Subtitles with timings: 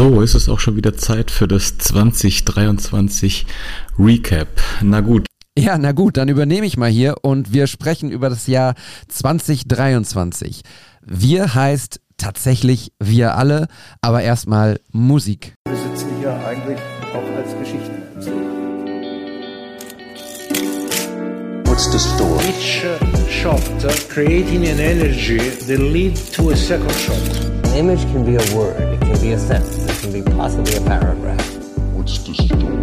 [0.00, 3.44] So, ist es auch schon wieder Zeit für das 2023
[3.98, 4.48] Recap.
[4.80, 5.26] Na gut.
[5.58, 8.76] Ja, na gut, dann übernehme ich mal hier und wir sprechen über das Jahr
[9.08, 10.62] 2023.
[11.02, 13.68] Wir heißt tatsächlich wir alle,
[14.00, 15.52] aber erstmal Musik.
[15.68, 16.78] Wir sitzen hier eigentlich
[17.12, 18.02] auch als Geschichten.
[21.66, 22.46] What's the story?
[22.48, 22.86] Each
[23.28, 23.60] shot
[24.08, 25.36] creating an energy
[25.68, 27.59] that lead to a second shot.
[27.80, 30.80] Image can be a word, it can be a sentence, it can be possibly a
[30.82, 31.42] paragraph.
[31.94, 32.76] What's the story?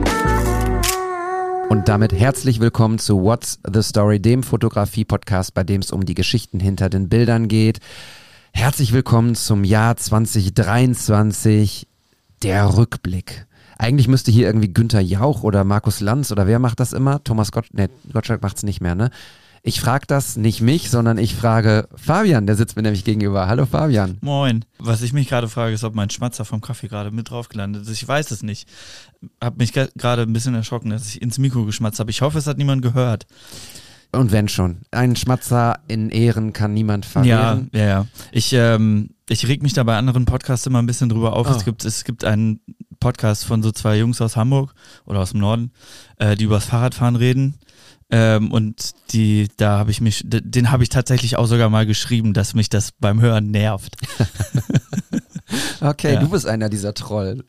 [1.69, 6.15] Und damit herzlich willkommen zu What's the Story, dem Fotografie-Podcast, bei dem es um die
[6.15, 7.79] Geschichten hinter den Bildern geht.
[8.53, 11.87] Herzlich willkommen zum Jahr 2023,
[12.41, 13.45] der Rückblick.
[13.77, 17.23] Eigentlich müsste hier irgendwie Günther Jauch oder Markus Lanz oder wer macht das immer?
[17.23, 19.11] Thomas Gott, nee, Gottschalk macht's nicht mehr, ne?
[19.63, 23.47] Ich frage das nicht mich, sondern ich frage Fabian, der sitzt mir nämlich gegenüber.
[23.47, 24.17] Hallo Fabian.
[24.21, 24.63] Moin.
[24.79, 27.83] Was ich mich gerade frage, ist, ob mein Schmatzer vom Kaffee gerade mit drauf gelandet
[27.83, 27.89] ist.
[27.91, 28.67] Ich weiß es nicht.
[29.41, 32.11] Hab mich gerade ein bisschen erschrocken, dass ich ins Mikro geschmatzt habe.
[32.11, 33.25] Ich hoffe, es hat niemand gehört.
[34.13, 34.77] Und wenn schon.
[34.91, 37.69] Ein Schmatzer in Ehren kann niemand Ja, verwehren.
[37.73, 38.07] ja, ja.
[38.31, 41.47] Ich, ähm, ich reg mich da bei anderen Podcasts immer ein bisschen drüber auf.
[41.49, 41.53] Oh.
[41.53, 42.61] Es, gibt, es gibt einen
[43.01, 44.73] Podcast von so zwei Jungs aus Hamburg
[45.05, 45.71] oder aus dem Norden,
[46.19, 47.55] äh, die übers Fahrradfahren reden.
[48.09, 52.33] Ähm, und die, da habe ich mich, den habe ich tatsächlich auch sogar mal geschrieben,
[52.33, 53.95] dass mich das beim Hören nervt.
[55.79, 56.19] Okay, Ja.
[56.19, 57.45] du bist einer dieser Troll.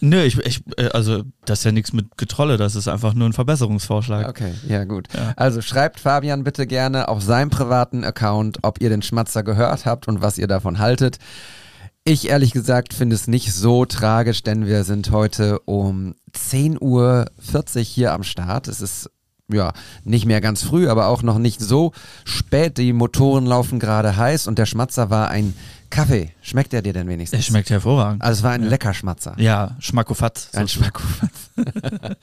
[0.00, 3.28] Nö, ich, ich äh, also das ist ja nichts mit Getrolle, das ist einfach nur
[3.28, 4.28] ein Verbesserungsvorschlag.
[4.28, 5.08] Okay, ja gut.
[5.14, 5.32] Ja.
[5.36, 10.06] Also schreibt Fabian bitte gerne auf seinem privaten Account, ob ihr den Schmatzer gehört habt
[10.08, 11.18] und was ihr davon haltet.
[12.04, 17.24] Ich ehrlich gesagt finde es nicht so tragisch, denn wir sind heute um 10.40 Uhr
[17.82, 18.68] hier am Start.
[18.68, 19.10] Es ist
[19.52, 19.72] ja
[20.04, 21.92] nicht mehr ganz früh, aber auch noch nicht so
[22.24, 22.78] spät.
[22.78, 25.54] Die Motoren laufen gerade heiß und der Schmatzer war ein
[25.90, 26.30] Kaffee.
[26.42, 27.40] Schmeckt er dir denn wenigstens?
[27.40, 28.22] Er schmeckt hervorragend.
[28.22, 29.34] Also es war ein lecker Schmatzer.
[29.38, 30.48] Ja, Schmackofatz.
[30.54, 31.50] Ein Schmackofatz.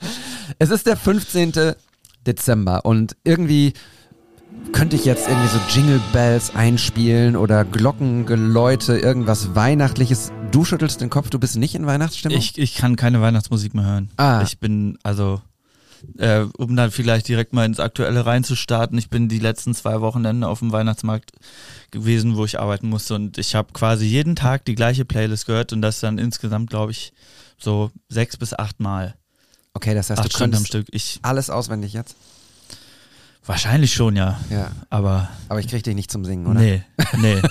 [0.58, 1.74] es ist der 15.
[2.26, 3.72] Dezember und irgendwie
[4.72, 10.30] könnte ich jetzt irgendwie so Jingle Bells einspielen oder Glockengeläute, irgendwas Weihnachtliches.
[10.50, 12.38] Du schüttelst den Kopf, du bist nicht in Weihnachtsstimmung?
[12.38, 14.10] Ich, ich kann keine Weihnachtsmusik mehr hören.
[14.18, 14.42] Ah.
[14.42, 15.40] Ich bin, also,
[16.18, 20.48] äh, um dann vielleicht direkt mal ins Aktuelle reinzustarten, ich bin die letzten zwei Wochenende
[20.48, 21.32] auf dem Weihnachtsmarkt
[21.90, 25.72] gewesen, wo ich arbeiten musste und ich habe quasi jeden Tag die gleiche Playlist gehört
[25.72, 27.12] und das dann insgesamt, glaube ich,
[27.58, 29.14] so sechs bis acht Mal.
[29.74, 30.86] Okay, das heißt, acht du Stunden am Stück.
[30.90, 32.16] Ich, alles auswendig jetzt?
[33.44, 34.40] wahrscheinlich schon, ja.
[34.50, 36.60] Ja, Aber aber ich krieg dich nicht zum Singen, oder?
[36.60, 36.82] nee,
[37.18, 37.42] nee.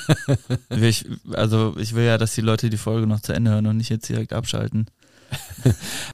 [0.88, 3.78] Ich, also ich will ja, dass die Leute die Folge noch zu Ende hören und
[3.78, 4.88] nicht jetzt direkt abschalten.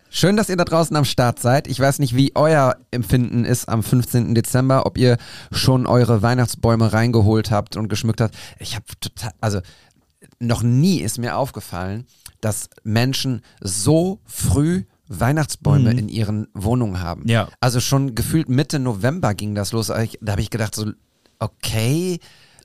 [0.09, 1.67] Schön, dass ihr da draußen am Start seid.
[1.67, 4.33] Ich weiß nicht, wie euer Empfinden ist am 15.
[4.35, 5.17] Dezember, ob ihr
[5.51, 8.35] schon eure Weihnachtsbäume reingeholt habt und geschmückt habt.
[8.59, 9.61] Ich habe total, also
[10.39, 12.06] noch nie ist mir aufgefallen,
[12.41, 16.00] dass Menschen so früh Weihnachtsbäume Mhm.
[16.00, 17.27] in ihren Wohnungen haben.
[17.27, 17.47] Ja.
[17.61, 19.89] Also schon gefühlt Mitte November ging das los.
[19.89, 20.91] Ich- Da habe ich gedacht, so,
[21.39, 22.19] okay,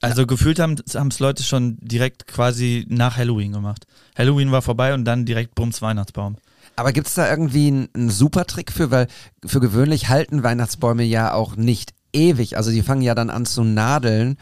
[0.05, 3.87] Also gefühlt haben es Leute schon direkt quasi nach Halloween gemacht.
[4.19, 6.39] Halloween war vorbei und dann direkt Bums Weihnachtsbaum.
[6.77, 8.91] Aber gibt es da irgendwie einen, einen super Trick für?
[8.91, 9.06] Weil
[9.44, 12.56] für gewöhnlich halten Weihnachtsbäume ja auch nicht ewig.
[12.56, 14.37] Also die fangen ja dann an zu nadeln.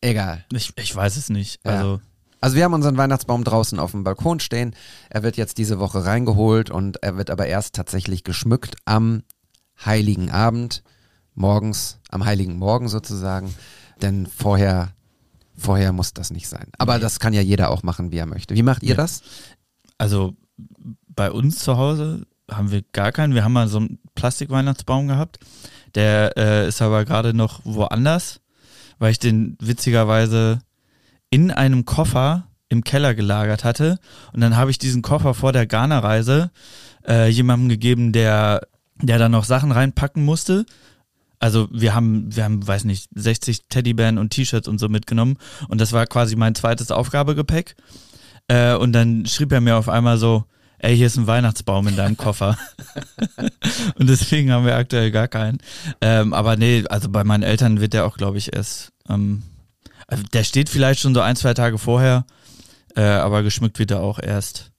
[0.00, 0.44] Egal.
[0.52, 1.60] Ich, ich weiß es nicht.
[1.64, 1.72] Ja.
[1.72, 2.00] Also
[2.40, 4.74] Also wir haben unseren Weihnachtsbaum draußen auf dem Balkon stehen.
[5.10, 9.22] Er wird jetzt diese Woche reingeholt und er wird aber erst tatsächlich geschmückt am
[9.84, 10.82] heiligen Abend,
[11.34, 13.52] morgens, am heiligen Morgen sozusagen.
[14.02, 14.92] Denn vorher,
[15.56, 16.68] vorher muss das nicht sein.
[16.78, 18.54] Aber das kann ja jeder auch machen, wie er möchte.
[18.54, 18.94] Wie macht ihr Ja.
[18.96, 19.22] das?
[19.98, 20.34] Also
[21.18, 23.34] bei uns zu Hause haben wir gar keinen.
[23.34, 25.40] Wir haben mal so einen Plastikweihnachtsbaum gehabt.
[25.96, 28.40] Der äh, ist aber gerade noch woanders,
[29.00, 30.60] weil ich den witzigerweise
[31.28, 33.98] in einem Koffer im Keller gelagert hatte.
[34.32, 36.52] Und dann habe ich diesen Koffer vor der Ghana-Reise
[37.04, 38.68] äh, jemandem gegeben, der,
[39.02, 40.66] der da noch Sachen reinpacken musste.
[41.40, 45.36] Also wir haben, wir haben, weiß nicht, 60 Teddybären und T-Shirts und so mitgenommen.
[45.66, 47.74] Und das war quasi mein zweites Aufgabegepäck.
[48.46, 50.44] Äh, und dann schrieb er mir auf einmal so,
[50.78, 52.56] ey, hier ist ein Weihnachtsbaum in deinem Koffer.
[53.96, 55.58] und deswegen haben wir aktuell gar keinen.
[56.00, 59.42] Ähm, aber nee, also bei meinen Eltern wird der auch, glaube ich, erst, ähm,
[60.06, 62.24] also der steht vielleicht schon so ein, zwei Tage vorher,
[62.96, 64.70] äh, aber geschmückt wird er auch erst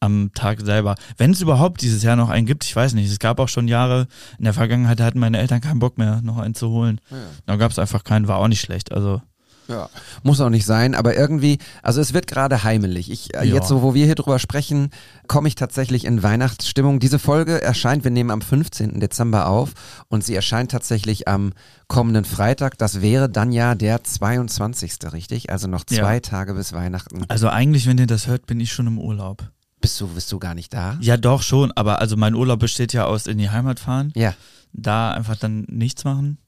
[0.00, 0.94] am Tag selber.
[1.16, 3.10] Wenn es überhaupt dieses Jahr noch einen gibt, ich weiß nicht.
[3.10, 4.06] Es gab auch schon Jahre
[4.38, 7.00] in der Vergangenheit, hatten meine Eltern keinen Bock mehr, noch einen zu holen.
[7.46, 8.92] Da gab es einfach keinen, war auch nicht schlecht.
[8.92, 9.22] Also
[9.68, 9.88] Ja,
[10.22, 13.10] muss auch nicht sein, aber irgendwie, also es wird gerade heimelig.
[13.10, 13.54] Ich, äh, Ja.
[13.56, 14.90] Jetzt, so wo wir hier drüber sprechen,
[15.26, 17.00] komme ich tatsächlich in Weihnachtsstimmung.
[17.00, 19.00] Diese Folge erscheint, wir nehmen am 15.
[19.00, 19.72] Dezember auf
[20.08, 21.52] und sie erscheint tatsächlich am
[21.88, 22.78] kommenden Freitag.
[22.78, 25.12] Das wäre dann ja der 22.
[25.12, 25.50] richtig?
[25.50, 26.20] Also noch zwei Ja.
[26.20, 27.24] Tage bis Weihnachten.
[27.28, 29.50] Also eigentlich, wenn ihr das hört, bin ich schon im Urlaub.
[29.80, 30.96] Bist du, bist du gar nicht da?
[31.00, 34.34] Ja, doch schon, aber also mein Urlaub besteht ja aus in die Heimat fahren, Ja.
[34.72, 36.38] da einfach dann nichts machen.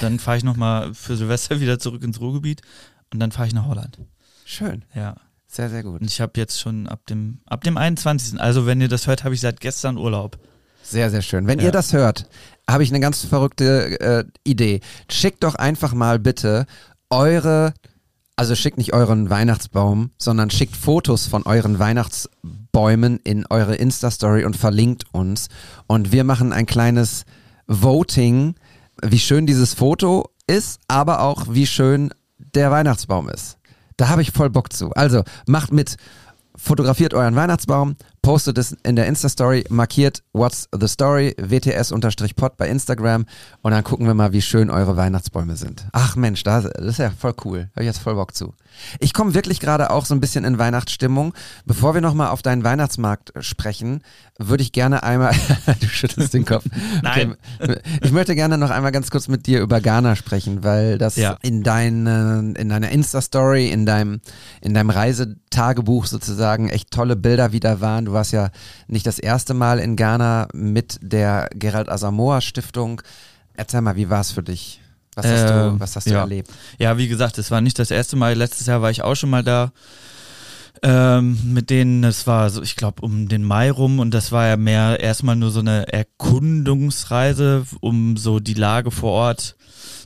[0.00, 2.62] Dann fahre ich nochmal für Silvester wieder zurück ins Ruhrgebiet
[3.12, 3.98] und dann fahre ich nach Holland.
[4.44, 4.84] Schön.
[4.94, 5.14] Ja.
[5.46, 6.00] Sehr, sehr gut.
[6.00, 8.40] Und ich habe jetzt schon ab dem, ab dem 21.
[8.40, 10.38] Also wenn ihr das hört, habe ich seit gestern Urlaub.
[10.82, 11.46] Sehr, sehr schön.
[11.48, 11.66] Wenn Ja.
[11.66, 12.28] ihr das hört,
[12.68, 14.80] habe ich eine ganz verrückte äh, Idee.
[15.10, 16.66] Schickt doch einfach mal bitte
[17.10, 17.74] eure,
[18.36, 24.56] also schickt nicht euren Weihnachtsbaum, sondern schickt Fotos von euren Weihnachtsbäumen in eure Insta-Story und
[24.56, 25.48] verlinkt uns.
[25.88, 27.24] Und wir machen ein kleines
[27.66, 28.54] Voting,
[29.02, 32.12] wie schön dieses Foto ist, aber auch wie schön
[32.54, 33.58] der Weihnachtsbaum ist.
[33.96, 34.90] Da habe ich voll Bock zu.
[34.92, 35.96] Also macht mit,
[36.56, 43.26] fotografiert euren Weihnachtsbaum, postet es in der Insta-Story, markiert What's the Story, WTS-Pod bei Instagram
[43.62, 45.86] und dann gucken wir mal, wie schön eure Weihnachtsbäume sind.
[45.92, 47.68] Ach Mensch, das, ist ja voll cool.
[47.72, 48.54] Habe ich jetzt voll Bock zu.
[48.98, 51.34] Ich komme wirklich gerade auch so ein bisschen in Weihnachtsstimmung.
[51.64, 54.02] Bevor wir nochmal auf deinen Weihnachtsmarkt äh, sprechen,
[54.38, 55.34] würde ich gerne einmal,
[55.80, 56.64] du schüttelst den Kopf.
[57.02, 57.36] Nein.
[57.58, 57.78] Okay.
[58.02, 61.36] Ich möchte gerne noch einmal ganz kurz mit dir über Ghana sprechen, weil das Ja.
[61.42, 62.06] in, dein,
[62.56, 64.20] in deiner Insta-Story, in deinem,
[64.60, 68.06] in deinem Reisetagebuch sozusagen echt tolle Bilder wieder waren.
[68.06, 68.50] Du warst ja
[68.88, 73.02] nicht das erste Mal in Ghana mit der Gerald Asamoah Stiftung.
[73.54, 74.79] Erzähl mal, wie war es für dich?
[75.14, 76.20] Was hast du, Ähm, was hast du ja.
[76.20, 76.50] erlebt?
[76.78, 78.34] Ja, wie gesagt, es war nicht das erste Mal.
[78.34, 79.72] Letztes Jahr war ich auch schon mal da.
[80.82, 84.46] Ähm, mit denen, es war so, ich glaube, um den Mai rum und das war
[84.46, 89.56] ja mehr erstmal nur so eine Erkundungsreise, um so die Lage vor Ort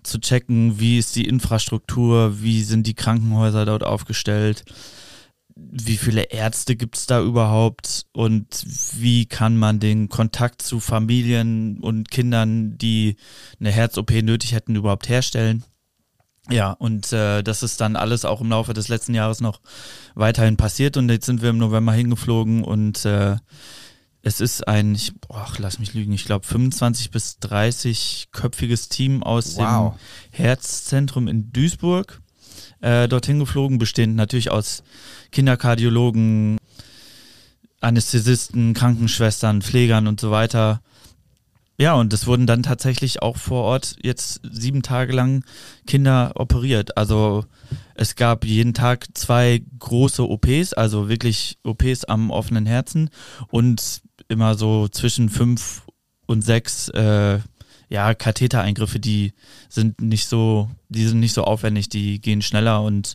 [0.02, 4.64] zu checken, wie ist die Infrastruktur, wie sind die Krankenhäuser dort aufgestellt,
[5.56, 8.64] wie viele Ärzte gibt es da überhaupt und
[8.98, 13.16] wie kann man den Kontakt zu Familien und Kindern, die
[13.60, 15.62] eine Herz-OP nötig hätten, überhaupt herstellen.
[16.50, 19.60] Ja, und äh, das ist dann alles auch im Laufe des letzten Jahres noch
[20.14, 23.36] weiterhin passiert und jetzt sind wir im November hingeflogen und äh,
[24.26, 29.22] es ist ein, ich, boah, lass mich lügen, ich glaube 25 bis 30 köpfiges Team
[29.22, 29.94] aus Wow.
[29.94, 30.00] dem
[30.32, 32.20] Herzzentrum in Duisburg
[32.84, 34.82] äh, dorthin geflogen, bestehend natürlich aus
[35.32, 36.58] Kinderkardiologen,
[37.80, 40.82] Anästhesisten, Krankenschwestern, Pflegern und so weiter.
[41.78, 45.44] Ja, und es wurden dann tatsächlich auch vor Ort jetzt sieben Tage lang
[45.86, 46.96] Kinder operiert.
[46.96, 47.46] Also
[47.94, 53.08] es gab jeden Tag zwei große OPs, also wirklich OPs am offenen Herzen
[53.48, 55.82] und immer so zwischen fünf
[56.26, 57.40] und sechs äh,
[57.94, 59.34] ja, Kathetereingriffe, die
[59.68, 63.14] sind nicht so, die sind nicht so aufwendig, die gehen schneller und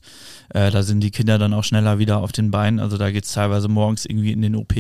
[0.54, 2.80] äh, da sind die Kinder dann auch schneller wieder auf den Beinen.
[2.80, 4.74] Also da geht's teilweise morgens irgendwie in den OP.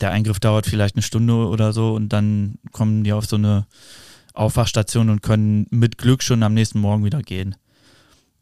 [0.00, 3.66] Der Eingriff dauert vielleicht eine Stunde oder so und dann kommen die auf so eine
[4.34, 7.56] Aufwachstation und können mit Glück schon am nächsten Morgen wieder gehen.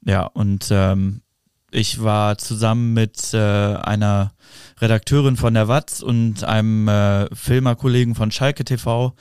[0.04, 1.22] Ja, und ähm,
[1.72, 4.32] ich war zusammen mit äh, einer
[4.80, 9.14] Redakteurin von der Watz und einem äh, Filmerkollegen von Schalke TV,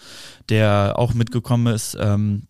[0.50, 2.48] der auch mitgekommen ist, ähm,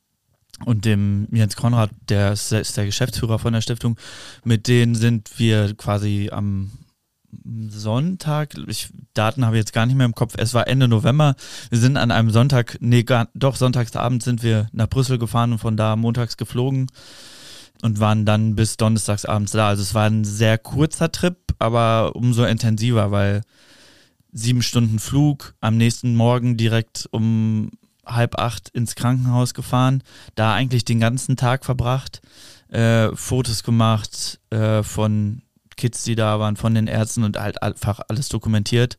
[0.66, 3.98] und dem Jens Konrad, der ist, der Geschäftsführer von der Stiftung.
[4.44, 6.72] Mit denen sind wir quasi am
[7.70, 11.36] Sonntag, ich, Daten habe ich jetzt gar nicht mehr im Kopf, es war Ende November.
[11.70, 15.60] Wir sind an einem Sonntag, nee, gar, doch, sonntagsabend sind wir nach Brüssel gefahren und
[15.60, 16.88] von da montags geflogen
[17.82, 19.70] und waren dann bis donnerstagsabends da.
[19.70, 23.42] Also es war ein sehr kurzer Trip, aber umso intensiver, weil
[24.32, 27.72] sieben Stunden Flug, am nächsten Morgen direkt um
[28.06, 30.04] halb acht ins Krankenhaus gefahren,
[30.36, 32.22] da eigentlich den ganzen Tag verbracht,
[32.70, 35.42] äh, Fotos gemacht äh, von
[35.78, 38.98] Kids, die da waren, von den Ärzten und halt einfach alles dokumentiert.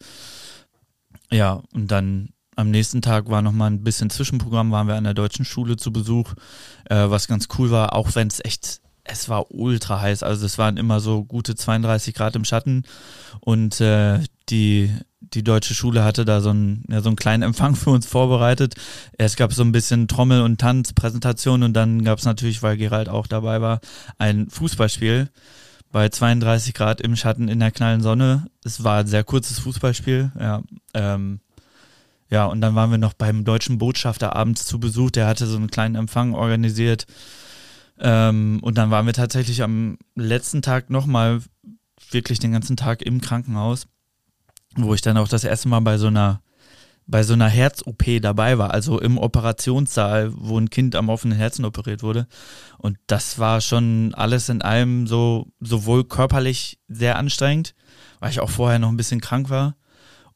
[1.30, 5.14] Ja, und dann am nächsten Tag war nochmal ein bisschen Zwischenprogramm, waren wir an der
[5.14, 6.34] deutschen Schule zu Besuch,
[6.88, 10.58] äh, was ganz cool war, auch wenn es echt, es war ultra heiß, also es
[10.58, 12.84] waren immer so gute 32 Grad im Schatten
[13.40, 17.76] und äh, die, die deutsche Schule hatte da so einen, ja, so einen kleinen Empfang
[17.76, 18.74] für uns vorbereitet.
[19.16, 23.08] Es gab so ein bisschen Trommel- und Tanzpräsentation und dann gab es natürlich, weil Gerald
[23.08, 23.80] auch dabei war,
[24.18, 25.30] ein Fußballspiel
[25.92, 28.46] bei 32 Grad im Schatten in der knallen Sonne.
[28.64, 30.62] Es war ein sehr kurzes Fußballspiel, ja.
[30.94, 31.40] Ähm,
[32.30, 35.10] ja, und dann waren wir noch beim deutschen Botschafter abends zu Besuch.
[35.10, 37.06] Der hatte so einen kleinen Empfang organisiert.
[37.99, 41.40] Ähm, und dann waren wir tatsächlich am letzten Tag nochmal
[42.10, 43.87] wirklich den ganzen Tag im Krankenhaus,
[44.76, 46.40] wo ich dann auch das erste Mal bei so einer
[47.10, 51.64] bei so einer Herz-OP dabei war, also im Operationssaal, wo ein Kind am offenen Herzen
[51.64, 52.28] operiert wurde.
[52.78, 57.75] Und das war schon alles in allem so, sowohl körperlich sehr anstrengend,
[58.20, 59.75] weil ich auch vorher noch ein bisschen krank war.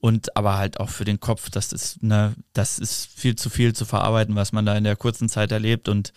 [0.05, 3.73] Und aber halt auch für den Kopf, das ist, ne, das ist viel zu viel
[3.73, 5.89] zu verarbeiten, was man da in der kurzen Zeit erlebt.
[5.89, 6.13] Und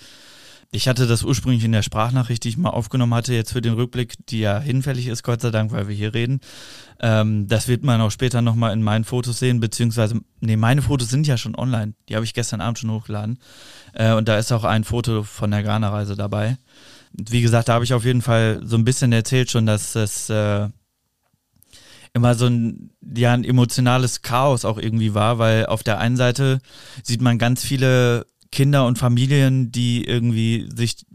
[0.74, 3.76] ich hatte das ursprünglich in der Sprachnachricht, die ich mal aufgenommen hatte, jetzt für den
[3.76, 6.42] Rückblick, die ja hinfällig ist, Gott sei Dank, weil wir hier reden.
[7.00, 11.08] Ähm, das wird man auch später nochmal in meinen Fotos sehen, beziehungsweise, nee, meine Fotos
[11.08, 11.94] sind ja schon online.
[12.10, 13.40] Die habe ich gestern Abend schon hochgeladen.
[13.94, 16.58] Äh, und da ist auch ein Foto von der Ghana-Reise dabei.
[17.14, 20.30] Wie gesagt, da habe ich auf jeden Fall so ein bisschen erzählt schon, dass es
[20.30, 20.68] äh,
[22.18, 26.60] immer so ein, ja, ein emotionales Chaos auch irgendwie war, weil auf der einen Seite
[27.04, 31.06] sieht man ganz viele Kinder und Familien, die irgendwie sich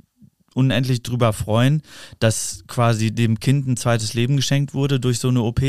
[0.55, 1.83] unendlich drüber freuen,
[2.19, 5.61] dass quasi dem Kind ein zweites Leben geschenkt wurde durch so eine OP.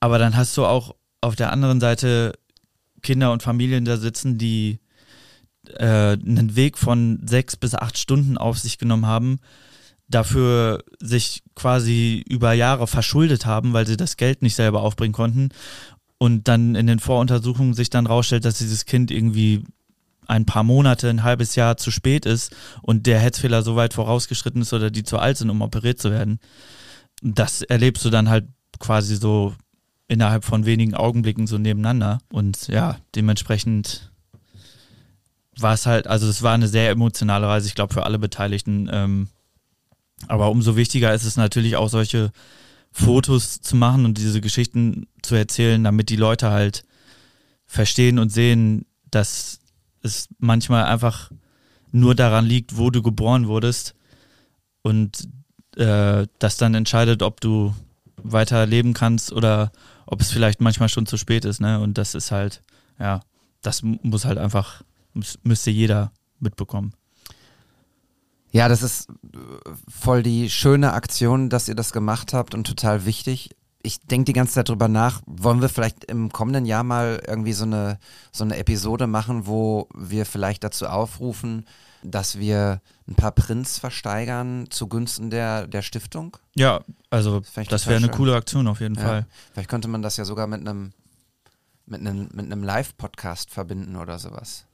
[0.00, 2.34] Aber dann hast du auch auf der anderen Seite
[3.02, 4.78] Kinder und Familien da sitzen, die
[5.76, 9.40] äh, einen Weg von sechs bis acht Stunden auf sich genommen haben,
[10.08, 15.50] dafür sich quasi über Jahre verschuldet haben, weil sie das Geld nicht selber aufbringen konnten
[16.18, 19.64] und dann in den Voruntersuchungen sich dann rausstellt, dass dieses Kind irgendwie
[20.26, 24.62] ein paar Monate, ein halbes Jahr zu spät ist und der Herzfehler so weit vorausgeschritten
[24.62, 26.38] ist oder die zu alt sind, um operiert zu werden.
[27.22, 28.46] Das erlebst du dann halt
[28.78, 29.54] quasi so
[30.06, 32.18] innerhalb von wenigen Augenblicken so nebeneinander.
[32.30, 34.10] Und ja, dementsprechend
[35.56, 38.88] war es halt, also es war eine sehr emotionale Reise, ich glaube, für alle Beteiligten.
[38.92, 39.28] Ähm,
[40.26, 42.32] aber umso wichtiger ist es natürlich auch solche
[42.90, 46.84] Fotos zu machen und diese Geschichten zu erzählen, damit die Leute halt
[47.66, 49.60] verstehen und sehen, dass
[50.02, 51.30] es manchmal einfach
[51.92, 53.94] nur daran liegt, wo du geboren wurdest
[54.82, 55.28] und
[55.76, 57.74] äh, das dann entscheidet, ob du
[58.16, 59.70] weiter leben kannst oder
[60.06, 61.60] ob es vielleicht manchmal schon zu spät ist.
[61.60, 61.80] Ne?
[61.80, 62.62] Und das ist halt,
[62.98, 63.20] ja,
[63.62, 64.82] das muss halt einfach,
[65.42, 66.94] müsste jeder mitbekommen.
[68.50, 69.38] Ja, das ist äh,
[69.88, 73.50] voll die schöne Aktion, dass ihr das gemacht habt und total wichtig.
[73.82, 77.52] Ich denke die ganze Zeit drüber nach, wollen wir vielleicht im kommenden Jahr mal irgendwie
[77.52, 77.98] so eine,
[78.32, 81.64] so eine Episode machen, wo wir vielleicht dazu aufrufen,
[82.02, 86.36] dass wir ein paar Prints versteigern zugunsten der, der Stiftung?
[86.54, 88.14] Ja, also Vielleicht das wäre eine schön.
[88.16, 89.02] coole Aktion auf jeden Ja.
[89.02, 89.26] Fall.
[89.52, 90.92] Vielleicht könnte man das ja sogar mit einem
[91.86, 94.66] mit einem, mit einem Live-Podcast verbinden oder sowas.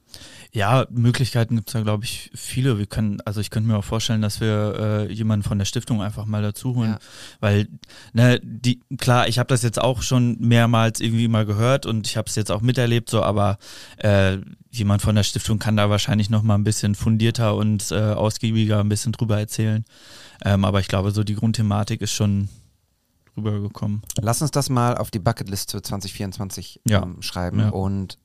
[0.51, 2.77] Ja, Möglichkeiten gibt es da, glaube ich, viele.
[2.77, 6.01] Wir können, also ich könnte mir auch vorstellen, dass wir äh, jemanden von der Stiftung
[6.01, 6.91] einfach mal dazu holen.
[6.91, 6.99] Ja.
[7.41, 7.67] Weil,
[8.13, 12.15] ne, die, klar, ich habe das jetzt auch schon mehrmals irgendwie mal gehört und ich
[12.15, 13.57] habe es jetzt auch miterlebt, so, aber
[13.97, 14.37] äh,
[14.71, 18.79] jemand von der Stiftung kann da wahrscheinlich noch mal ein bisschen fundierter und äh, ausgiebiger
[18.79, 19.83] ein bisschen drüber erzählen.
[20.43, 22.49] Ähm, aber ich glaube, so die Grundthematik ist schon
[23.37, 24.01] rübergekommen.
[24.21, 27.03] Lass uns das mal auf die Bucketlist für 2024 Ja.
[27.03, 27.59] ähm, schreiben.
[27.59, 27.69] Ja.
[27.69, 28.17] Und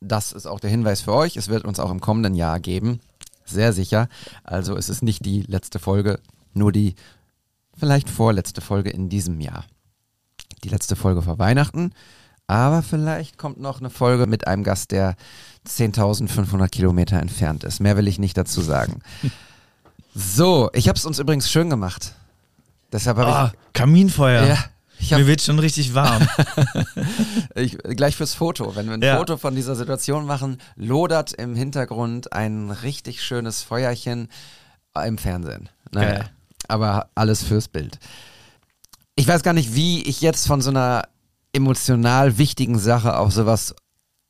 [0.00, 1.36] das ist auch der Hinweis für euch.
[1.36, 3.00] Es wird uns auch im kommenden Jahr geben.
[3.44, 4.08] Sehr sicher.
[4.42, 6.18] Also es ist nicht die letzte Folge,
[6.52, 6.94] nur die
[7.76, 9.64] vielleicht vorletzte Folge in diesem Jahr.
[10.62, 11.92] Die letzte Folge vor Weihnachten.
[12.46, 15.16] Aber vielleicht kommt noch eine Folge mit einem Gast, der
[15.66, 17.80] 10.500 Kilometer entfernt ist.
[17.80, 19.00] Mehr will ich nicht dazu sagen.
[20.16, 22.14] So, ich habe es uns übrigens schön gemacht.
[22.92, 24.42] Deshalb habe Ah, Kaminfeuer.
[24.44, 24.60] ich, ja, ich
[25.12, 26.26] hab, Mir wird schon richtig warm.
[27.56, 28.74] Ich, gleich fürs Foto.
[28.74, 29.16] Wenn wir ein Ja.
[29.18, 34.28] Foto von dieser Situation machen, lodert im Hintergrund ein richtig schönes Feuerchen
[35.06, 35.68] im Fernsehen.
[35.92, 36.30] Naja, Geil.
[36.68, 37.98] aber alles fürs Bild.
[39.14, 41.04] Ich weiß gar nicht, wie ich jetzt von so einer
[41.52, 43.74] emotional wichtigen Sache auf sowas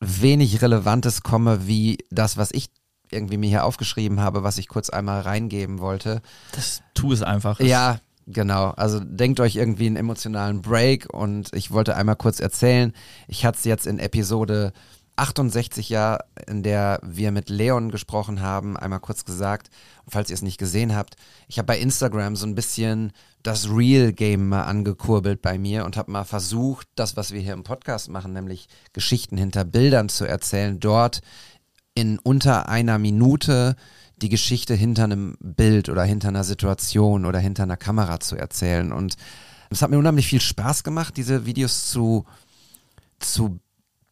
[0.01, 2.69] wenig Relevantes komme, wie das, was ich
[3.11, 6.21] irgendwie mir hier aufgeschrieben habe, was ich kurz einmal reingeben wollte.
[6.53, 7.61] Das tu es einfach.
[7.61, 8.71] Ja, genau.
[8.71, 12.93] Also denkt euch irgendwie einen emotionalen Break und ich wollte einmal kurz erzählen,
[13.29, 14.73] ich hatte es jetzt in Episode
[15.17, 19.71] 68 ja, in der wir mit Leon gesprochen haben, einmal kurz gesagt,
[20.09, 21.15] falls ihr es nicht gesehen habt,
[21.47, 23.13] ich habe bei Instagram so ein bisschen
[23.43, 27.63] das Real-Game mal angekurbelt bei mir und habe mal versucht, das, was wir hier im
[27.63, 31.21] Podcast machen, nämlich Geschichten hinter Bildern zu erzählen, dort
[31.95, 33.77] in unter einer Minute
[34.17, 38.93] die Geschichte hinter einem Bild oder hinter einer Situation oder hinter einer Kamera zu erzählen.
[38.93, 39.17] Und
[39.71, 42.25] es hat mir unheimlich viel Spaß gemacht, diese Videos zu,
[43.19, 43.59] zu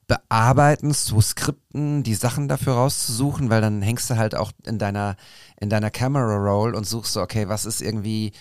[0.08, 5.16] bearbeiten, zu skripten, die Sachen dafür rauszusuchen, weil dann hängst du halt auch in deiner,
[5.60, 8.32] in deiner Camera Roll und suchst so, okay, was ist irgendwie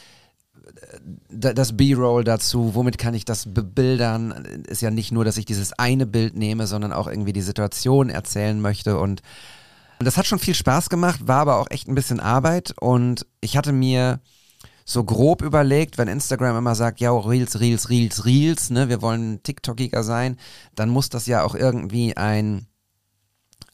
[1.30, 4.64] d- das B-Roll dazu, womit kann ich das bebildern?
[4.68, 8.10] Ist ja nicht nur, dass ich dieses eine Bild nehme, sondern auch irgendwie die Situation
[8.10, 9.22] erzählen möchte und
[10.06, 13.58] das hat schon viel Spaß gemacht, war aber auch echt ein bisschen Arbeit und ich
[13.58, 14.20] hatte mir
[14.86, 19.42] so grob überlegt, wenn Instagram immer sagt, ja, Reels, Reels, Reels, Reels, ne, wir wollen
[19.44, 20.38] TikTokiger sein,
[20.76, 22.68] dann muss das ja auch irgendwie ein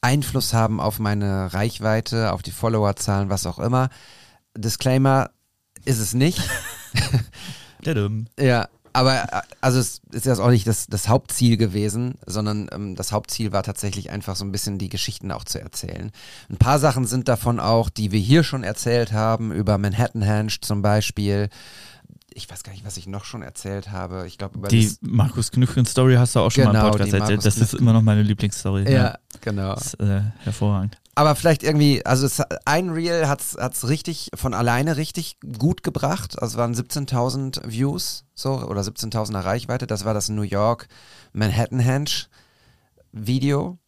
[0.00, 3.88] Einfluss haben auf meine Reichweite, auf die Followerzahlen, was auch immer.
[4.56, 5.30] Disclaimer
[5.84, 6.40] ist es nicht.
[8.38, 12.96] Ja, aber äh, also es ist ja auch nicht das, das Hauptziel gewesen, sondern ähm,
[12.96, 16.10] das Hauptziel war tatsächlich einfach so ein bisschen die Geschichten auch zu erzählen.
[16.50, 20.52] Ein paar Sachen sind davon auch, die wir hier schon erzählt haben, über Manhattan Henge
[20.60, 21.48] zum Beispiel.
[22.32, 24.24] Ich weiß gar nicht, was ich noch schon erzählt habe.
[24.26, 27.10] Ich glaube über Die Markus Knüffgen Story hast du auch schon mal Genau, im Podcast
[27.12, 27.40] die erzählt.
[27.40, 28.90] Markus Das ist immer noch meine Lieblingsstory.
[28.90, 29.74] Ja, genau.
[29.74, 30.98] Das ist äh, hervorragend.
[31.18, 36.40] Aber vielleicht irgendwie, also es, ein Reel hat's hat's richtig von alleine richtig gut gebracht.
[36.40, 39.88] Also es waren 17.000 Views so oder 17.000er Reichweite.
[39.88, 40.86] Das war das New York
[41.32, 42.28] Manhattan Henge
[43.10, 43.78] Video.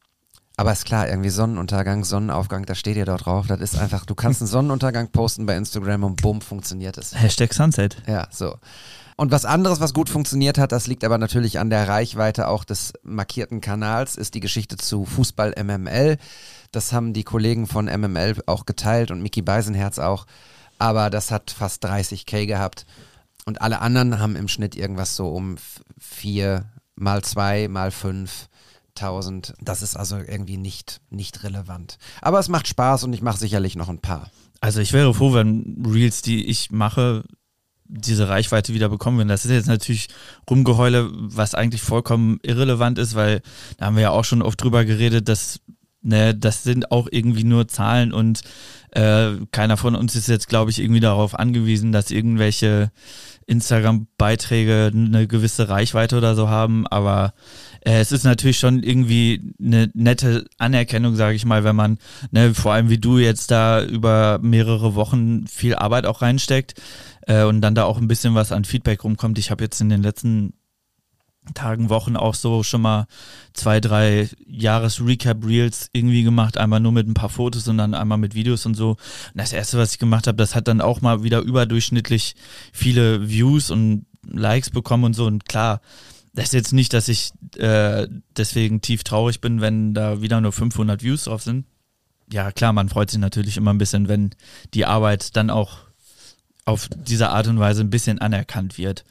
[0.56, 3.46] Aber ist klar, irgendwie Sonnenuntergang, Sonnenaufgang, da steht ja dort drauf.
[3.46, 7.14] Das ist einfach, du kannst einen Sonnenuntergang posten bei Instagram und bumm, funktioniert es.
[7.14, 7.96] Hashtag Sunset.
[8.08, 8.56] Ja, so.
[9.16, 12.64] Und was anderes, was gut funktioniert hat, das liegt aber natürlich an der Reichweite auch
[12.64, 16.16] des markierten Kanals, ist die Geschichte zu Fußball MML.
[16.72, 20.26] Das haben die Kollegen von MML auch geteilt und Mickey Beisenherz auch.
[20.78, 22.86] Aber das hat fast 30k gehabt.
[23.44, 28.48] Und alle anderen haben im Schnitt irgendwas so um f- vier mal zwei mal fünf.
[28.98, 29.54] 1000.
[29.62, 31.96] Das ist also irgendwie nicht, nicht relevant.
[32.20, 34.30] Aber es macht Spaß und ich mache sicherlich noch ein paar.
[34.60, 37.24] Also ich wäre froh, wenn Reels, die ich mache,
[37.84, 39.28] diese Reichweite wieder bekommen würden.
[39.28, 40.08] Das ist jetzt natürlich
[40.50, 43.42] Rumgeheule, was eigentlich vollkommen irrelevant ist, weil
[43.78, 45.60] da haben wir ja auch schon oft drüber geredet, dass
[46.02, 48.42] ne, das sind auch irgendwie nur Zahlen und
[48.92, 52.90] äh, keiner von uns ist jetzt, glaube ich, irgendwie darauf angewiesen, dass irgendwelche
[53.46, 57.34] Instagram-Beiträge eine gewisse Reichweite oder so haben, aber
[57.84, 61.98] äh, es ist natürlich schon irgendwie eine nette Anerkennung, sage ich mal, wenn man,
[62.30, 66.74] ne, vor allem wie du jetzt da über mehrere Wochen viel Arbeit auch reinsteckt
[67.26, 69.38] äh, und dann da auch ein bisschen was an Feedback rumkommt.
[69.38, 70.54] Ich habe jetzt in den letzten
[71.54, 73.06] Tagen, Wochen auch so schon mal
[73.54, 76.58] zwei, drei Jahres-Recap-Reels irgendwie gemacht.
[76.58, 78.90] Einmal nur mit ein paar Fotos und dann einmal mit Videos und so.
[78.90, 78.98] Und
[79.34, 82.34] das erste, was ich gemacht habe, das hat dann auch mal wieder überdurchschnittlich
[82.72, 85.26] viele Views und Likes bekommen und so.
[85.26, 85.80] Und klar,
[86.34, 88.06] das ist jetzt nicht, dass ich äh,
[88.36, 91.66] deswegen tief traurig bin, wenn da wieder nur 500 Views drauf sind.
[92.32, 94.30] Ja, klar, man freut sich natürlich immer ein bisschen, wenn
[94.72, 95.78] die Arbeit dann auch
[96.64, 99.04] auf diese Art und Weise ein bisschen anerkannt wird.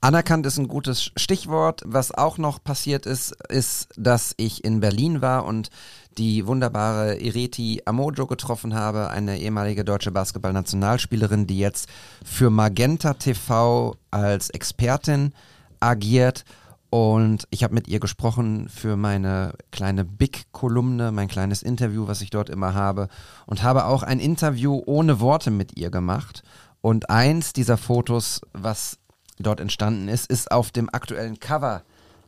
[0.00, 1.82] Anerkannt ist ein gutes Stichwort.
[1.84, 5.70] Was auch noch passiert ist, ist, dass ich in Berlin war und
[6.18, 11.88] die wunderbare Ireti Amojo getroffen habe, eine ehemalige deutsche Basketballnationalspielerin, die jetzt
[12.24, 15.32] für Magenta TV als Expertin
[15.80, 16.44] agiert.
[16.88, 22.30] Und ich habe mit ihr gesprochen für meine kleine Big-Kolumne, mein kleines Interview, was ich
[22.30, 23.08] dort immer habe.
[23.46, 26.42] Und habe auch ein Interview ohne Worte mit ihr gemacht.
[26.80, 28.98] Und eins dieser Fotos, was
[29.38, 31.82] dort entstanden ist, ist auf dem aktuellen Cover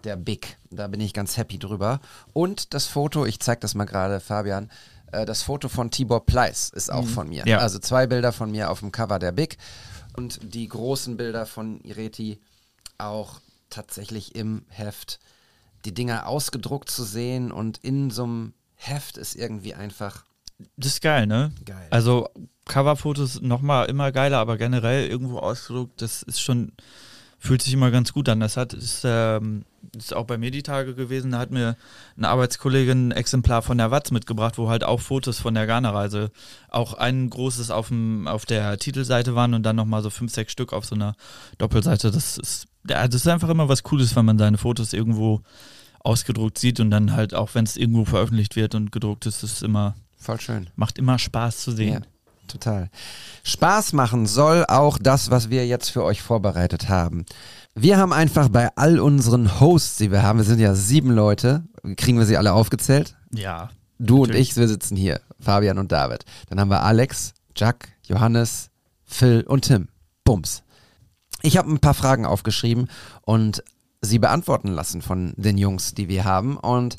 [0.05, 0.57] der Big.
[0.71, 2.01] Da bin ich ganz happy drüber.
[2.33, 4.71] Und das Foto, ich zeige das mal gerade, Fabian,
[5.13, 7.47] äh, das Foto von Tibor Pleiss ist auch von mir.
[7.47, 7.59] Ja.
[7.59, 9.59] Also zwei Bilder von mir auf dem Cover der Big
[10.17, 12.41] und die großen Bilder von Ireti
[12.99, 13.41] auch
[13.71, 15.19] tatsächlich im Heft.
[15.85, 20.25] Die Dinger ausgedruckt zu sehen und in so einem Heft ist irgendwie einfach
[20.77, 21.53] Das ist geil, ne?
[21.65, 21.87] Geil.
[21.91, 22.29] Also
[22.69, 26.73] Coverfotos nochmal immer geiler, aber generell irgendwo ausgedruckt, das ist schon,
[27.39, 28.41] fühlt sich immer ganz gut an.
[28.41, 29.65] Das hat, ist, ähm,
[29.97, 31.77] ist auch bei mir die Tage gewesen, da hat mir
[32.17, 36.31] eine Arbeitskollegin ein Exemplar von der Watz mitgebracht, wo halt auch Fotos von der Ghana-Reise,
[36.69, 40.53] auch ein großes auf, dem, auf der Titelseite waren und dann nochmal so fünf, sechs
[40.53, 41.15] Stück auf so einer
[41.59, 42.11] Doppelseite.
[42.11, 45.43] Das ist, ja, das ist einfach immer was Cooles, wenn man seine Fotos irgendwo
[46.01, 49.63] ausgedruckt sieht und dann halt auch, wenn es irgendwo veröffentlicht wird und gedruckt ist, ist
[49.63, 50.69] immer, voll schön.
[50.77, 52.05] macht immer Spaß zu sehen.
[52.05, 52.09] Ja,
[52.49, 52.91] total.
[53.45, 57.25] Spaß machen soll auch das, was wir jetzt für euch vorbereitet haben.
[57.75, 61.63] Wir haben einfach bei all unseren Hosts, die wir haben, wir sind ja sieben Leute,
[61.97, 63.15] kriegen wir sie alle aufgezählt?
[63.33, 63.71] Ja.
[63.99, 64.51] Du und Natürlich.
[64.51, 66.25] ich, wir sitzen hier, Fabian und David.
[66.49, 68.71] Dann haben wir Alex, Jack, Johannes,
[69.05, 69.89] Phil und Tim.
[70.25, 70.63] Bums.
[71.43, 72.89] Ich habe ein paar Fragen aufgeschrieben
[73.23, 73.63] und
[74.01, 76.57] sie beantworten lassen von den Jungs, die wir haben.
[76.57, 76.97] Und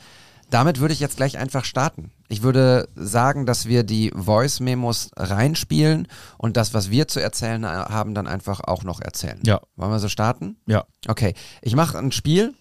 [0.49, 2.12] damit würde ich jetzt gleich einfach starten.
[2.29, 8.13] Ich würde sagen, dass wir die Voice-Memos reinspielen und das, was wir zu erzählen haben,
[8.13, 9.39] dann einfach auch noch erzählen.
[9.43, 9.59] Ja.
[9.75, 10.57] Wollen wir so starten?
[10.67, 10.85] Ja.
[11.07, 12.53] Okay, ich mache ein Spiel.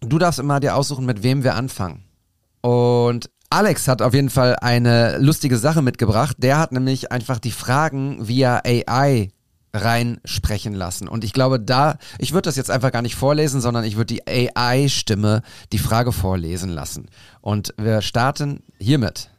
[0.00, 2.04] Du darfst immer dir aussuchen, mit wem wir anfangen.
[2.60, 6.36] Und Alex hat auf jeden Fall eine lustige Sache mitgebracht.
[6.38, 9.30] Der hat nämlich einfach die Fragen via AI
[9.72, 11.08] reinsprechen lassen.
[11.08, 14.14] Und ich glaube, da, ich würde das jetzt einfach gar nicht vorlesen, sondern ich würde
[14.14, 17.06] die AI-Stimme die Frage vorlesen lassen.
[17.40, 19.30] Und wir starten hiermit.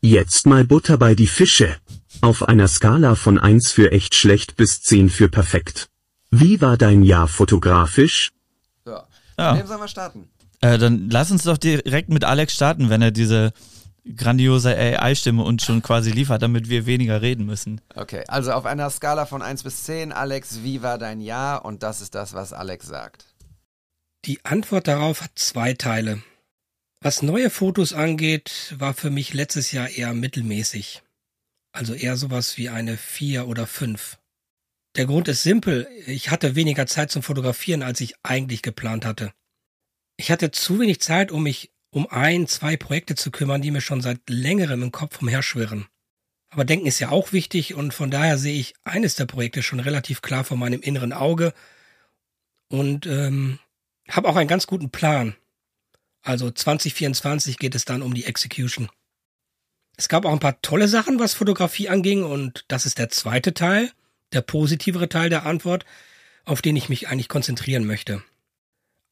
[0.00, 1.76] Jetzt mal Butter bei die Fische.
[2.20, 5.88] Auf einer Skala von 1 für echt schlecht bis 10 für perfekt.
[6.30, 8.30] Wie war dein Jahr fotografisch?
[8.86, 9.06] Ja.
[9.38, 9.52] Ja.
[9.52, 10.28] Mit wem sollen wir starten?
[10.60, 13.52] Äh, dann lass uns doch direkt mit Alex starten, wenn er diese
[14.16, 17.80] grandiose AI-Stimme uns schon quasi liefert, damit wir weniger reden müssen.
[17.94, 21.64] Okay, also auf einer Skala von 1 bis 10, Alex, wie war dein Jahr?
[21.64, 23.26] Und das ist das, was Alex sagt.
[24.24, 26.22] Die Antwort darauf hat zwei Teile.
[27.00, 31.02] Was neue Fotos angeht, war für mich letztes Jahr eher mittelmäßig.
[31.72, 34.18] Also eher sowas wie eine 4 oder 5.
[34.96, 39.32] Der Grund ist simpel, ich hatte weniger Zeit zum Fotografieren, als ich eigentlich geplant hatte.
[40.16, 43.82] Ich hatte zu wenig Zeit, um mich um ein, zwei Projekte zu kümmern, die mir
[43.82, 45.86] schon seit längerem im Kopf umherschwirren.
[46.48, 49.80] Aber Denken ist ja auch wichtig und von daher sehe ich eines der Projekte schon
[49.80, 51.52] relativ klar vor meinem inneren Auge
[52.68, 53.58] und ähm,
[54.08, 55.36] habe auch einen ganz guten Plan.
[56.26, 58.88] Also 2024 geht es dann um die Execution.
[59.96, 63.54] Es gab auch ein paar tolle Sachen, was Fotografie anging und das ist der zweite
[63.54, 63.92] Teil,
[64.32, 65.86] der positivere Teil der Antwort,
[66.44, 68.24] auf den ich mich eigentlich konzentrieren möchte.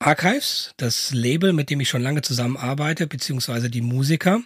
[0.00, 4.42] Archives, das Label, mit dem ich schon lange zusammenarbeite, beziehungsweise die Musiker,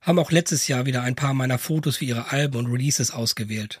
[0.00, 3.80] haben auch letztes Jahr wieder ein paar meiner Fotos für ihre Alben und Releases ausgewählt.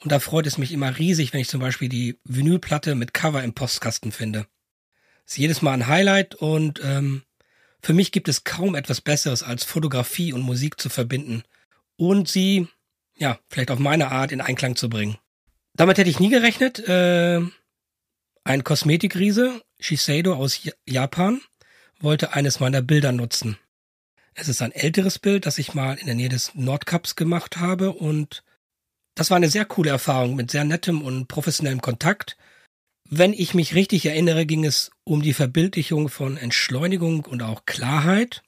[0.00, 3.44] Und da freut es mich immer riesig, wenn ich zum Beispiel die Vinylplatte mit Cover
[3.44, 4.48] im Postkasten finde.
[5.24, 7.22] Ist jedes Mal ein Highlight und ähm,
[7.84, 11.42] für mich gibt es kaum etwas Besseres, als Fotografie und Musik zu verbinden
[11.96, 12.68] und sie,
[13.16, 15.18] ja, vielleicht auf meine Art in Einklang zu bringen.
[15.74, 16.78] Damit hätte ich nie gerechnet.
[16.88, 17.40] Äh,
[18.44, 21.40] ein Kosmetikriese, Shiseido aus Japan,
[22.00, 23.58] wollte eines meiner Bilder nutzen.
[24.34, 27.92] Es ist ein älteres Bild, das ich mal in der Nähe des Nordkaps gemacht habe
[27.92, 28.42] und
[29.14, 32.36] das war eine sehr coole Erfahrung mit sehr nettem und professionellem Kontakt.
[33.08, 38.42] Wenn ich mich richtig erinnere, ging es um die Verbildlichung von Entschleunigung und auch Klarheit.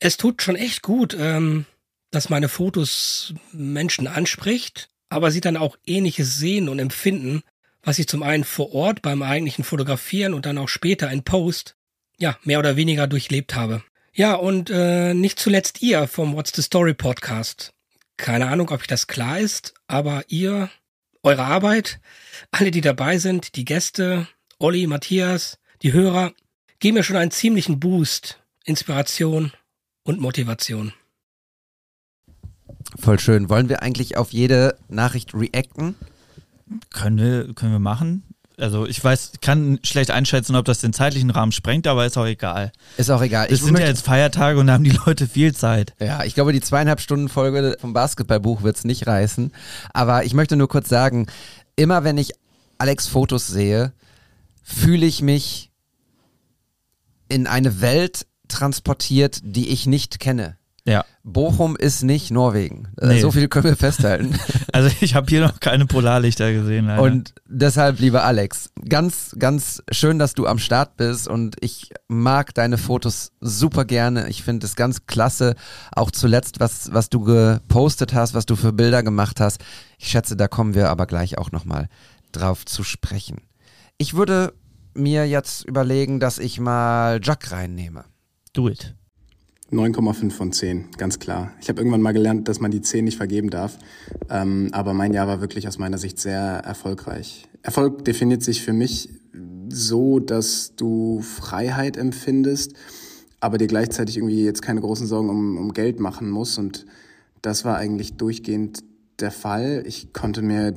[0.00, 1.66] Es tut schon echt gut, ähm,
[2.10, 7.42] dass meine Fotos Menschen anspricht, aber sie dann auch ähnliches sehen und empfinden,
[7.82, 11.76] was ich zum einen vor Ort beim eigentlichen Fotografieren und dann auch später in Post,
[12.18, 13.82] ja, mehr oder weniger durchlebt habe.
[14.14, 17.72] Ja, und äh, nicht zuletzt ihr vom What's the Story Podcast.
[18.16, 20.70] Keine Ahnung, ob euch das klar ist, aber ihr,
[21.22, 22.00] eure Arbeit,
[22.50, 24.26] alle, die dabei sind, die Gäste,
[24.58, 26.32] Olli, Matthias, die Hörer,
[26.78, 29.52] geben mir schon einen ziemlichen Boost, Inspiration
[30.04, 30.92] und Motivation.
[32.98, 33.48] Voll schön.
[33.48, 35.94] Wollen wir eigentlich auf jede Nachricht reacten?
[36.90, 38.31] Können wir, können wir machen.
[38.58, 42.26] Also ich weiß, kann schlecht einschätzen, ob das den zeitlichen Rahmen sprengt, aber ist auch
[42.26, 42.72] egal.
[42.96, 43.48] Ist auch egal.
[43.50, 45.94] Es sind ja jetzt Feiertage und da haben die Leute viel Zeit.
[45.98, 49.52] Ja, ich glaube, die zweieinhalb Stunden Folge vom Basketballbuch wird's nicht reißen.
[49.92, 51.26] Aber ich möchte nur kurz sagen,
[51.76, 52.32] immer wenn ich
[52.78, 53.92] Alex Fotos sehe,
[54.62, 55.70] fühle ich mich
[57.28, 60.56] in eine Welt transportiert, die ich nicht kenne.
[60.84, 61.04] Ja.
[61.22, 62.88] Bochum ist nicht Norwegen.
[63.00, 63.20] Äh, Nee.
[63.20, 64.38] So viel können wir festhalten.
[64.74, 66.86] Also ich habe hier noch keine Polarlichter gesehen.
[66.86, 67.02] Leider.
[67.02, 72.54] Und deshalb, lieber Alex, ganz, ganz schön, dass du am Start bist und ich mag
[72.54, 74.30] deine Fotos super gerne.
[74.30, 75.56] Ich finde es ganz klasse.
[75.94, 79.60] Auch zuletzt, was, was du gepostet hast, was du für Bilder gemacht hast.
[79.98, 81.90] Ich schätze, da kommen wir aber gleich auch nochmal
[82.32, 83.42] drauf zu sprechen.
[83.98, 84.54] Ich würde
[84.94, 88.04] mir jetzt überlegen, dass ich mal Jack reinnehme.
[88.54, 88.94] Do it.
[89.72, 91.52] 9,5 von 10, ganz klar.
[91.62, 93.78] Ich habe irgendwann mal gelernt, dass man die 10 nicht vergeben darf.
[94.28, 97.48] Ähm, aber mein Jahr war wirklich aus meiner Sicht sehr erfolgreich.
[97.62, 99.08] Erfolg definiert sich für mich
[99.68, 102.74] so, dass du Freiheit empfindest,
[103.40, 106.58] aber dir gleichzeitig irgendwie jetzt keine großen Sorgen um, um Geld machen musst.
[106.58, 106.84] Und
[107.40, 108.84] das war eigentlich durchgehend
[109.20, 109.84] der Fall.
[109.86, 110.74] Ich konnte mir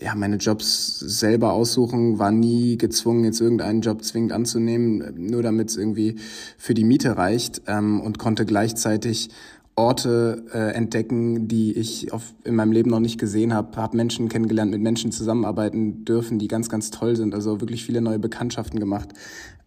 [0.00, 5.70] ja, meine Jobs selber aussuchen, war nie gezwungen, jetzt irgendeinen Job zwingend anzunehmen, nur damit
[5.70, 6.16] es irgendwie
[6.56, 9.30] für die Miete reicht ähm, und konnte gleichzeitig
[9.74, 14.28] Orte äh, entdecken, die ich auf, in meinem Leben noch nicht gesehen habe, habe Menschen
[14.28, 18.78] kennengelernt, mit Menschen zusammenarbeiten dürfen, die ganz, ganz toll sind, also wirklich viele neue Bekanntschaften
[18.78, 19.08] gemacht,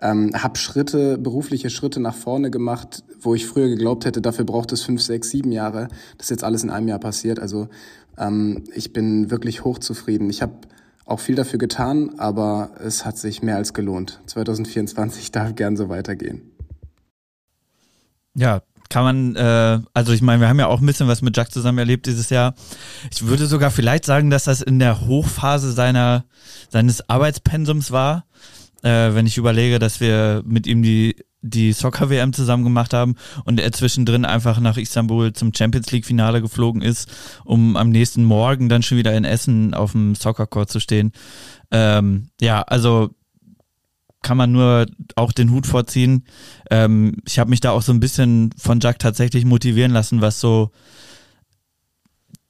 [0.01, 4.71] ähm, habe Schritte, berufliche Schritte nach vorne gemacht, wo ich früher geglaubt hätte, dafür braucht
[4.73, 5.88] es fünf, sechs, sieben Jahre.
[6.19, 7.67] Das ist jetzt alles in einem Jahr passiert, also
[8.17, 10.30] ähm, ich bin wirklich hochzufrieden.
[10.30, 10.54] Ich habe
[11.06, 14.21] auch viel dafür getan, aber es hat sich mehr als gelohnt.
[14.28, 16.41] 2024 darf gern so weitergehen.
[18.34, 21.36] Ja, kann man, äh, also ich meine, wir haben ja auch ein bisschen was mit
[21.36, 22.54] Jack zusammen erlebt dieses Jahr.
[23.12, 26.25] Ich würde sogar vielleicht sagen, dass das in der Hochphase seiner,
[26.69, 28.25] seines Arbeitspensums war.
[28.84, 33.60] Äh, wenn ich überlege, dass wir mit ihm die, die Soccer-WM zusammen gemacht haben und
[33.60, 37.12] er zwischendrin einfach nach Istanbul zum Champions League-Finale geflogen ist,
[37.43, 41.12] um am nächsten Morgen dann schon wieder in Essen auf dem Soccer-Court zu stehen.
[41.71, 43.12] Ähm, ja, also
[44.21, 46.25] kann man nur auch den Hut vorziehen.
[46.71, 50.39] Ähm, ich habe mich da auch so ein bisschen von Jack tatsächlich motivieren lassen, was
[50.39, 50.71] so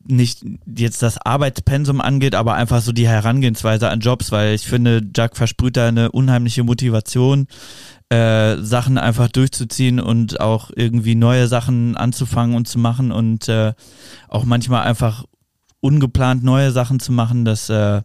[0.08, 5.02] nicht jetzt das Arbeitspensum angeht, aber einfach so die Herangehensweise an Jobs, weil ich finde,
[5.16, 7.48] Jack versprüht da eine unheimliche Motivation,
[8.10, 13.74] äh, Sachen einfach durchzuziehen und auch irgendwie neue Sachen anzufangen und zu machen und äh,
[14.28, 15.26] auch manchmal einfach
[15.80, 18.02] ungeplant neue Sachen zu machen, das, äh,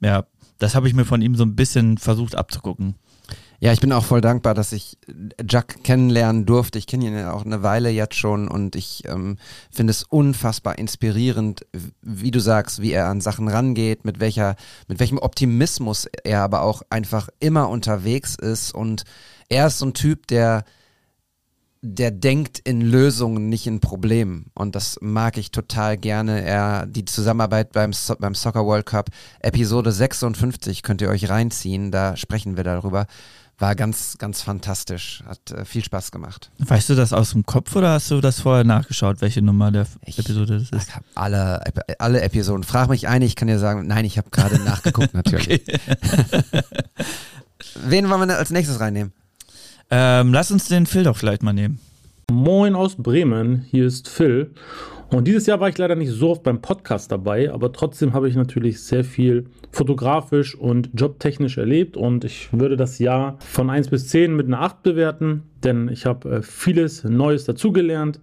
[0.00, 0.24] ja,
[0.58, 2.94] das habe ich mir von ihm so ein bisschen versucht abzugucken.
[3.60, 4.98] Ja, ich bin auch voll dankbar, dass ich
[5.48, 6.78] Jack kennenlernen durfte.
[6.78, 9.38] Ich kenne ihn ja auch eine Weile jetzt schon und ich ähm,
[9.70, 11.66] finde es unfassbar inspirierend,
[12.02, 14.56] wie du sagst, wie er an Sachen rangeht, mit welcher,
[14.88, 19.04] mit welchem Optimismus er aber auch einfach immer unterwegs ist und
[19.48, 20.64] er ist so ein Typ, der
[21.86, 24.46] der denkt in Lösungen, nicht in Problemen.
[24.54, 26.42] Und das mag ich total gerne.
[26.42, 31.90] Er, die Zusammenarbeit beim, so beim Soccer World Cup, Episode 56, könnt ihr euch reinziehen,
[31.90, 33.06] da sprechen wir darüber.
[33.58, 35.22] War ganz, ganz fantastisch.
[35.26, 36.50] Hat äh, viel Spaß gemacht.
[36.58, 39.86] Weißt du das aus dem Kopf oder hast du das vorher nachgeschaut, welche Nummer der
[40.04, 40.88] ich, Episode das ist?
[40.88, 41.62] Ich habe alle,
[41.98, 42.64] alle Episoden.
[42.64, 45.62] Frag mich ein, ich kann dir sagen, nein, ich habe gerade nachgeguckt natürlich.
[47.86, 49.12] Wen wollen wir als nächstes reinnehmen?
[49.90, 51.78] Ähm, lass uns den Phil doch vielleicht mal nehmen.
[52.30, 54.52] Moin aus Bremen, hier ist Phil.
[55.10, 58.28] Und dieses Jahr war ich leider nicht so oft beim Podcast dabei, aber trotzdem habe
[58.28, 63.88] ich natürlich sehr viel fotografisch und jobtechnisch erlebt und ich würde das Jahr von 1
[63.88, 68.20] bis 10 mit einer 8 bewerten, denn ich habe äh, vieles Neues dazugelernt.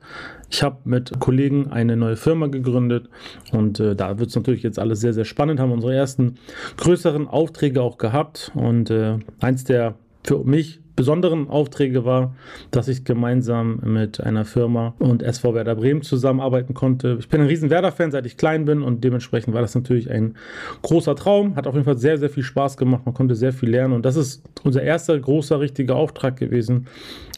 [0.49, 3.09] Ich habe mit Kollegen eine neue Firma gegründet
[3.51, 6.35] und äh, da wird es natürlich jetzt alles sehr, sehr spannend, haben unsere ersten
[6.77, 12.35] größeren Aufträge auch gehabt und äh, eins der für mich besonderen Aufträge war,
[12.71, 17.17] dass ich gemeinsam mit einer Firma und SV Werder Bremen zusammenarbeiten konnte.
[17.19, 20.35] Ich bin ein riesen Werder-Fan, seit ich klein bin und dementsprechend war das natürlich ein
[20.81, 21.55] großer Traum.
[21.55, 23.03] Hat auf jeden Fall sehr, sehr viel Spaß gemacht.
[23.05, 26.87] Man konnte sehr viel lernen und das ist unser erster großer, richtiger Auftrag gewesen.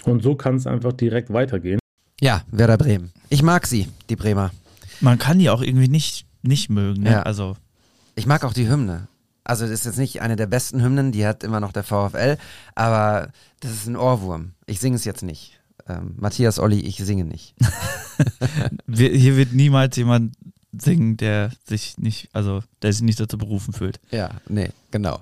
[0.05, 1.79] Und so kann es einfach direkt weitergehen.
[2.19, 3.11] Ja, Werder Bremen.
[3.29, 4.51] Ich mag sie, die Bremer.
[5.01, 7.03] Man kann die auch irgendwie nicht, nicht mögen.
[7.03, 7.11] Ne?
[7.11, 7.23] Ja.
[7.23, 7.55] Also.
[8.15, 9.07] Ich mag auch die Hymne.
[9.43, 12.37] Also das ist jetzt nicht eine der besten Hymnen, die hat immer noch der VfL,
[12.75, 13.29] aber
[13.59, 14.53] das ist ein Ohrwurm.
[14.65, 15.59] Ich singe es jetzt nicht.
[15.87, 17.55] Ähm, Matthias Olli, ich singe nicht.
[18.87, 20.33] Hier wird niemals jemand
[20.77, 23.99] singen, der sich nicht, also der sich nicht dazu berufen fühlt.
[24.11, 25.19] Ja, nee, genau.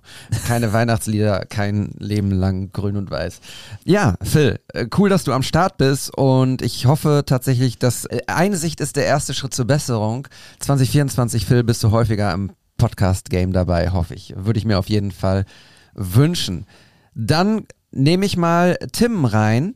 [0.48, 3.42] Keine Weihnachtslieder, kein Leben lang grün und weiß.
[3.84, 8.22] Ja, Phil, äh, cool, dass du am Start bist und ich hoffe tatsächlich, dass äh,
[8.28, 10.28] Einsicht ist der erste Schritt zur Besserung.
[10.60, 14.34] 2024, Phil, bist du häufiger im Podcast-Game dabei, hoffe ich.
[14.36, 15.46] Würde ich mir auf jeden Fall
[15.94, 16.66] wünschen.
[17.14, 19.76] Dann nehme ich mal Tim rein.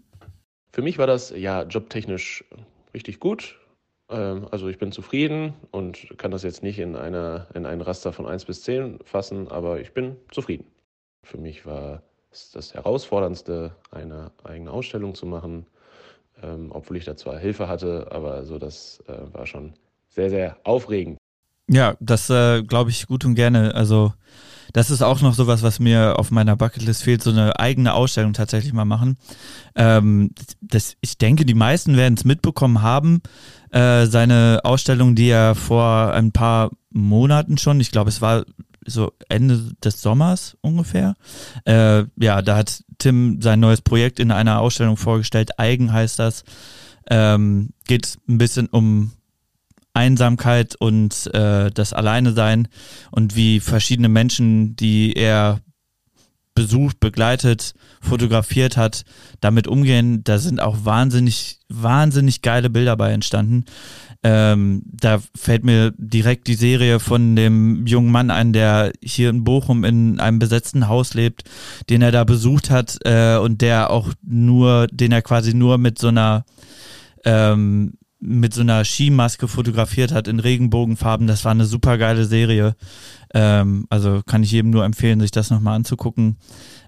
[0.72, 2.44] Für mich war das ja jobtechnisch
[2.96, 3.60] richtig gut.
[4.10, 8.12] Ähm, also ich bin zufrieden und kann das jetzt nicht in, einer, in ein Raster
[8.12, 10.66] von 1 bis 10 fassen, aber ich bin zufrieden.
[11.22, 15.68] Für mich war es das Herausforderndste, eine eigene Ausstellung zu machen,
[16.42, 19.74] ähm, obwohl ich da zwar Hilfe hatte, aber so das äh, war schon
[20.08, 21.20] sehr, sehr aufregend.
[21.68, 23.74] Ja, das äh, glaube ich gut und gerne.
[23.76, 24.14] Also
[24.74, 28.34] das ist auch noch sowas, was mir auf meiner Bucketlist fehlt, so eine eigene Ausstellung
[28.34, 29.18] tatsächlich mal machen.
[29.76, 33.22] Ähm, das, ich denke, die meisten werden es mitbekommen haben.
[33.72, 38.46] Äh, seine Ausstellung, die er vor ein paar Monaten schon, ich glaube, es war
[38.86, 41.16] so Ende des Sommers ungefähr.
[41.66, 45.58] Äh, ja, da hat Tim sein neues Projekt in einer Ausstellung vorgestellt.
[45.60, 46.44] Eigen heißt das.
[47.10, 49.12] Ähm, geht ein bisschen um
[49.96, 52.68] Einsamkeit und äh, das Alleine sein
[53.12, 55.62] und wie verschiedene Menschen, die er
[56.56, 59.04] besucht, begleitet, fotografiert hat,
[59.42, 60.24] damit umgehen.
[60.24, 63.66] Da sind auch wahnsinnig, wahnsinnig geile Bilder bei entstanden.
[64.24, 69.44] Ähm, da fällt mir direkt die Serie von dem jungen Mann ein, der hier in
[69.44, 71.44] Bochum in einem besetzten Haus lebt,
[71.90, 76.00] den er da besucht hat äh, und der auch nur, den er quasi nur mit
[76.00, 76.46] so einer
[77.26, 81.28] ähm, mit so einer Skimaske fotografiert hat in Regenbogenfarben.
[81.28, 82.76] Das war eine super geile Serie.
[83.34, 86.38] Ähm, also kann ich jedem nur empfehlen, sich das nochmal anzugucken.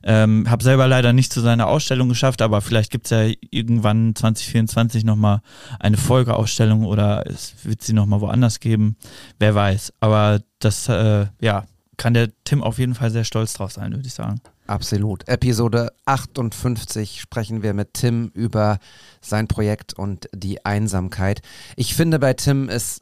[0.03, 5.03] Ähm, hab selber leider nicht zu seiner Ausstellung geschafft, aber vielleicht gibt's ja irgendwann 2024
[5.03, 5.41] nochmal
[5.79, 8.95] eine Folgeausstellung oder es wird sie nochmal woanders geben.
[9.39, 9.93] Wer weiß.
[9.99, 11.65] Aber das, äh, ja,
[11.97, 14.39] kann der Tim auf jeden Fall sehr stolz drauf sein, würde ich sagen.
[14.67, 15.27] Absolut.
[15.27, 18.79] Episode 58 sprechen wir mit Tim über
[19.21, 21.41] sein Projekt und die Einsamkeit.
[21.77, 23.01] Ich finde bei Tim ist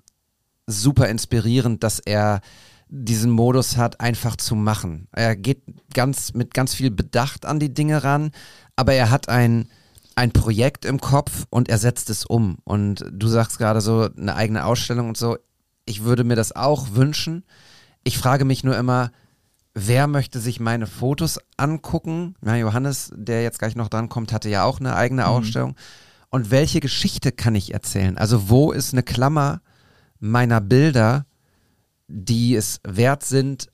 [0.68, 2.42] super inspirierend, dass er
[2.88, 5.08] diesen Modus hat, einfach zu machen.
[5.12, 8.32] Er geht ganz mit ganz viel Bedacht an die Dinge ran,
[8.76, 9.68] aber er hat ein
[10.16, 12.58] ein Projekt im Kopf und er setzt es um.
[12.64, 15.38] Und du sagst gerade so eine eigene Ausstellung und so.
[15.86, 17.44] Ich würde mir das auch wünschen.
[18.06, 19.12] Ich frage mich nur immer,
[19.76, 22.36] wer möchte sich meine Fotos angucken?
[22.42, 25.28] Na, Johannes, der jetzt gleich noch dran kommt, hatte ja auch eine eigene mhm.
[25.28, 25.76] Ausstellung.
[26.30, 28.18] Und welche Geschichte kann ich erzählen?
[28.18, 29.62] Also wo ist eine Klammer,
[30.20, 31.26] meiner Bilder,
[32.08, 33.70] die es wert sind,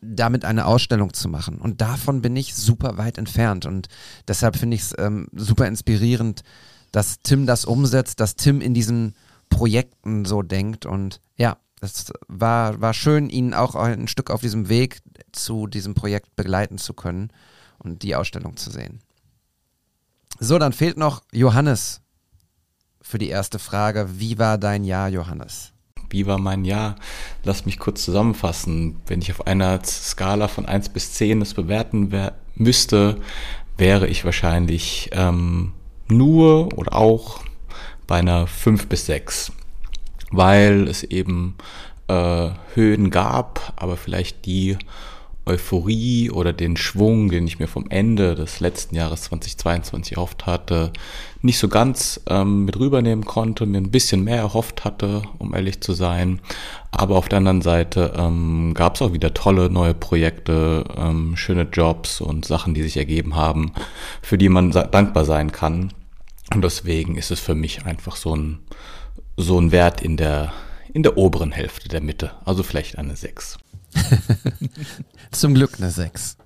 [0.00, 1.58] damit eine Ausstellung zu machen.
[1.58, 3.66] Und davon bin ich super weit entfernt.
[3.66, 3.88] Und
[4.28, 6.42] deshalb finde ich es ähm, super inspirierend,
[6.92, 9.14] dass Tim das umsetzt, dass Tim in diesen
[9.48, 10.86] Projekten so denkt.
[10.86, 15.00] Und ja, es war, war schön, ihn auch ein Stück auf diesem Weg
[15.32, 17.30] zu diesem Projekt begleiten zu können
[17.78, 19.00] und die Ausstellung zu sehen.
[20.38, 22.00] So, dann fehlt noch Johannes
[23.00, 24.18] für die erste Frage.
[24.18, 25.72] Wie war dein Jahr, Johannes?
[26.10, 26.96] Wie war mein Jahr?
[27.44, 29.00] Lass mich kurz zusammenfassen.
[29.06, 32.12] Wenn ich auf einer Skala von 1 bis 10 das bewerten
[32.54, 33.20] müsste,
[33.76, 35.72] wäre ich wahrscheinlich ähm,
[36.08, 37.40] nur oder auch
[38.06, 39.52] bei einer 5 bis 6.
[40.30, 41.54] Weil es eben
[42.08, 44.76] äh, Höhen gab, aber vielleicht die
[45.48, 50.92] Euphorie oder den Schwung, den ich mir vom Ende des letzten Jahres 2022 erhofft hatte,
[51.40, 55.80] nicht so ganz ähm, mit rübernehmen konnte, mir ein bisschen mehr erhofft hatte, um ehrlich
[55.80, 56.40] zu sein.
[56.90, 61.68] Aber auf der anderen Seite ähm, gab es auch wieder tolle neue Projekte, ähm, schöne
[61.72, 63.70] Jobs und Sachen, die sich ergeben haben,
[64.22, 65.92] für die man dankbar sein kann.
[66.52, 68.58] Und deswegen ist es für mich einfach so ein,
[69.36, 70.52] so ein Wert in der,
[70.92, 72.32] in der oberen Hälfte der Mitte.
[72.44, 73.58] Also vielleicht eine 6.
[75.30, 76.36] Zum Glück eine 6.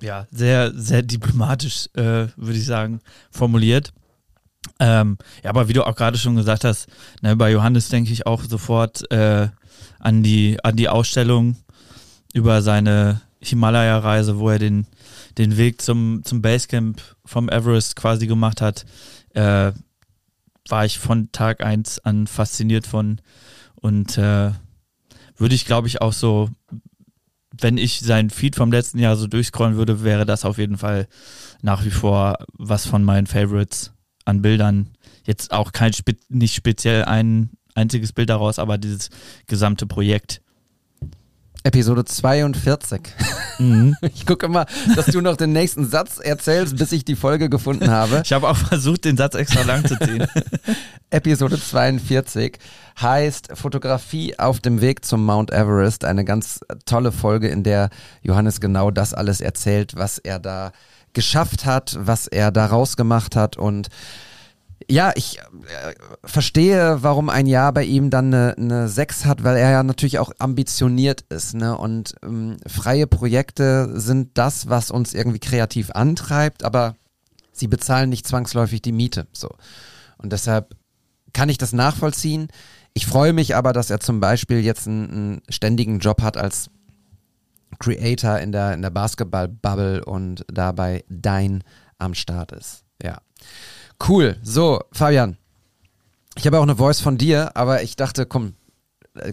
[0.00, 3.00] Ja, sehr, sehr diplomatisch, äh, würde ich sagen,
[3.30, 3.92] formuliert.
[4.78, 6.88] Ähm, ja, aber wie du auch gerade schon gesagt hast,
[7.22, 9.48] ne, bei Johannes denke ich auch sofort äh,
[9.98, 11.56] an, die, an die Ausstellung
[12.34, 14.86] über seine Himalaya-Reise, wo er den,
[15.38, 18.84] den Weg zum, zum Basecamp vom Everest quasi gemacht hat.
[19.34, 19.72] Äh,
[20.68, 23.20] war ich von Tag 1 an fasziniert von
[23.74, 24.50] und äh,
[25.36, 26.50] würde ich, glaube ich, auch so,
[27.52, 31.08] wenn ich seinen Feed vom letzten Jahr so durchscrollen würde, wäre das auf jeden Fall
[31.62, 33.92] nach wie vor was von meinen Favorites
[34.24, 34.90] an Bildern.
[35.24, 35.92] Jetzt auch kein
[36.28, 39.10] nicht speziell ein einziges Bild daraus, aber dieses
[39.46, 40.42] gesamte Projekt.
[41.66, 43.00] Episode 42.
[43.58, 43.96] Mhm.
[44.14, 47.90] Ich gucke immer, dass du noch den nächsten Satz erzählst, bis ich die Folge gefunden
[47.90, 48.22] habe.
[48.24, 50.26] Ich habe auch versucht, den Satz extra lang zu ziehen.
[51.10, 52.58] Episode 42
[53.00, 56.04] heißt Fotografie auf dem Weg zum Mount Everest.
[56.04, 57.90] Eine ganz tolle Folge, in der
[58.22, 60.70] Johannes genau das alles erzählt, was er da
[61.14, 63.88] geschafft hat, was er da rausgemacht hat und
[64.88, 69.70] ja, ich äh, verstehe, warum ein Jahr bei ihm dann eine, 6 hat, weil er
[69.70, 71.54] ja natürlich auch ambitioniert ist.
[71.54, 71.76] Ne?
[71.76, 76.94] Und ähm, freie Projekte sind das, was uns irgendwie kreativ antreibt, aber
[77.52, 79.26] sie bezahlen nicht zwangsläufig die Miete.
[79.32, 79.50] So.
[80.18, 80.76] Und deshalb
[81.32, 82.48] kann ich das nachvollziehen.
[82.94, 86.70] Ich freue mich aber, dass er zum Beispiel jetzt einen, einen ständigen Job hat als
[87.78, 91.64] Creator in der, in der Basketball-Bubble und dabei dein
[91.98, 92.84] am Start ist.
[93.02, 93.18] Ja.
[94.06, 94.36] Cool.
[94.42, 95.36] So, Fabian.
[96.36, 98.54] Ich habe auch eine Voice von dir, aber ich dachte, komm,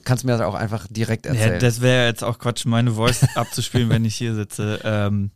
[0.03, 1.53] kannst du mir das auch einfach direkt erzählen.
[1.53, 4.79] Ja, das wäre jetzt auch Quatsch, meine Voice abzuspielen, wenn ich hier sitze.
[4.83, 5.31] Ähm,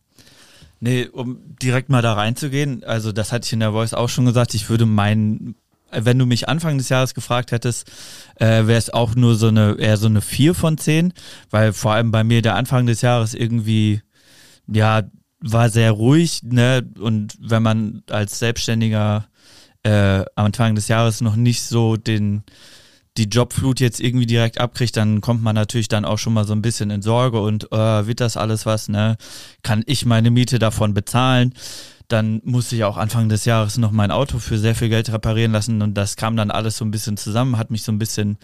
[0.80, 4.26] nee, um direkt mal da reinzugehen, also das hatte ich in der Voice auch schon
[4.26, 5.56] gesagt, ich würde meinen,
[5.92, 7.92] wenn du mich Anfang des Jahres gefragt hättest,
[8.36, 11.14] äh, wäre es auch nur so eine, eher so eine 4 von 10,
[11.50, 14.02] weil vor allem bei mir der Anfang des Jahres irgendwie,
[14.68, 15.04] ja,
[15.40, 16.88] war sehr ruhig, ne?
[17.00, 19.28] Und wenn man als Selbstständiger
[19.84, 22.44] äh, am Anfang des Jahres noch nicht so den
[23.18, 26.54] die Jobflut jetzt irgendwie direkt abkriegt, dann kommt man natürlich dann auch schon mal so
[26.54, 29.18] ein bisschen in Sorge und äh, wird das alles was, ne?
[29.64, 31.54] Kann ich meine Miete davon bezahlen?
[32.08, 35.52] Dann musste ich auch Anfang des Jahres noch mein Auto für sehr viel Geld reparieren
[35.52, 38.38] lassen und das kam dann alles so ein bisschen zusammen, hat mich so ein bisschen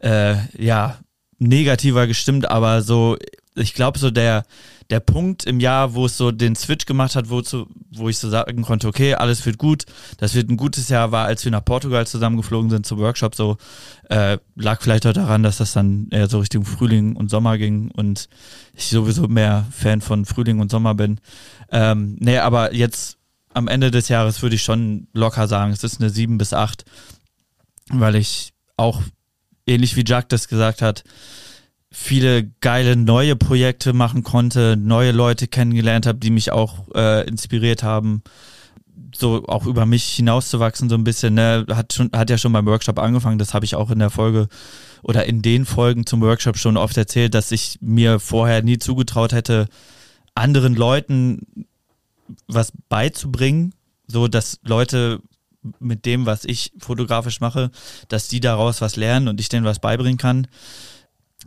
[0.00, 0.98] äh, ja
[1.38, 3.16] negativer gestimmt, aber so
[3.56, 4.44] ich glaube so der
[4.90, 8.18] der Punkt im Jahr, wo es so den Switch gemacht hat, wo, zu, wo ich
[8.18, 9.84] so sagen konnte, okay, alles wird gut,
[10.18, 13.56] das wird ein gutes Jahr, war, als wir nach Portugal zusammengeflogen sind zum Workshop, so
[14.10, 17.90] äh, lag vielleicht auch daran, dass das dann eher so Richtung Frühling und Sommer ging
[17.90, 18.28] und
[18.74, 21.20] ich sowieso mehr Fan von Frühling und Sommer bin.
[21.70, 23.18] Ähm, nee, aber jetzt
[23.54, 26.84] am Ende des Jahres würde ich schon locker sagen, es ist eine 7 bis 8,
[27.90, 29.02] weil ich auch
[29.66, 31.04] ähnlich wie Jack das gesagt hat,
[31.94, 37.84] viele geile neue Projekte machen konnte, neue Leute kennengelernt habe, die mich auch äh, inspiriert
[37.84, 38.24] haben,
[39.16, 41.34] so auch über mich hinauszuwachsen so ein bisschen.
[41.34, 41.64] Ne?
[41.70, 43.38] Hat schon, hat ja schon beim Workshop angefangen.
[43.38, 44.48] Das habe ich auch in der Folge
[45.02, 49.32] oder in den Folgen zum Workshop schon oft erzählt, dass ich mir vorher nie zugetraut
[49.32, 49.68] hätte,
[50.34, 51.66] anderen Leuten
[52.48, 53.72] was beizubringen,
[54.08, 55.20] so dass Leute
[55.78, 57.70] mit dem, was ich fotografisch mache,
[58.08, 60.48] dass die daraus was lernen und ich denen was beibringen kann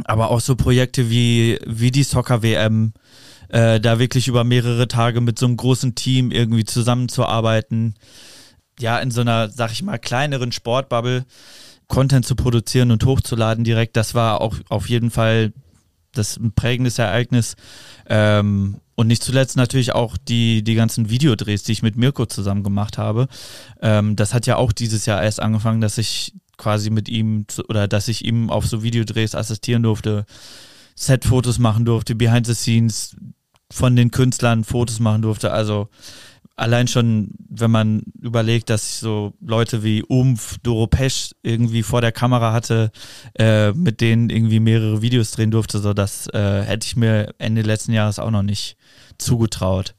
[0.05, 2.93] aber auch so Projekte wie, wie die Soccer-WM,
[3.49, 7.95] äh, da wirklich über mehrere Tage mit so einem großen Team irgendwie zusammenzuarbeiten.
[8.79, 11.25] Ja, in so einer, sag ich mal, kleineren Sportbubble.
[11.87, 15.53] Content zu produzieren und hochzuladen direkt, das war auch auf jeden Fall
[16.11, 17.55] das ein prägendes Ereignis.
[18.07, 22.63] Ähm, und nicht zuletzt natürlich auch die, die ganzen Videodrehs, die ich mit Mirko zusammen
[22.63, 23.27] gemacht habe.
[23.81, 27.87] Ähm, das hat ja auch dieses Jahr erst angefangen, dass ich quasi mit ihm oder
[27.87, 30.25] dass ich ihm auf so Videodrehs assistieren durfte,
[30.95, 33.15] Set-Fotos machen durfte, Behind the Scenes
[33.71, 35.51] von den Künstlern Fotos machen durfte.
[35.51, 35.89] Also
[36.55, 42.01] allein schon, wenn man überlegt, dass ich so Leute wie Umf, Doro Pesch irgendwie vor
[42.01, 42.91] der Kamera hatte,
[43.37, 47.61] äh, mit denen irgendwie mehrere Videos drehen durfte, so das äh, hätte ich mir Ende
[47.61, 48.75] letzten Jahres auch noch nicht
[49.17, 49.93] zugetraut.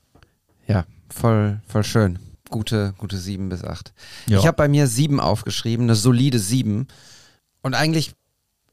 [0.66, 2.18] Ja, voll, voll schön.
[2.48, 3.92] Gute, gute sieben bis acht.
[4.26, 4.38] Ja.
[4.38, 6.88] Ich habe bei mir sieben aufgeschrieben, eine solide sieben.
[7.62, 8.12] Und eigentlich,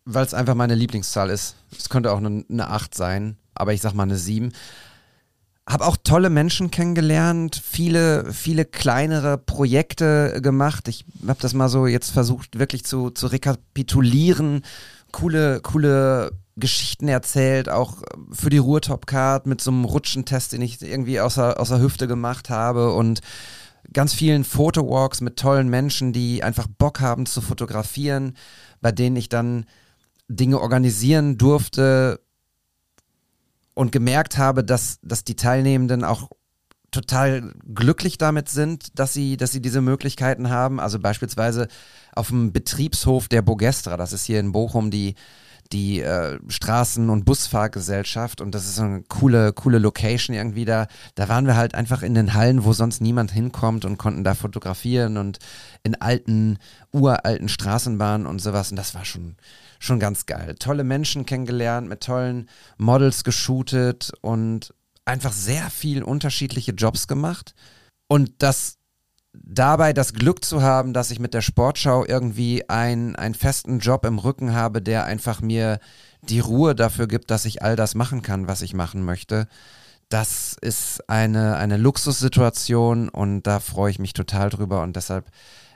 [0.06, 3.82] weil es einfach meine Lieblingszahl ist, es könnte auch eine, eine acht sein, aber ich
[3.82, 4.52] sag mal eine sieben
[5.68, 10.88] habe auch tolle Menschen kennengelernt, viele, viele kleinere Projekte gemacht.
[10.88, 14.62] Ich habe das mal so jetzt versucht, wirklich zu, zu rekapitulieren.
[15.12, 21.20] Coole, coole Geschichten erzählt, auch für die Ruhrtop-Card mit so einem Rutschentest, den ich irgendwie
[21.20, 23.22] außer, außer Hüfte gemacht habe und
[23.94, 28.36] ganz vielen Fotowalks mit tollen Menschen, die einfach Bock haben zu fotografieren,
[28.82, 29.66] bei denen ich dann
[30.28, 32.20] Dinge organisieren durfte,
[33.76, 36.30] und gemerkt habe, dass, dass die Teilnehmenden auch
[36.90, 40.80] total glücklich damit sind, dass sie, dass sie diese Möglichkeiten haben.
[40.80, 41.68] Also beispielsweise
[42.14, 45.16] auf dem Betriebshof der Bogestra, das ist hier in Bochum die,
[45.72, 50.88] die äh, Straßen- und Busfahrgesellschaft und das ist so eine coole, coole Location irgendwie da.
[51.16, 54.36] Da waren wir halt einfach in den Hallen, wo sonst niemand hinkommt und konnten da
[54.36, 55.40] fotografieren und
[55.84, 56.60] in alten,
[56.92, 58.72] uralten Straßenbahnen und sowas.
[58.72, 59.36] Und das war schon,
[59.80, 60.56] schon ganz geil.
[60.60, 62.48] Tolle Menschen kennengelernt, mit tollen
[62.78, 64.74] Models geshootet und
[65.06, 67.56] einfach sehr viel unterschiedliche Jobs gemacht.
[68.08, 68.78] Und das
[69.44, 74.06] dabei das Glück zu haben, dass ich mit der Sportschau irgendwie ein, einen festen Job
[74.06, 75.80] im Rücken habe, der einfach mir
[76.22, 79.48] die Ruhe dafür gibt, dass ich all das machen kann, was ich machen möchte.
[80.10, 85.26] Das ist eine, eine Luxussituation und da freue ich mich total drüber und deshalb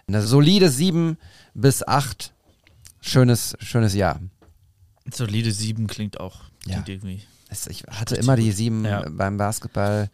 [0.08, 1.18] eine solide sieben
[1.54, 2.34] bis acht
[3.02, 4.20] schönes, schönes Jahr.
[5.12, 6.74] Solide sieben klingt auch Ja.
[6.82, 7.24] klingt irgendwie.
[7.50, 9.04] Es, ich hatte immer die sieben Ja.
[9.10, 10.10] beim Basketball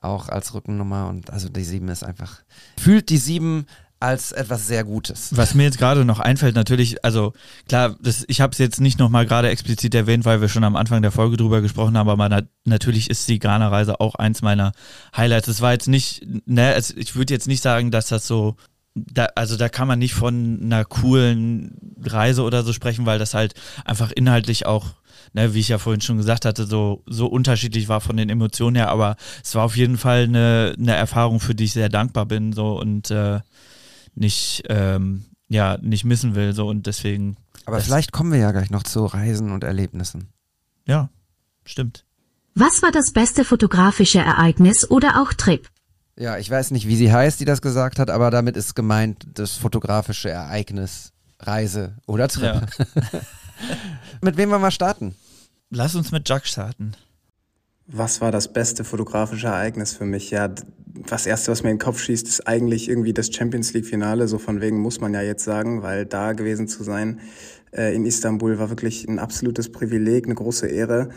[0.00, 2.40] auch als Rückennummer und also die sieben ist einfach,
[2.78, 3.66] fühlt die sieben
[4.00, 5.36] als etwas sehr Gutes.
[5.36, 7.34] Was mir jetzt gerade noch einfällt, natürlich, also
[7.68, 10.74] klar, das, ich habe es jetzt nicht nochmal gerade explizit erwähnt, weil wir schon am
[10.74, 14.72] Anfang der Folge drüber gesprochen haben, aber na, natürlich ist die Ghana-Reise auch eins meiner
[15.14, 15.48] Highlights.
[15.48, 18.56] Es war jetzt nicht, ne, es, ich würde jetzt nicht sagen, dass das so,
[18.94, 23.34] da, also da kann man nicht von einer coolen Reise oder so sprechen, weil das
[23.34, 23.52] halt
[23.84, 24.94] einfach inhaltlich auch
[25.32, 28.74] Ne, wie ich ja vorhin schon gesagt hatte, so, so unterschiedlich war von den Emotionen
[28.74, 29.14] her, aber
[29.44, 32.80] es war auf jeden Fall eine, eine Erfahrung, für die ich sehr dankbar bin, so
[32.80, 33.38] und äh,
[34.14, 36.52] nicht, ähm, ja, nicht missen will.
[36.52, 37.36] So und deswegen.
[37.64, 40.32] Aber vielleicht kommen wir ja gleich noch zu Reisen und Erlebnissen.
[40.86, 41.10] Ja,
[41.64, 42.04] stimmt.
[42.54, 45.68] Was war das beste fotografische Ereignis oder auch Trip?
[46.16, 49.26] Ja, ich weiß nicht, wie sie heißt, die das gesagt hat, aber damit ist gemeint
[49.34, 52.66] das fotografische Ereignis, Reise oder Trip.
[54.20, 55.14] Mit wem wollen wir starten?
[55.70, 56.92] Lass uns mit Jack starten.
[57.86, 60.30] Was war das beste fotografische Ereignis für mich?
[60.30, 60.48] Ja,
[61.06, 64.26] das erste, was mir in den Kopf schießt, ist eigentlich irgendwie das Champions League Finale.
[64.28, 67.20] So von wegen muss man ja jetzt sagen, weil da gewesen zu sein
[67.72, 71.10] äh, in Istanbul war wirklich ein absolutes Privileg, eine große Ehre.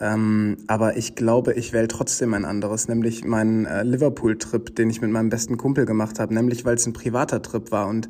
[0.00, 5.00] Ähm, aber ich glaube, ich wähle trotzdem ein anderes, nämlich meinen äh, Liverpool-Trip, den ich
[5.00, 8.08] mit meinem besten Kumpel gemacht habe, nämlich weil es ein privater Trip war und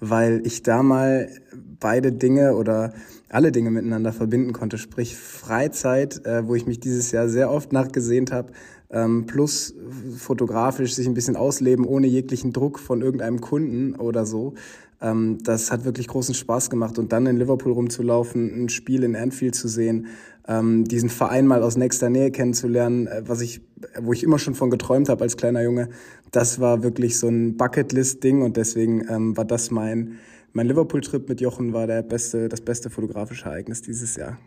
[0.00, 1.30] weil ich da mal
[1.78, 2.92] beide Dinge oder
[3.30, 7.72] alle Dinge miteinander verbinden konnte, sprich Freizeit, äh, wo ich mich dieses Jahr sehr oft
[7.72, 8.52] nachgesehnt habe,
[8.90, 9.74] ähm, plus
[10.16, 14.54] fotografisch sich ein bisschen ausleben, ohne jeglichen Druck von irgendeinem Kunden oder so.
[15.00, 16.98] Ähm, das hat wirklich großen Spaß gemacht.
[16.98, 20.08] Und dann in Liverpool rumzulaufen, ein Spiel in Anfield zu sehen,
[20.48, 23.60] ähm, diesen Verein mal aus nächster Nähe kennenzulernen, äh, was ich,
[24.00, 25.88] wo ich immer schon von geträumt habe als kleiner Junge,
[26.32, 30.18] das war wirklich so ein Bucketlist-Ding und deswegen ähm, war das mein,
[30.52, 34.38] mein Liverpool-Trip mit Jochen war der beste, das beste fotografische Ereignis dieses Jahr.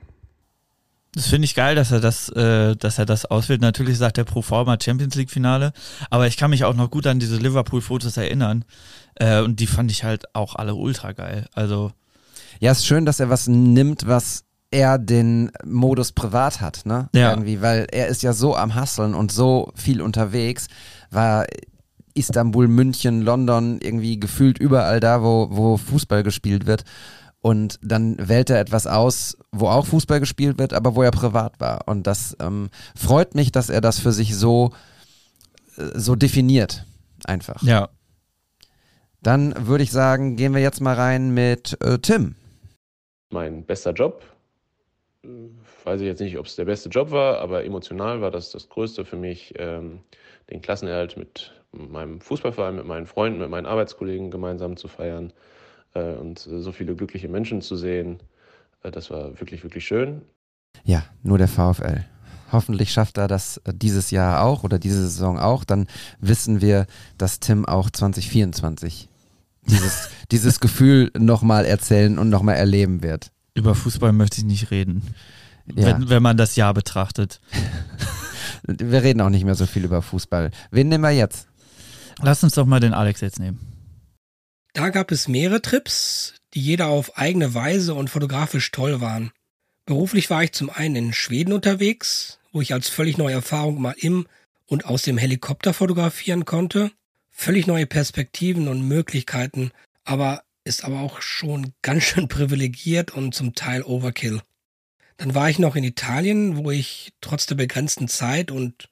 [1.16, 3.62] Das finde ich geil, dass er das, äh, dass er das auswählt.
[3.62, 5.72] Natürlich sagt er pro forma Champions League Finale,
[6.10, 8.66] aber ich kann mich auch noch gut an diese Liverpool-Fotos erinnern.
[9.16, 11.48] Äh, und die fand ich halt auch alle ultra geil.
[11.54, 11.92] Also
[12.60, 17.10] Ja, ist schön, dass er was nimmt, was er den Modus privat hat, ne?
[17.14, 17.30] Ja.
[17.30, 20.68] Irgendwie, weil er ist ja so am Hasseln und so viel unterwegs,
[21.12, 21.46] war
[22.14, 26.84] Istanbul, München, London, irgendwie gefühlt überall da, wo, wo Fußball gespielt wird.
[27.42, 31.60] Und dann wählt er etwas aus, wo auch Fußball gespielt wird, aber wo er privat
[31.60, 31.88] war.
[31.88, 34.72] Und das ähm, freut mich, dass er das für sich so,
[35.78, 36.86] äh, so definiert.
[37.26, 37.62] Einfach.
[37.64, 37.90] ja,
[39.22, 42.36] Dann würde ich sagen, gehen wir jetzt mal rein mit äh, Tim.
[43.30, 44.24] Mein bester Job,
[45.84, 48.70] weiß ich jetzt nicht, ob es der beste Job war, aber emotional war das das
[48.70, 50.00] Größte für mich, ähm,
[50.50, 55.34] den Klassenerhalt mit meinem Fußballverein, mit meinen Freunden, mit meinen Arbeitskollegen gemeinsam zu feiern
[55.94, 58.20] äh, und so viele glückliche Menschen zu sehen.
[58.84, 60.22] Äh, das war wirklich, wirklich schön.
[60.84, 62.06] Ja, nur der VfL.
[62.52, 65.64] Hoffentlich schafft er das äh, dieses Jahr auch oder diese Saison auch.
[65.64, 65.88] Dann
[66.20, 66.86] wissen wir,
[67.18, 69.10] dass Tim auch 2024
[69.66, 73.32] dieses, dieses Gefühl nochmal erzählen und nochmal erleben wird.
[73.56, 75.04] Über Fußball möchte ich nicht reden.
[75.76, 75.88] Ja.
[75.88, 77.40] Wenn, wenn man das Jahr betrachtet.
[78.64, 80.52] wir reden auch nicht mehr so viel über Fußball.
[80.72, 81.48] Wen nehmen wir jetzt?
[82.22, 83.60] Lass uns doch mal den Alex jetzt nehmen.
[84.74, 89.32] Da gab es mehrere Trips, die jeder auf eigene Weise und fotografisch toll waren.
[89.86, 93.96] Beruflich war ich zum einen in Schweden unterwegs, wo ich als völlig neue Erfahrung mal
[93.98, 94.28] im
[94.66, 96.92] und aus dem Helikopter fotografieren konnte.
[97.30, 99.72] Völlig neue Perspektiven und Möglichkeiten,
[100.04, 104.42] aber ist aber auch schon ganz schön privilegiert und zum Teil Overkill.
[105.18, 108.90] Dann war ich noch in Italien, wo ich trotz der begrenzten Zeit und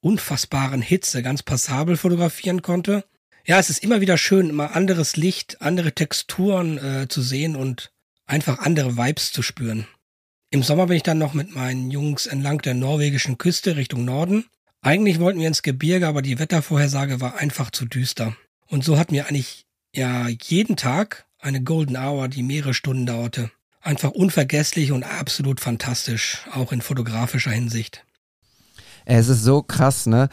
[0.00, 3.04] unfassbaren Hitze ganz passabel fotografieren konnte.
[3.46, 7.90] Ja, es ist immer wieder schön, mal anderes Licht, andere Texturen äh, zu sehen und
[8.26, 9.86] einfach andere Vibes zu spüren.
[10.50, 14.46] Im Sommer bin ich dann noch mit meinen Jungs entlang der norwegischen Küste Richtung Norden.
[14.82, 18.36] Eigentlich wollten wir ins Gebirge, aber die Wettervorhersage war einfach zu düster.
[18.66, 23.50] Und so hatten wir eigentlich ja jeden Tag eine Golden Hour, die mehrere Stunden dauerte.
[23.80, 28.04] Einfach unvergesslich und absolut fantastisch, auch in fotografischer Hinsicht.
[29.18, 30.28] Es ist so krass, ne?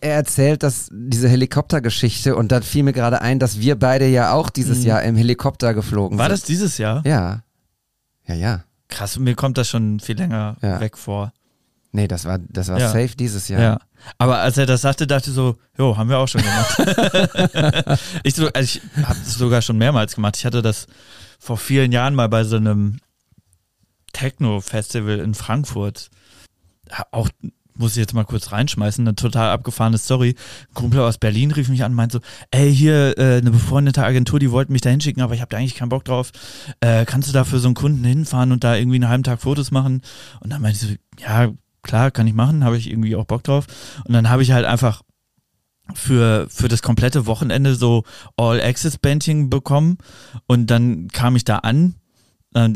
[0.00, 4.32] er erzählt dass diese Helikoptergeschichte und dann fiel mir gerade ein, dass wir beide ja
[4.32, 4.86] auch dieses mhm.
[4.86, 6.32] Jahr im Helikopter geflogen War sind.
[6.32, 7.02] das dieses Jahr?
[7.06, 7.42] Ja.
[8.26, 8.64] Ja, ja.
[8.88, 10.80] Krass, mir kommt das schon viel länger ja.
[10.80, 11.32] weg vor.
[11.92, 12.88] Nee, das war, das war ja.
[12.88, 13.60] safe dieses Jahr.
[13.60, 13.80] Ja.
[14.18, 17.98] Aber als er das sagte, dachte ich so, jo, haben wir auch schon gemacht.
[18.24, 20.36] ich so, also ich habe es sogar schon mehrmals gemacht.
[20.36, 20.86] Ich hatte das
[21.38, 22.98] vor vielen Jahren mal bei so einem
[24.12, 26.10] Techno-Festival in Frankfurt.
[27.10, 27.28] Auch
[27.76, 30.36] muss ich jetzt mal kurz reinschmeißen, eine total abgefahrene Story.
[30.70, 32.20] Ein Kumpel aus Berlin rief mich an und meinte so,
[32.50, 35.56] ey, hier äh, eine befreundete Agentur, die wollten mich da hinschicken, aber ich habe da
[35.56, 36.30] eigentlich keinen Bock drauf.
[36.80, 39.40] Äh, kannst du da für so einen Kunden hinfahren und da irgendwie einen halben Tag
[39.40, 40.02] Fotos machen?
[40.40, 43.42] Und dann meinte ich so, ja, klar, kann ich machen, habe ich irgendwie auch Bock
[43.42, 43.66] drauf.
[44.04, 45.02] Und dann habe ich halt einfach
[45.94, 48.04] für, für das komplette Wochenende so
[48.36, 49.98] All-Access-Bändchen bekommen
[50.46, 51.96] und dann kam ich da an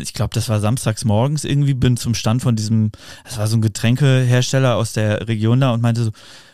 [0.00, 2.90] ich glaube, das war samstags morgens irgendwie, bin zum Stand von diesem,
[3.24, 6.10] das war so ein Getränkehersteller aus der Region da und meinte so,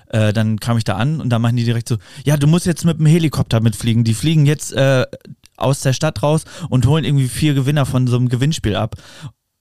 [0.09, 2.67] äh, dann kam ich da an und da machen die direkt so, ja, du musst
[2.67, 4.05] jetzt mit dem Helikopter mitfliegen.
[4.05, 5.07] Die fliegen jetzt äh,
[5.57, 8.97] aus der Stadt raus und holen irgendwie vier Gewinner von so einem Gewinnspiel ab.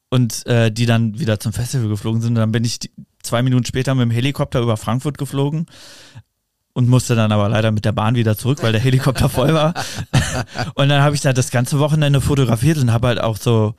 [0.09, 2.33] Und äh, die dann wieder zum Festival geflogen sind.
[2.33, 2.91] Und dann bin ich die,
[3.23, 5.65] zwei Minuten später mit dem Helikopter über Frankfurt geflogen
[6.73, 9.73] und musste dann aber leider mit der Bahn wieder zurück, weil der Helikopter voll war.
[10.75, 13.75] und dann habe ich da das ganze Wochenende fotografiert und habe halt auch so,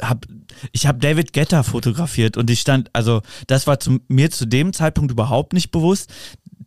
[0.00, 0.26] hab,
[0.72, 4.72] ich habe David Getter fotografiert und ich stand, also das war zu, mir zu dem
[4.72, 6.10] Zeitpunkt überhaupt nicht bewusst.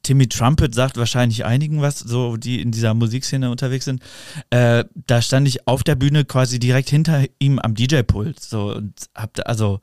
[0.04, 4.04] Timmy Trumpet sagt wahrscheinlich einigen was, so die in dieser Musikszene unterwegs sind.
[4.52, 8.40] Äh, da stand ich auf der Bühne quasi direkt hinter ihm am DJ-Pult.
[8.40, 9.80] So und hab also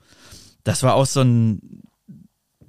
[0.63, 1.82] das war auch so ein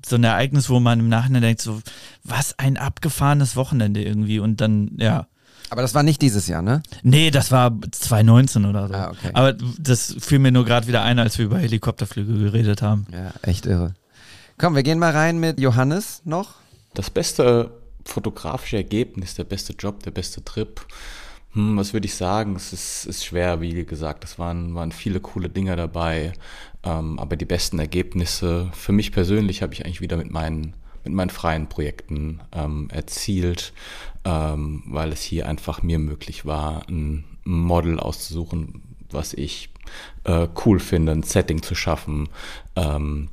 [0.06, 1.82] so ein Ereignis, wo man im Nachhinein denkt, so,
[2.24, 5.28] was ein abgefahrenes Wochenende irgendwie und dann, ja.
[5.70, 6.84] Aber das war nicht dieses Jahr, ne?
[7.02, 8.94] Nee, das war 2019 oder so.
[8.94, 9.32] Ah, okay.
[9.34, 13.08] Aber das fiel mir nur gerade wieder ein, als wir über Helikopterflüge geredet haben.
[13.12, 13.96] Ja, echt irre.
[14.58, 16.56] Komm, wir gehen mal rein mit Johannes noch.
[16.94, 17.72] Das beste
[18.06, 20.86] fotografische Ergebnis, der beste Job, der beste Trip
[21.54, 22.56] hm, was würde ich sagen?
[22.56, 24.24] Es ist, ist schwer, wie gesagt.
[24.24, 26.34] Es waren, waren viele coole Dinge dabei.
[26.84, 30.74] Ähm, aber die besten Ergebnisse für mich persönlich habe ich eigentlich wieder mit meinen,
[31.04, 33.74] mit meinen freien Projekten ähm, erzielt,
[34.26, 39.70] ähm, weil es hier einfach mir möglich war, ein Model auszusuchen, was ich
[40.24, 42.30] äh, cool finde, ein Setting zu schaffen,
[42.76, 43.30] ähm,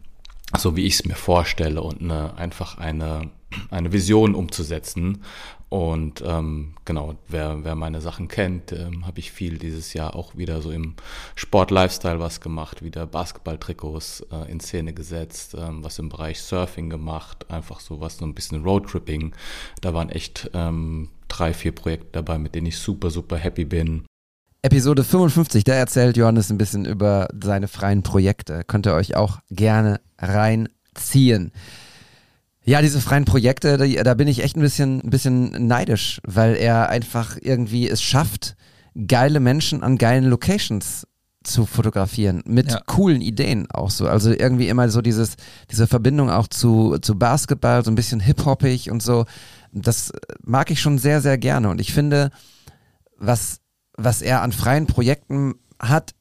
[0.56, 3.30] so wie ich es mir vorstelle und eine, einfach eine,
[3.70, 5.22] eine Vision umzusetzen
[5.70, 10.36] und ähm, genau, wer, wer meine Sachen kennt, ähm, habe ich viel dieses Jahr auch
[10.36, 10.96] wieder so im
[11.36, 17.48] Sport-Lifestyle was gemacht, wieder Basketball-Trikots äh, in Szene gesetzt, ähm, was im Bereich Surfing gemacht,
[17.52, 19.32] einfach so was, so ein bisschen Roadtripping.
[19.80, 24.04] Da waren echt ähm, drei, vier Projekte dabei, mit denen ich super, super happy bin.
[24.62, 28.64] Episode 55, da erzählt Johannes ein bisschen über seine freien Projekte.
[28.66, 31.52] Könnt ihr euch auch gerne reinziehen.
[32.64, 36.56] Ja, diese freien Projekte, da, da bin ich echt ein bisschen, ein bisschen neidisch, weil
[36.56, 38.56] er einfach irgendwie es schafft,
[39.06, 41.06] geile Menschen an geilen Locations
[41.42, 42.80] zu fotografieren mit ja.
[42.84, 44.06] coolen Ideen auch so.
[44.06, 45.36] Also irgendwie immer so dieses,
[45.70, 49.24] diese Verbindung auch zu, zu Basketball, so ein bisschen hip-hoppig und so.
[49.72, 50.12] Das
[50.44, 51.70] mag ich schon sehr, sehr gerne.
[51.70, 52.30] Und ich finde,
[53.16, 53.60] was,
[53.96, 56.14] was er an freien Projekten hat,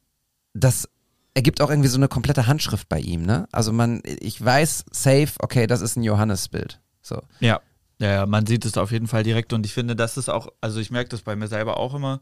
[0.54, 0.88] das
[1.34, 3.46] ergibt auch irgendwie so eine komplette Handschrift bei ihm, ne?
[3.52, 6.80] Also man, ich weiß safe, okay, das ist ein Johannes-Bild.
[7.02, 7.22] So.
[7.40, 7.60] Ja.
[7.98, 10.48] Ja, ja, man sieht es auf jeden Fall direkt und ich finde, das ist auch,
[10.62, 12.20] also ich merke das bei mir selber auch immer.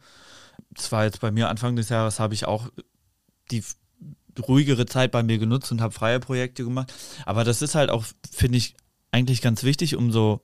[0.75, 2.69] Zwar jetzt bei mir Anfang des Jahres habe ich auch
[3.53, 3.63] die
[4.41, 6.93] ruhigere Zeit bei mir genutzt und habe freie Projekte gemacht,
[7.27, 8.75] aber das ist halt auch, finde ich,
[9.13, 10.41] eigentlich ganz wichtig, um so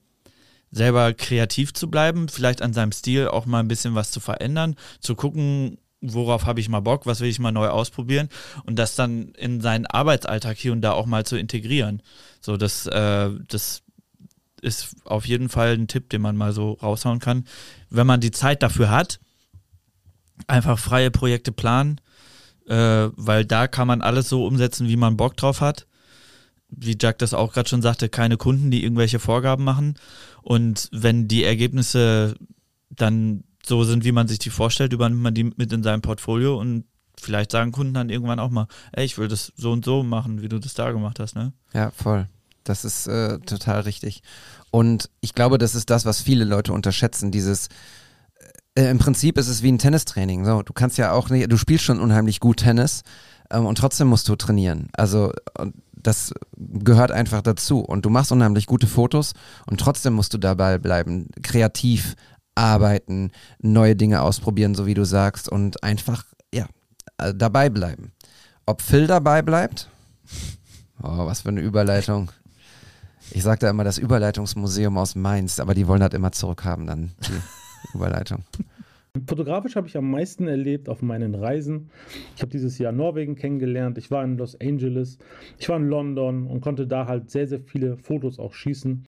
[0.70, 4.76] selber kreativ zu bleiben, vielleicht an seinem Stil auch mal ein bisschen was zu verändern,
[5.00, 5.78] zu gucken,
[6.12, 8.28] worauf habe ich mal Bock, was will ich mal neu ausprobieren
[8.64, 12.02] und das dann in seinen Arbeitsalltag hier und da auch mal zu integrieren.
[12.40, 13.82] So, das, äh, das
[14.60, 17.44] ist auf jeden Fall ein Tipp, den man mal so raushauen kann.
[17.90, 19.20] Wenn man die Zeit dafür hat,
[20.46, 22.00] einfach freie Projekte planen,
[22.66, 25.86] äh, weil da kann man alles so umsetzen, wie man Bock drauf hat.
[26.68, 29.94] Wie Jack das auch gerade schon sagte, keine Kunden, die irgendwelche Vorgaben machen.
[30.42, 32.34] Und wenn die Ergebnisse
[32.90, 36.58] dann so sind, wie man sich die vorstellt, übernimmt man die mit in sein Portfolio
[36.58, 36.84] und
[37.20, 40.42] vielleicht sagen Kunden dann irgendwann auch mal, ey, ich will das so und so machen,
[40.42, 41.52] wie du das da gemacht hast, ne?
[41.72, 42.28] Ja, voll.
[42.64, 44.22] Das ist äh, total richtig.
[44.70, 47.68] Und ich glaube, das ist das, was viele Leute unterschätzen, dieses
[48.74, 50.44] äh, im Prinzip ist es wie ein Tennistraining.
[50.44, 53.02] So, du kannst ja auch nicht, du spielst schon unheimlich gut Tennis
[53.50, 54.88] ähm, und trotzdem musst du trainieren.
[54.92, 55.32] Also
[56.04, 57.80] das gehört einfach dazu.
[57.80, 59.32] Und du machst unheimlich gute Fotos
[59.66, 62.14] und trotzdem musst du dabei bleiben, kreativ
[62.54, 66.66] arbeiten, neue Dinge ausprobieren, so wie du sagst, und einfach, ja,
[67.18, 68.12] äh, dabei bleiben.
[68.66, 69.88] Ob Phil dabei bleibt?
[71.02, 72.30] Oh, was für eine Überleitung.
[73.30, 77.12] Ich sag da immer das Überleitungsmuseum aus Mainz, aber die wollen das immer zurückhaben, dann
[77.26, 77.40] die
[77.94, 78.44] Überleitung.
[79.26, 81.90] Fotografisch habe ich am meisten erlebt auf meinen Reisen.
[82.34, 83.96] Ich habe dieses Jahr Norwegen kennengelernt.
[83.96, 85.18] Ich war in Los Angeles,
[85.56, 89.06] ich war in London und konnte da halt sehr, sehr viele Fotos auch schießen.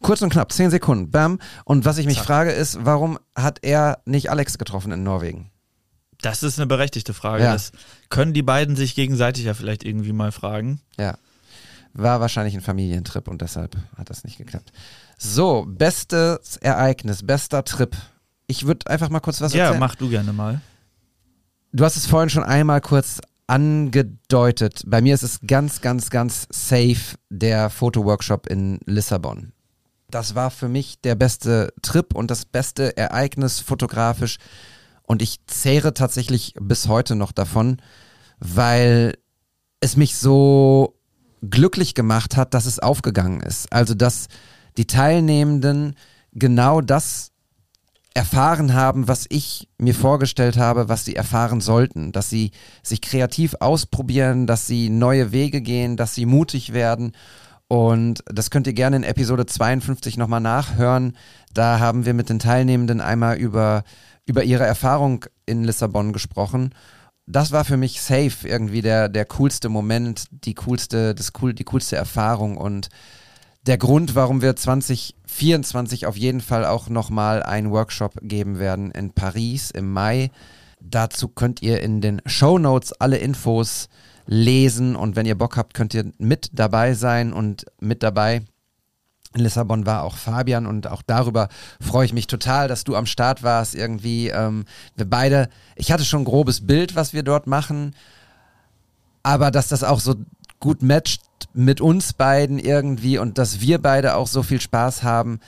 [0.00, 1.38] Kurz und knapp, zehn Sekunden, bam.
[1.64, 2.26] Und was ich mich Zack.
[2.26, 5.50] frage ist, warum hat er nicht Alex getroffen in Norwegen?
[6.22, 7.44] Das ist eine berechtigte Frage.
[7.44, 7.52] Ja.
[7.52, 7.72] Das
[8.08, 10.80] können die beiden sich gegenseitig ja vielleicht irgendwie mal fragen.
[10.98, 11.18] Ja.
[11.94, 14.72] War wahrscheinlich ein Familientrip und deshalb hat das nicht geklappt.
[15.18, 17.94] So, bestes Ereignis, bester Trip.
[18.46, 19.74] Ich würde einfach mal kurz was erzählen.
[19.74, 20.60] Ja, mach du gerne mal.
[21.72, 24.82] Du hast es vorhin schon einmal kurz angedeutet.
[24.86, 29.52] Bei mir ist es ganz, ganz, ganz safe der Fotoworkshop in Lissabon
[30.14, 34.38] das war für mich der beste Trip und das beste Ereignis fotografisch.
[35.02, 37.78] Und ich zehre tatsächlich bis heute noch davon,
[38.38, 39.18] weil
[39.80, 40.98] es mich so
[41.42, 43.72] glücklich gemacht hat, dass es aufgegangen ist.
[43.72, 44.28] Also, dass
[44.76, 45.96] die Teilnehmenden
[46.32, 47.32] genau das
[48.14, 52.50] erfahren haben, was ich mir vorgestellt habe, was sie erfahren sollten, dass sie
[52.82, 57.12] sich kreativ ausprobieren, dass sie neue Wege gehen, dass sie mutig werden
[57.72, 61.16] und das könnt ihr gerne in Episode 52 nochmal nachhören.
[61.54, 63.84] Da haben wir mit den Teilnehmenden einmal über,
[64.26, 66.74] über ihre Erfahrung in Lissabon gesprochen.
[67.24, 71.64] Das war für mich safe irgendwie der, der coolste Moment, die coolste, das cool, die
[71.64, 72.90] coolste Erfahrung und
[73.66, 79.14] der Grund, warum wir 2024 auf jeden Fall auch nochmal einen Workshop geben werden in
[79.14, 80.30] Paris im Mai.
[80.78, 83.88] Dazu könnt ihr in den Show Notes alle Infos
[84.26, 88.42] lesen und wenn ihr Bock habt, könnt ihr mit dabei sein und mit dabei
[89.34, 91.48] in Lissabon war auch Fabian und auch darüber
[91.80, 93.74] freue ich mich total, dass du am Start warst.
[93.74, 97.94] Irgendwie, ähm, wir beide, ich hatte schon ein grobes Bild, was wir dort machen,
[99.22, 100.16] aber dass das auch so
[100.60, 101.22] gut matcht
[101.54, 105.40] mit uns beiden irgendwie und dass wir beide auch so viel Spaß haben,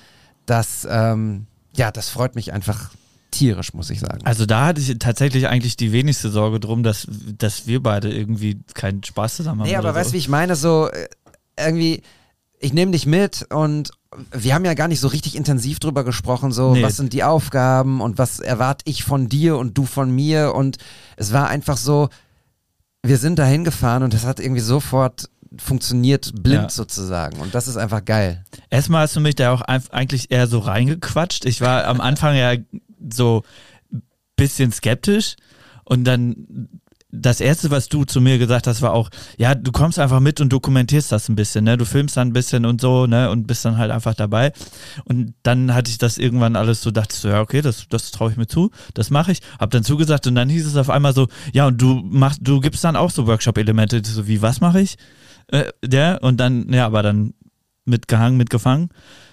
[0.46, 1.46] das, ähm,
[1.76, 2.90] ja, das freut mich einfach
[3.34, 4.20] tierisch, muss ich sagen.
[4.24, 7.06] Also da hatte ich tatsächlich eigentlich die wenigste Sorge drum, dass,
[7.38, 9.68] dass wir beide irgendwie keinen Spaß zusammen haben.
[9.68, 10.14] Nee, aber weißt du, so.
[10.14, 10.56] wie ich meine?
[10.56, 11.08] So äh,
[11.58, 12.02] irgendwie,
[12.58, 13.90] ich nehme dich mit und
[14.32, 16.82] wir haben ja gar nicht so richtig intensiv drüber gesprochen, so nee.
[16.82, 20.78] was sind die Aufgaben und was erwarte ich von dir und du von mir und
[21.16, 22.08] es war einfach so,
[23.02, 25.28] wir sind da hingefahren und das hat irgendwie sofort
[25.58, 26.68] funktioniert blind ja.
[26.68, 27.38] sozusagen.
[27.40, 28.44] Und das ist einfach geil.
[28.70, 31.44] Erstmal hast du mich da auch eigentlich eher so reingequatscht.
[31.44, 32.54] Ich war am Anfang ja
[33.12, 33.42] so
[34.36, 35.36] bisschen skeptisch
[35.84, 36.68] und dann
[37.16, 40.40] das erste, was du zu mir gesagt hast, war auch, ja, du kommst einfach mit
[40.40, 41.76] und dokumentierst das ein bisschen, ne?
[41.76, 43.30] Du filmst dann ein bisschen und so, ne?
[43.30, 44.52] Und bist dann halt einfach dabei.
[45.04, 48.32] Und dann hatte ich das irgendwann alles so, dachte so, ja, okay, das, das traue
[48.32, 49.40] ich mir zu, das mache ich.
[49.60, 52.60] Hab dann zugesagt und dann hieß es auf einmal so, ja, und du machst, du
[52.60, 54.96] gibst dann auch so Workshop-Elemente, so wie, was mache ich?
[55.48, 57.34] Äh, der, und dann, ja, aber dann
[57.84, 58.88] mitgehangen, mitgefangen.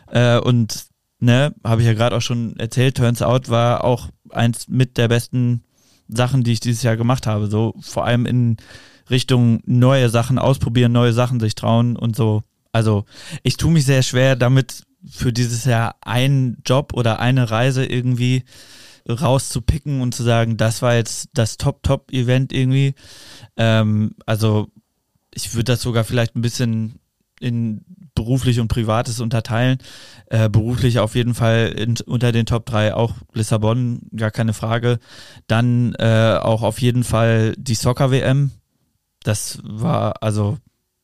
[0.07, 0.90] Äh, und
[1.21, 5.07] ne, habe ich ja gerade auch schon erzählt, Turns Out war auch eins mit der
[5.07, 5.63] besten
[6.09, 7.47] Sachen, die ich dieses Jahr gemacht habe.
[7.47, 8.57] So vor allem in
[9.09, 12.43] Richtung neue Sachen ausprobieren, neue Sachen sich trauen und so.
[12.73, 13.05] Also
[13.43, 18.43] ich tue mich sehr schwer damit, für dieses Jahr einen Job oder eine Reise irgendwie
[19.09, 22.93] rauszupicken und zu sagen, das war jetzt das Top-Top-Event irgendwie.
[23.57, 24.67] Ähm, also
[25.33, 26.99] ich würde das sogar vielleicht ein bisschen
[27.39, 27.83] in
[28.15, 29.77] beruflich und privates unterteilen.
[30.27, 34.99] Äh, beruflich auf jeden Fall in, unter den Top 3 auch Lissabon, gar keine Frage.
[35.47, 38.51] Dann äh, auch auf jeden Fall die Soccer-WM.
[39.23, 40.57] Das war, also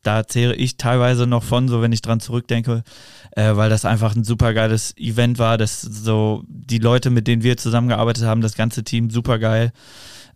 [0.04, 2.84] da zehre ich teilweise noch von, so wenn ich dran zurückdenke,
[3.32, 5.58] äh, weil das einfach ein super geiles Event war.
[5.58, 9.74] Das so die Leute, mit denen wir zusammengearbeitet haben, das ganze Team super geil.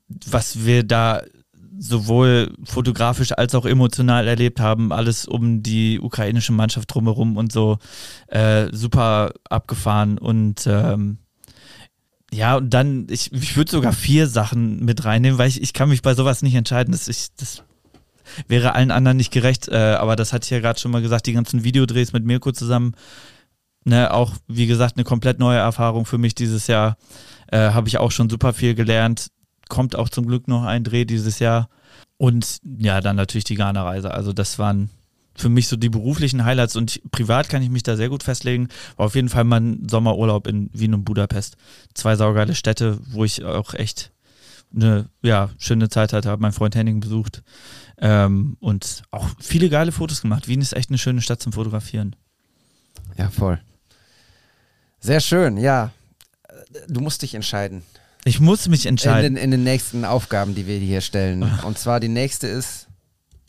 [0.07, 1.22] Was wir da
[1.78, 7.78] sowohl fotografisch als auch emotional erlebt haben, alles um die ukrainische Mannschaft drumherum und so
[8.28, 11.17] äh, super abgefahren und ähm,
[12.34, 15.89] ja, und dann, ich, ich würde sogar vier Sachen mit reinnehmen, weil ich, ich kann
[15.89, 16.93] mich bei sowas nicht entscheiden.
[16.93, 17.63] Das, ich, das
[18.47, 21.28] wäre allen anderen nicht gerecht, äh, aber das hatte ich ja gerade schon mal gesagt,
[21.28, 22.95] die ganzen Videodrehs mit Mirko zusammen,
[23.84, 26.95] ne, auch wie gesagt, eine komplett neue Erfahrung für mich dieses Jahr.
[27.51, 29.28] Äh, Habe ich auch schon super viel gelernt.
[29.72, 31.69] Kommt auch zum Glück noch ein Dreh dieses Jahr.
[32.17, 34.11] Und ja, dann natürlich die Ghana-Reise.
[34.11, 34.89] Also das waren
[35.34, 38.67] für mich so die beruflichen Highlights und privat kann ich mich da sehr gut festlegen.
[38.97, 41.55] War auf jeden Fall mein Sommerurlaub in Wien und Budapest.
[41.93, 44.11] Zwei saugeile Städte, wo ich auch echt
[44.76, 47.43] eine ja, schöne Zeit hatte, habe meinen Freund Henning besucht
[47.97, 50.49] ähm, und auch viele geile Fotos gemacht.
[50.49, 52.17] Wien ist echt eine schöne Stadt zum Fotografieren.
[53.17, 53.61] Ja, voll.
[54.99, 55.91] Sehr schön, ja.
[56.89, 57.84] Du musst dich entscheiden.
[58.26, 59.26] Ich muss mich entscheiden.
[59.26, 61.43] In den, in den nächsten Aufgaben, die wir hier stellen.
[61.65, 62.88] Und zwar die nächste ist.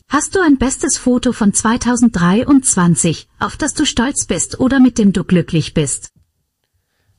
[0.09, 5.11] Hast du ein bestes Foto von 2023, auf das du stolz bist oder mit dem
[5.11, 6.09] du glücklich bist?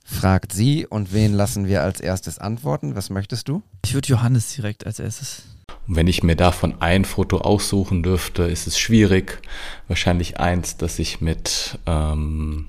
[0.05, 2.95] Fragt sie und wen lassen wir als erstes antworten?
[2.95, 3.63] Was möchtest du?
[3.85, 5.43] Ich würde Johannes direkt als erstes.
[5.89, 9.41] Und wenn ich mir davon ein Foto aussuchen dürfte, ist es schwierig.
[9.89, 12.69] Wahrscheinlich eins, das ich mit, ähm,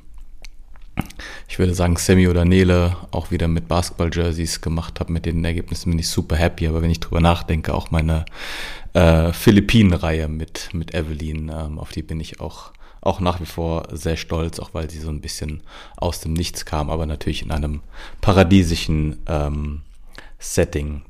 [1.48, 5.12] ich würde sagen, Sammy oder Nele auch wieder mit Basketball-Jerseys gemacht habe.
[5.12, 6.68] Mit den Ergebnissen bin ich super happy.
[6.68, 8.26] Aber wenn ich drüber nachdenke, auch meine
[8.94, 12.72] äh, Philippinen-Reihe mit, mit Evelyn, ähm, auf die bin ich auch
[13.02, 15.62] auch nach wie vor sehr stolz, auch weil sie so ein bisschen
[15.96, 17.82] aus dem Nichts kam, aber natürlich in einem
[18.20, 19.82] paradiesischen ähm,
[20.40, 21.04] Setting.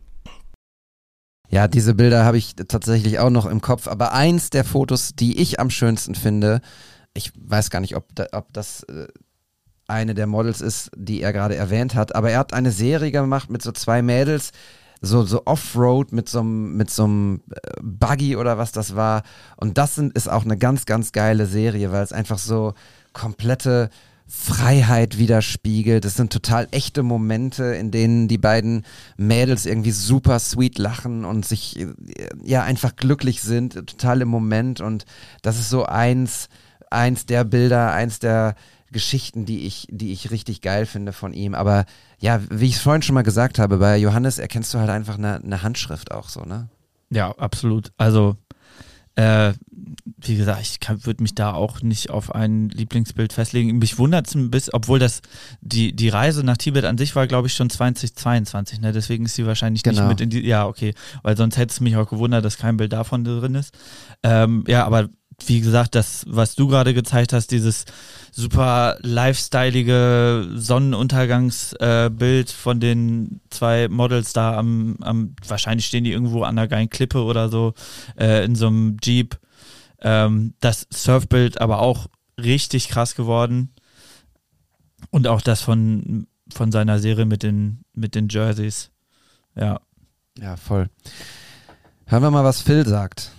[1.50, 5.40] Ja, diese Bilder habe ich tatsächlich auch noch im Kopf, aber eins der Fotos, die
[5.40, 6.60] ich am schönsten finde,
[7.14, 9.08] ich weiß gar nicht, ob, da, ob das äh,
[9.88, 13.50] eine der Models ist, die er gerade erwähnt hat, aber er hat eine Serie gemacht
[13.50, 14.52] mit so zwei Mädels,
[15.02, 19.24] so, so Offroad mit so einem mit so einem äh, Buggy oder was das war.
[19.58, 22.74] Und das sind, ist auch eine ganz, ganz geile Serie, weil es einfach so
[23.14, 23.90] komplette
[24.28, 26.04] Freiheit widerspiegelt.
[26.04, 28.84] Das sind total echte Momente, in denen die beiden
[29.18, 31.88] Mädels irgendwie super sweet lachen und sich äh,
[32.44, 34.82] ja einfach glücklich sind, total im Moment.
[34.82, 35.06] Und
[35.44, 36.50] das ist so eins,
[36.90, 38.56] eins der Bilder, eins der
[38.92, 41.56] Geschichten, die ich, die ich richtig geil finde von ihm.
[41.56, 41.86] Aber
[42.20, 45.18] ja, wie ich es vorhin schon mal gesagt habe, bei Johannes erkennst du halt einfach
[45.18, 46.70] eine, eine Handschrift auch so, ne?
[47.10, 47.92] Ja, absolut.
[47.98, 48.38] Also,
[49.16, 49.54] äh,
[50.18, 53.78] wie gesagt, ich würde mich da auch nicht auf ein Lieblingsbild festlegen.
[53.78, 55.22] Mich wundert es ein bisschen, obwohl das
[55.62, 58.92] die, die Reise nach Tibet an sich war, glaube ich, schon 2022, ne?
[58.92, 60.02] Deswegen ist sie wahrscheinlich genau.
[60.02, 60.46] nicht mit in die.
[60.46, 60.94] Ja, okay.
[61.24, 63.74] Weil sonst hätte es mich auch gewundert, dass kein Bild davon drin ist.
[64.24, 65.10] Ähm, ja, aber
[65.46, 67.86] wie gesagt, das, was du gerade gezeigt hast, dieses
[68.32, 76.44] super lifestyleige Sonnenuntergangsbild äh, von den zwei Models da am, am, wahrscheinlich stehen die irgendwo
[76.44, 77.74] an einer geilen Klippe oder so,
[78.18, 79.38] äh, in so einem Jeep.
[80.02, 82.08] Ähm, das Surfbild aber auch
[82.42, 83.72] richtig krass geworden.
[85.12, 88.92] Und auch das von, von seiner Serie mit den, mit den Jerseys.
[89.56, 89.80] Ja.
[90.38, 90.90] Ja, voll.
[92.08, 93.32] Hören wir mal, was Phil sagt.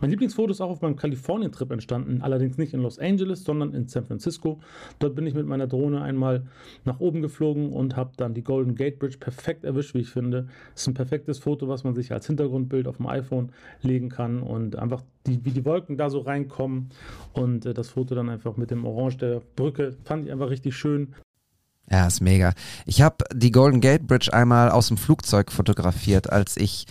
[0.00, 3.86] Mein Lieblingsfoto ist auch auf meinem Kalifornien-Trip entstanden, allerdings nicht in Los Angeles, sondern in
[3.88, 4.60] San Francisco.
[4.98, 6.46] Dort bin ich mit meiner Drohne einmal
[6.84, 10.48] nach oben geflogen und habe dann die Golden Gate Bridge perfekt erwischt, wie ich finde.
[10.74, 14.42] Es ist ein perfektes Foto, was man sich als Hintergrundbild auf dem iPhone legen kann
[14.42, 16.90] und einfach die, wie die Wolken da so reinkommen
[17.34, 20.76] und äh, das Foto dann einfach mit dem Orange der Brücke fand ich einfach richtig
[20.76, 21.14] schön.
[21.90, 22.52] Ja, ist mega.
[22.86, 26.86] Ich habe die Golden Gate Bridge einmal aus dem Flugzeug fotografiert, als ich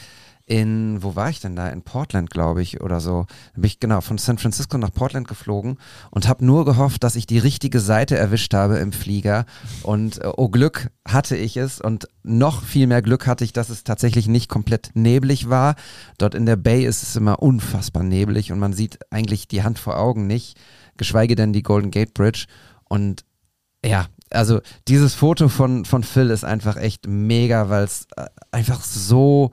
[0.50, 1.70] in, wo war ich denn da?
[1.70, 3.28] In Portland, glaube ich, oder so.
[3.54, 5.78] Da bin ich genau von San Francisco nach Portland geflogen
[6.10, 9.46] und habe nur gehofft, dass ich die richtige Seite erwischt habe im Flieger.
[9.84, 13.70] Und äh, oh Glück hatte ich es und noch viel mehr Glück hatte ich, dass
[13.70, 15.76] es tatsächlich nicht komplett neblig war.
[16.18, 19.78] Dort in der Bay ist es immer unfassbar neblig und man sieht eigentlich die Hand
[19.78, 20.58] vor Augen nicht,
[20.98, 22.46] geschweige denn die Golden Gate Bridge.
[22.86, 23.24] Und
[23.86, 28.82] ja, also dieses Foto von, von Phil ist einfach echt mega, weil es äh, einfach
[28.82, 29.52] so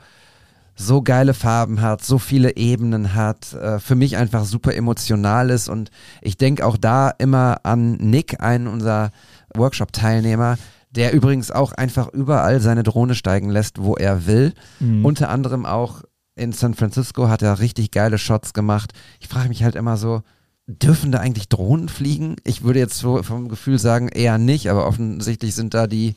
[0.77, 5.69] so geile Farben hat, so viele Ebenen hat, äh, für mich einfach super emotional ist
[5.69, 9.11] und ich denke auch da immer an Nick, einen unserer
[9.55, 10.59] Workshop-Teilnehmer,
[10.91, 14.53] der übrigens auch einfach überall seine Drohne steigen lässt, wo er will.
[14.81, 15.05] Mhm.
[15.05, 16.03] Unter anderem auch
[16.35, 18.93] in San Francisco hat er richtig geile Shots gemacht.
[19.21, 20.23] Ich frage mich halt immer so,
[20.67, 22.37] dürfen da eigentlich Drohnen fliegen?
[22.45, 26.15] Ich würde jetzt so vom Gefühl sagen, eher nicht, aber offensichtlich sind da die,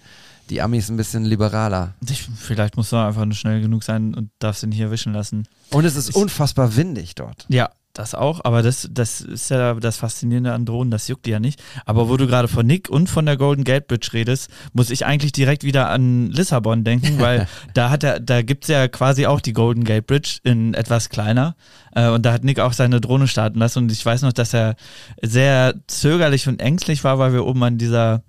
[0.49, 1.93] die Amis ein bisschen liberaler.
[2.09, 5.47] Ich, vielleicht musst du einfach nur schnell genug sein und darfst ihn hier wischen lassen.
[5.71, 7.45] Und es ist Ich- unfassbar windig dort.
[7.49, 11.31] Ja, das auch, aber das, das ist ja das Faszinierende an Drohnen, das juckt die
[11.31, 11.61] ja nicht.
[11.85, 15.05] Aber wo du gerade von Nick und von der Golden Gate Bridge redest, muss ich
[15.05, 19.41] eigentlich direkt wieder an Lissabon denken, weil da hat er, da gibt's ja quasi auch
[19.41, 21.55] die Golden Gate Bridge in etwas kleiner.
[21.93, 23.79] Äh, und da hat Nick auch seine Drohne starten lassen.
[23.79, 24.75] Und ich weiß noch, dass er
[25.21, 28.21] sehr zögerlich und ängstlich war, weil wir oben an dieser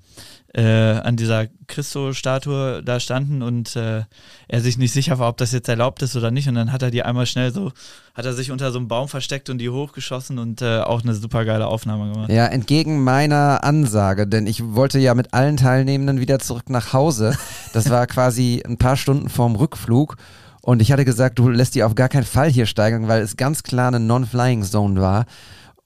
[0.52, 4.02] äh, an dieser Christo-Statue da standen und äh,
[4.48, 6.48] er sich nicht sicher war, ob das jetzt erlaubt ist oder nicht.
[6.48, 7.70] Und dann hat er die einmal schnell so,
[8.14, 11.14] hat er sich unter so einem Baum versteckt und die hochgeschossen und äh, auch eine
[11.14, 12.30] super geile Aufnahme gemacht.
[12.30, 17.36] Ja, entgegen meiner Ansage, denn ich wollte ja mit allen Teilnehmenden wieder zurück nach Hause.
[17.72, 20.16] Das war quasi ein paar Stunden vorm Rückflug.
[20.62, 23.36] Und ich hatte gesagt, du lässt die auf gar keinen Fall hier steigen, weil es
[23.36, 25.26] ganz klar eine Non-Flying Zone war.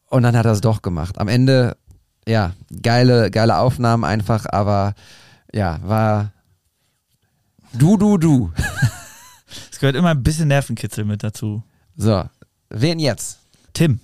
[0.09, 1.19] Und dann hat er es doch gemacht.
[1.19, 1.77] Am Ende,
[2.27, 2.53] ja,
[2.83, 4.95] geile, geile Aufnahmen einfach, aber
[5.53, 6.33] ja, war
[7.73, 8.53] du, du, du.
[9.71, 11.63] Es gehört immer ein bisschen Nervenkitzel mit dazu.
[11.97, 12.25] So,
[12.71, 13.41] wen jetzt?
[13.73, 14.01] Tim.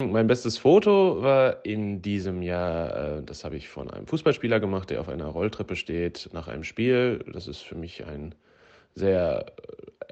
[0.00, 4.90] Mein bestes Foto war in diesem Jahr, äh, das habe ich von einem Fußballspieler gemacht,
[4.90, 7.24] der auf einer Rolltreppe steht nach einem Spiel.
[7.32, 8.34] Das ist für mich ein
[8.94, 9.46] sehr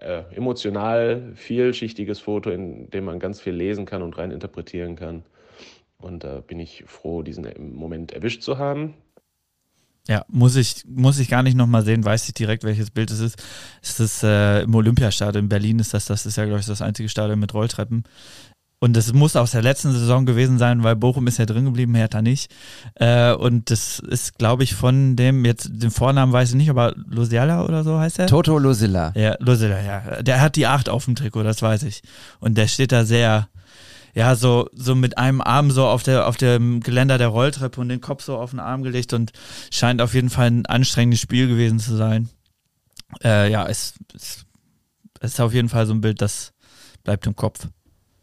[0.01, 5.25] äh, emotional vielschichtiges Foto, in dem man ganz viel lesen kann und rein interpretieren kann.
[6.07, 8.95] Und da bin ich froh, diesen im Moment erwischt zu haben.
[10.07, 13.19] Ja, muss ich, muss ich gar nicht nochmal sehen, weiß ich direkt, welches Bild es
[13.19, 13.43] ist.
[13.83, 16.81] Es ist äh, im Olympiastadion in Berlin, ist das, das ist ja, glaube ich, das
[16.81, 18.05] einzige Stadion mit Rolltreppen.
[18.79, 21.97] Und das muss aus der letzten Saison gewesen sein, weil Bochum ist ja drin geblieben,
[21.97, 22.55] Hertha nicht.
[22.95, 26.95] Äh, und das ist, glaube ich, von dem, jetzt den Vornamen weiß ich nicht, aber
[27.09, 28.27] Lusiala oder so heißt er?
[28.29, 29.13] Toto Losilla.
[29.17, 30.23] Ja, Losilla, ja.
[30.23, 32.03] Der hat die acht auf dem Trikot, das weiß ich.
[32.39, 33.49] Und der steht da sehr,
[34.17, 37.91] ja, so, so mit einem Arm so auf der, auf dem Geländer der Rolltreppe und
[37.91, 39.33] den Kopf so auf den Arm gelegt und
[39.71, 42.31] scheint auf jeden Fall ein anstrengendes Spiel gewesen zu sein.
[43.23, 44.47] Äh, ja, es, es,
[45.21, 46.55] es ist auf jeden Fall so ein Bild, das
[47.05, 47.69] bleibt im Kopf.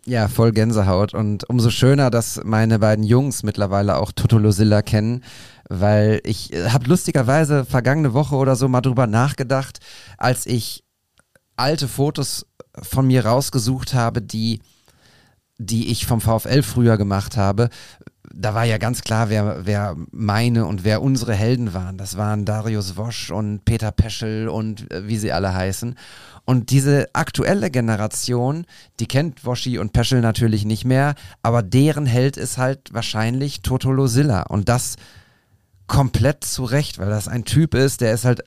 [0.07, 1.13] Ja, voll Gänsehaut.
[1.13, 5.23] Und umso schöner, dass meine beiden Jungs mittlerweile auch Totolosilla kennen,
[5.69, 9.79] weil ich habe lustigerweise vergangene Woche oder so mal drüber nachgedacht,
[10.17, 10.83] als ich
[11.55, 12.47] alte Fotos
[12.81, 14.59] von mir rausgesucht habe, die,
[15.57, 17.69] die ich vom VfL früher gemacht habe.
[18.33, 21.97] Da war ja ganz klar, wer, wer meine und wer unsere Helden waren.
[21.97, 25.95] Das waren Darius Wosch und Peter Peschel und äh, wie sie alle heißen.
[26.45, 28.65] Und diese aktuelle Generation,
[28.99, 34.43] die kennt Woschi und Peschel natürlich nicht mehr, aber deren Held ist halt wahrscheinlich Totolosilla.
[34.43, 34.95] Und das
[35.87, 38.43] komplett zu Recht, weil das ein Typ ist, der ist halt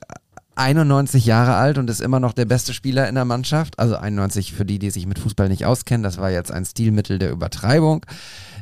[0.57, 3.79] 91 Jahre alt und ist immer noch der beste Spieler in der Mannschaft.
[3.79, 7.19] Also 91 für die, die sich mit Fußball nicht auskennen, das war jetzt ein Stilmittel
[7.19, 8.05] der Übertreibung.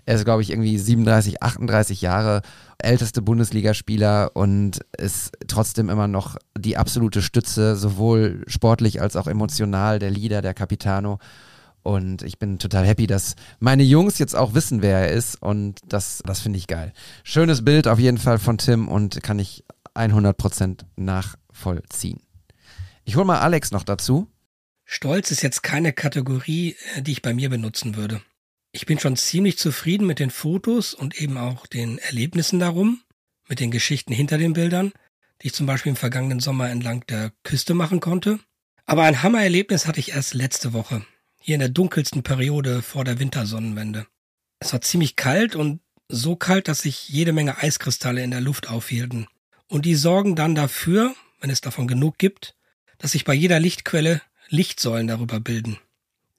[0.06, 2.41] Er ist, glaube ich, irgendwie 37, 38 Jahre
[2.78, 9.98] älteste Bundesligaspieler und ist trotzdem immer noch die absolute Stütze, sowohl sportlich als auch emotional,
[10.00, 11.20] der Leader, der Capitano.
[11.82, 15.41] Und ich bin total happy, dass meine Jungs jetzt auch wissen, wer er ist.
[15.41, 16.93] Und das, das finde ich geil.
[17.24, 19.64] Schönes Bild auf jeden Fall von Tim und kann ich
[19.96, 20.80] 100%
[21.56, 22.22] nachvollziehen.
[23.06, 24.30] Ich hole mal Alex noch dazu.
[24.84, 28.22] Stolz ist jetzt keine Kategorie, äh, die ich bei mir benutzen würde.
[28.72, 33.01] Ich bin schon ziemlich zufrieden mit den Fotos und eben auch den Erlebnissen darum,
[33.47, 34.91] mit den Geschichten hinter den Bildern,
[35.41, 38.39] die ich zum Beispiel im vergangenen Sommer entlang der Küste machen konnte.
[38.86, 41.06] Aber ein Hammererlebnis hatte ich erst letzte Woche,
[41.39, 44.06] hier in der dunkelsten Periode vor der Wintersonnenwende.
[44.60, 48.70] Es war ziemlich kalt und so kalt, dass sich jede Menge Eiskristalle in der Luft
[48.70, 49.28] aufhielten.
[49.68, 51.16] Und die sorgen dann dafür,
[51.46, 52.56] wenn es davon genug gibt,
[52.98, 54.20] dass sich bei jeder Lichtquelle
[54.50, 55.78] Lichtsäulen darüber bilden,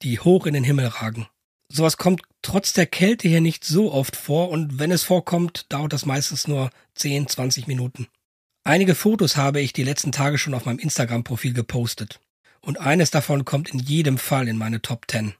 [0.01, 1.27] die hoch in den Himmel ragen.
[1.69, 5.93] Sowas kommt trotz der Kälte hier nicht so oft vor und wenn es vorkommt, dauert
[5.93, 8.07] das meistens nur 10, 20 Minuten.
[8.65, 12.19] Einige Fotos habe ich die letzten Tage schon auf meinem Instagram-Profil gepostet.
[12.59, 15.35] Und eines davon kommt in jedem Fall in meine Top 10.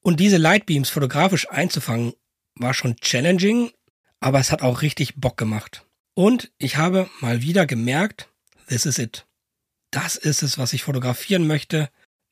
[0.00, 2.14] Und diese Lightbeams fotografisch einzufangen,
[2.54, 3.72] war schon challenging,
[4.20, 5.84] aber es hat auch richtig Bock gemacht.
[6.14, 8.30] Und ich habe mal wieder gemerkt,
[8.72, 9.26] this is it.
[9.90, 11.90] Das ist es, was ich fotografieren möchte.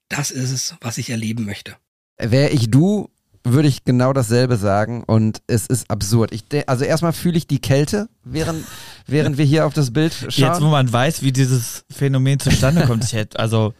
[0.09, 1.77] Das ist es, was ich erleben möchte.
[2.19, 3.11] Wäre ich du,
[3.45, 6.33] würde ich genau dasselbe sagen und es ist absurd.
[6.33, 8.65] Ich also erstmal fühle ich die Kälte, während,
[9.07, 10.31] während wir hier auf das Bild schauen.
[10.31, 13.75] Jetzt, wo man weiß, wie dieses Phänomen zustande kommt, ich hätte, also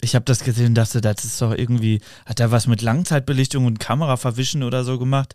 [0.00, 3.66] Ich habe das gesehen und dachte, das ist doch irgendwie, hat er was mit Langzeitbelichtung
[3.66, 5.34] und Kameraverwischen oder so gemacht.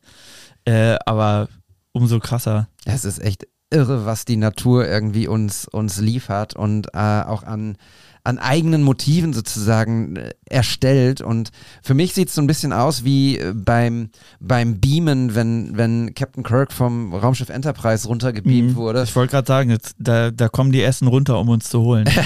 [0.66, 1.50] Äh, aber
[1.92, 2.70] umso krasser.
[2.86, 7.78] Es ist echt irre, was die Natur irgendwie uns, uns liefert und äh, auch an,
[8.24, 11.22] an eigenen Motiven sozusagen äh, erstellt.
[11.22, 11.50] Und
[11.82, 14.10] für mich sieht es so ein bisschen aus wie äh, beim,
[14.40, 18.76] beim Beamen, wenn, wenn Captain Kirk vom Raumschiff Enterprise runtergebeamt Mhm.
[18.76, 19.04] wurde.
[19.04, 22.08] Ich wollte gerade sagen, jetzt, da, da kommen die Essen runter, um uns zu holen.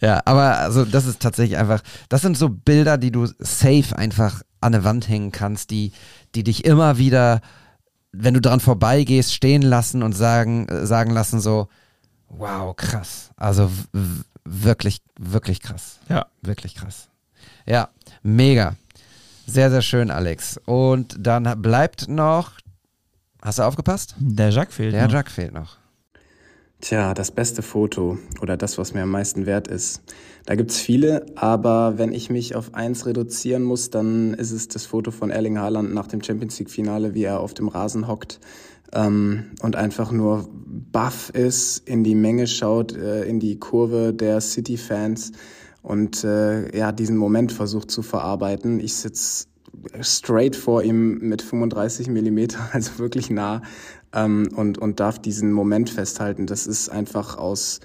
[0.00, 4.42] Ja, aber also das ist tatsächlich einfach, das sind so Bilder, die du safe einfach
[4.60, 5.92] an eine Wand hängen kannst, die,
[6.34, 7.40] die dich immer wieder,
[8.16, 11.68] wenn du dran vorbeigehst, stehen lassen und sagen, äh, sagen lassen so,
[12.28, 13.30] wow, krass.
[13.36, 13.70] Also
[14.44, 15.98] wirklich, wirklich krass.
[16.08, 16.26] Ja.
[16.42, 17.08] Wirklich krass.
[17.66, 17.88] Ja,
[18.22, 18.76] mega.
[19.46, 20.58] Sehr, sehr schön, Alex.
[20.64, 22.52] Und dann bleibt noch,
[23.42, 24.14] hast du aufgepasst?
[24.18, 25.12] Der Jacques fehlt Der noch.
[25.12, 25.76] Jacques fehlt noch.
[26.80, 30.02] Tja, das beste Foto oder das, was mir am meisten wert ist.
[30.46, 34.84] Da gibt's viele, aber wenn ich mich auf eins reduzieren muss, dann ist es das
[34.84, 38.40] Foto von Erling Haaland nach dem Champions League Finale, wie er auf dem Rasen hockt
[38.92, 44.40] ähm, und einfach nur baff ist, in die Menge schaut, äh, in die Kurve der
[44.40, 45.32] City-Fans
[45.82, 48.80] und äh, ja, diesen Moment versucht zu verarbeiten.
[48.80, 49.48] Ich sitz
[50.00, 53.62] straight vor ihm mit 35 Millimeter, also wirklich nah
[54.12, 56.46] ähm, und, und darf diesen Moment festhalten.
[56.46, 57.80] Das ist einfach aus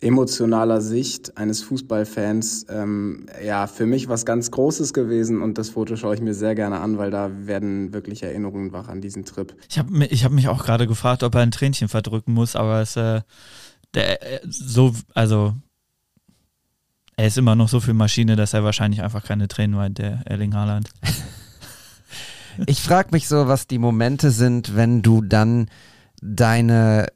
[0.00, 5.96] emotionaler Sicht eines Fußballfans ähm, ja für mich was ganz Großes gewesen und das Foto
[5.96, 9.56] schaue ich mir sehr gerne an, weil da werden wirklich Erinnerungen wach an diesen Trip.
[9.68, 12.80] Ich habe ich hab mich auch gerade gefragt, ob er ein Tränchen verdrücken muss, aber
[12.80, 13.22] es äh,
[13.94, 15.54] der äh, so also
[17.16, 20.22] er ist immer noch so viel Maschine, dass er wahrscheinlich einfach keine Tränen weint, der
[20.26, 20.90] Erling Haaland.
[22.66, 25.70] Ich frage mich so, was die Momente sind, wenn du dann
[26.20, 27.06] deine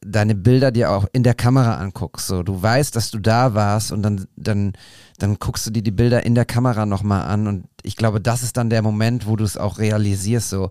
[0.00, 2.26] deine Bilder dir auch in der Kamera anguckst.
[2.26, 4.72] So, du weißt, dass du da warst und dann dann
[5.18, 8.42] dann guckst du dir die Bilder in der Kamera nochmal an und ich glaube, das
[8.42, 10.50] ist dann der Moment, wo du es auch realisierst.
[10.50, 10.70] So,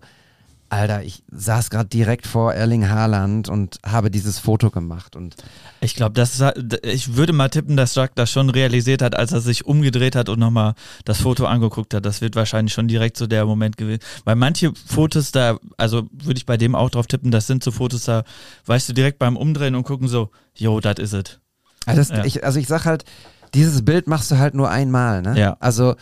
[0.72, 5.36] Alter, ich saß gerade direkt vor Erling Haaland und habe dieses Foto gemacht und
[5.82, 6.42] Ich glaube, das
[6.82, 10.30] ich würde mal tippen, dass Jacques das schon realisiert hat, als er sich umgedreht hat
[10.30, 10.72] und nochmal
[11.04, 12.06] das Foto angeguckt hat.
[12.06, 14.00] Das wird wahrscheinlich schon direkt so der Moment gewesen.
[14.24, 17.70] Weil manche Fotos da, also würde ich bei dem auch drauf tippen, das sind so
[17.70, 18.24] Fotos da,
[18.64, 21.40] weißt du, direkt beim Umdrehen und gucken so, yo, das is it.
[21.84, 22.24] Also, das, Ja.
[22.24, 23.04] ich, also ich sag halt,
[23.52, 25.38] dieses Bild machst du halt nur einmal, ne?
[25.38, 25.58] Ja.
[25.60, 25.96] Also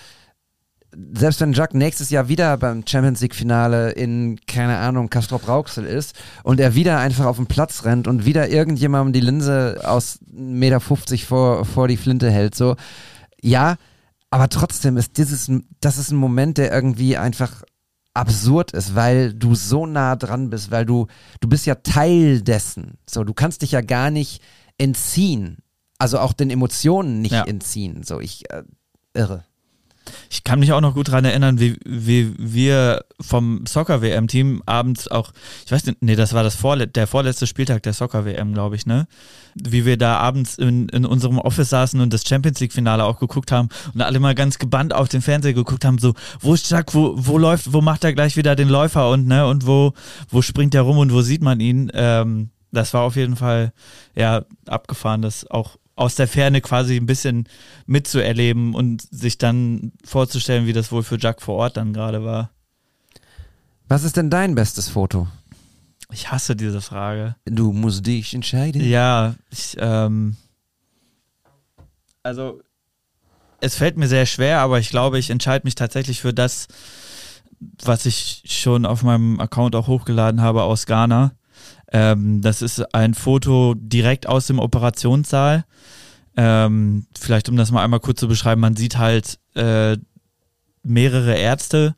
[1.14, 5.84] selbst wenn Jacques nächstes Jahr wieder beim Champions League Finale in, keine Ahnung, Castrop Rauxel
[5.84, 10.18] ist und er wieder einfach auf den Platz rennt und wieder irgendjemandem die Linse aus
[10.34, 12.76] 1,50 Meter vor, vor die Flinte hält, so,
[13.40, 13.76] ja,
[14.30, 17.62] aber trotzdem ist dieses, das ist ein Moment, der irgendwie einfach
[18.14, 21.06] absurd ist, weil du so nah dran bist, weil du,
[21.40, 22.98] du bist ja Teil dessen.
[23.08, 24.42] So, du kannst dich ja gar nicht
[24.78, 25.58] entziehen.
[25.98, 27.44] Also auch den Emotionen nicht Ja.
[27.44, 28.02] entziehen.
[28.02, 28.64] So, ich, äh,
[29.14, 29.44] irre.
[30.30, 35.32] Ich kann mich auch noch gut daran erinnern, wie, wie wir vom Soccer-WM-Team abends auch,
[35.64, 38.86] ich weiß nicht, nee, das war das Vorle der vorletzte Spieltag der Soccer-WM, glaube ich,
[38.86, 39.06] ne?
[39.54, 43.52] Wie wir da abends in, in unserem Office saßen und das Champions League-Finale auch geguckt
[43.52, 46.94] haben und alle mal ganz gebannt auf den Fernseher geguckt haben, so, wo ist Jack,
[46.94, 49.92] wo, wo läuft, wo macht er gleich wieder den Läufer und, ne, und wo,
[50.28, 51.90] wo springt er rum und wo sieht man ihn?
[51.94, 53.72] Ähm, das war auf jeden Fall,
[54.14, 57.46] ja, abgefahren, das auch aus der Ferne quasi ein bisschen
[57.86, 62.50] mitzuerleben und sich dann vorzustellen, wie das wohl für Jack vor Ort dann gerade war.
[63.86, 65.28] Was ist denn dein bestes Foto?
[66.10, 67.36] Ich hasse diese Frage.
[67.44, 68.82] Du musst dich entscheiden.
[68.82, 70.36] Ja, ich, ähm,
[72.22, 72.62] also
[73.60, 76.66] es fällt mir sehr schwer, aber ich glaube, ich entscheide mich tatsächlich für das,
[77.84, 81.32] was ich schon auf meinem Account auch hochgeladen habe aus Ghana.
[81.92, 85.64] Ähm, das ist ein Foto direkt aus dem Operationssaal.
[86.36, 89.96] Ähm, vielleicht um das mal einmal kurz zu beschreiben, man sieht halt äh,
[90.82, 91.94] mehrere Ärzte,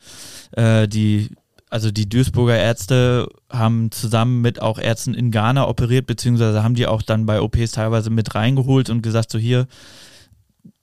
[0.53, 1.31] äh, die
[1.73, 6.87] also die Duisburger Ärzte haben zusammen mit auch Ärzten in Ghana operiert, beziehungsweise haben die
[6.87, 9.67] auch dann bei OPs teilweise mit reingeholt und gesagt, so hier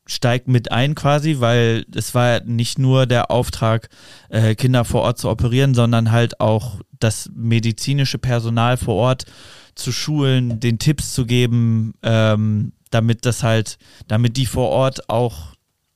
[0.10, 3.90] steigt mit ein quasi, weil es war nicht nur der Auftrag,
[4.30, 9.26] äh, Kinder vor Ort zu operieren, sondern halt auch das medizinische Personal vor Ort
[9.76, 15.54] zu schulen, den Tipps zu geben, ähm, damit das halt, damit die vor Ort auch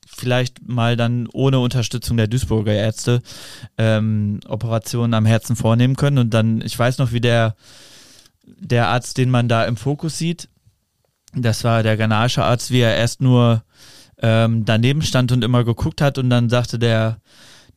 [0.07, 3.21] vielleicht mal dann ohne Unterstützung der Duisburger Ärzte
[3.79, 6.19] ähm, Operationen am Herzen vornehmen können.
[6.19, 7.55] Und dann, ich weiß noch, wie der,
[8.45, 10.49] der Arzt, den man da im Fokus sieht,
[11.35, 13.63] das war der ghanaische Arzt, wie er erst nur
[14.23, 17.19] ähm, daneben stand und immer geguckt hat und dann sagte der,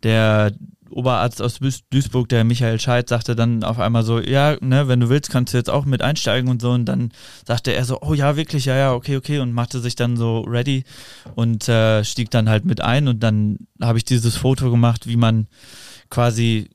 [0.02, 0.52] der
[0.88, 1.58] Oberarzt aus
[1.90, 5.52] Duisburg, der Michael Scheidt, sagte dann auf einmal so, ja, ne, wenn du willst, kannst
[5.52, 6.70] du jetzt auch mit einsteigen und so.
[6.70, 7.10] Und dann
[7.44, 9.40] sagte er so, oh ja, wirklich, ja, ja, okay, okay.
[9.40, 10.84] Und machte sich dann so ready
[11.34, 13.08] und äh, stieg dann halt mit ein.
[13.08, 15.48] Und dann habe ich dieses Foto gemacht, wie man
[16.08, 16.70] quasi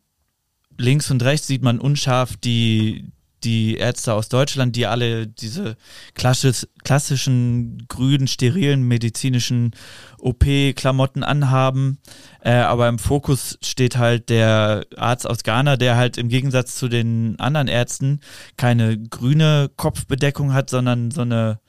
[0.77, 3.05] links und rechts sieht man unscharf die,
[3.43, 5.75] die Ärzte aus Deutschland, die alle diese
[6.13, 9.71] klassisch, klassischen grünen, sterilen medizinischen
[10.19, 11.99] OP-Klamotten anhaben.
[12.43, 16.87] Äh, aber im Fokus steht halt der Arzt aus Ghana, der halt im Gegensatz zu
[16.87, 18.19] den anderen Ärzten
[18.57, 21.59] keine grüne Kopfbedeckung hat, sondern so eine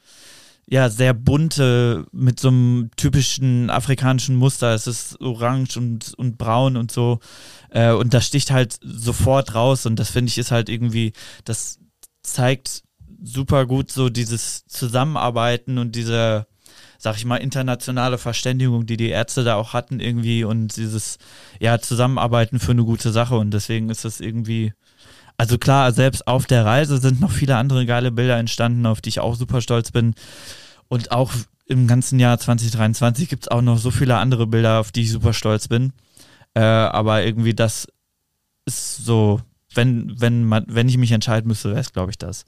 [0.73, 4.75] ja, sehr bunte, mit so einem typischen afrikanischen Muster.
[4.75, 7.21] Es ist orange und, und braun und so.
[7.73, 9.87] Äh, und das sticht halt sofort raus.
[9.87, 11.13] Und das finde ich ist halt irgendwie,
[11.45, 11.79] das
[12.23, 12.83] zeigt
[13.23, 16.47] super gut so dieses Zusammenarbeiten und diese,
[16.99, 21.19] sag ich mal, internationale Verständigung, die die Ärzte da auch hatten irgendwie und dieses,
[21.61, 23.37] ja, Zusammenarbeiten für eine gute Sache.
[23.37, 24.73] Und deswegen ist das irgendwie,
[25.37, 29.11] also klar, selbst auf der Reise sind noch viele andere geile Bilder entstanden, auf die
[29.11, 30.15] ich auch super stolz bin.
[30.89, 31.33] Und auch
[31.67, 35.13] im ganzen Jahr 2023 gibt es auch noch so viele andere Bilder, auf die ich
[35.13, 35.93] super stolz bin.
[36.55, 37.87] Äh, aber irgendwie das
[38.67, 39.41] ist so,
[39.75, 42.45] wenn, wenn, man, wenn ich mich entscheiden müsste, wäre es, glaube ich, das.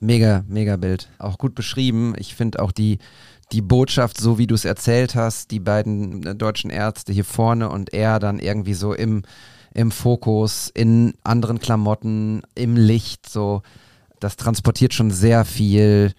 [0.00, 1.08] Mega, mega Bild.
[1.18, 2.14] Auch gut beschrieben.
[2.16, 2.98] Ich finde auch die,
[3.50, 7.68] die Botschaft, so wie du es erzählt hast, die beiden äh, deutschen Ärzte hier vorne
[7.68, 9.22] und er dann irgendwie so im,
[9.74, 13.62] im Fokus, in anderen Klamotten, im Licht, so,
[14.20, 16.12] das transportiert schon sehr viel,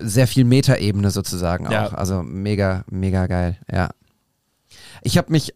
[0.00, 1.86] sehr viel Metaebene sozusagen Ja.
[1.88, 1.92] auch.
[1.92, 3.90] Also mega, mega geil, ja.
[5.02, 5.54] Ich habe mich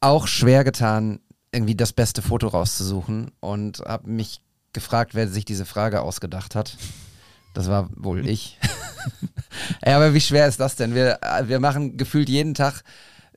[0.00, 1.20] auch schwer getan,
[1.52, 4.40] irgendwie das beste Foto rauszusuchen und habe mich
[4.72, 6.76] gefragt, wer sich diese Frage ausgedacht hat.
[7.54, 8.58] Das war wohl ich.
[9.86, 10.94] ja, aber wie schwer ist das denn?
[10.94, 12.82] Wir, äh, wir machen gefühlt jeden Tag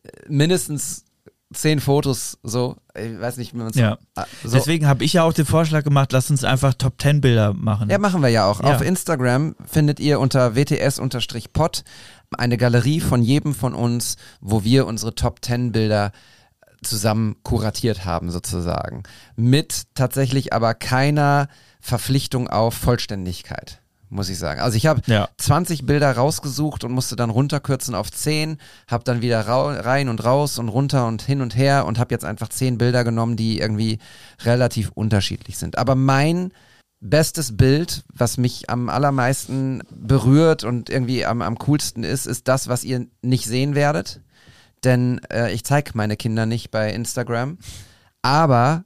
[0.03, 1.05] äh, mindestens
[1.53, 2.76] zehn Fotos so.
[2.95, 3.97] Ich weiß nicht, wie man es Ja.
[4.43, 4.51] so.
[4.51, 7.89] Deswegen habe ich ja auch den Vorschlag gemacht, lass uns einfach Top 10 Bilder machen.
[7.89, 8.62] Ja, machen wir ja auch.
[8.62, 8.76] Ja.
[8.76, 11.84] Auf Instagram findet ihr unter wts-pod
[12.38, 16.12] eine Galerie von jedem von uns, wo wir unsere Top 10 Bilder
[16.84, 19.04] zusammen kuratiert haben sozusagen.
[19.36, 21.48] Mit tatsächlich aber keiner
[21.82, 24.60] Verpflichtung auf Vollständigkeit, muss ich sagen.
[24.60, 25.30] Also ich habe Ja.
[25.38, 28.58] 20 Bilder rausgesucht und musste dann runterkürzen auf 10,
[28.88, 32.26] habe dann wieder rein und raus und runter und hin und her und habe jetzt
[32.26, 34.00] einfach 10 Bilder genommen, die irgendwie
[34.44, 35.78] relativ unterschiedlich sind.
[35.78, 36.52] Aber mein
[37.02, 42.68] bestes Bild, was mich am allermeisten berührt und irgendwie am, am coolsten ist, ist das,
[42.68, 44.22] was ihr nicht sehen werdet.
[44.84, 47.58] Denn äh, ich zeige meine Kinder nicht bei Instagram.
[48.22, 48.86] Aber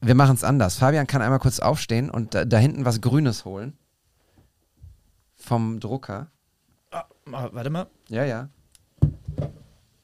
[0.00, 0.76] wir machen es anders.
[0.76, 3.76] Fabian kann einmal kurz aufstehen und da, da hinten was Grünes holen.
[5.36, 6.28] Vom Drucker.
[6.90, 7.86] Ah, warte mal.
[8.08, 8.48] Ja, ja.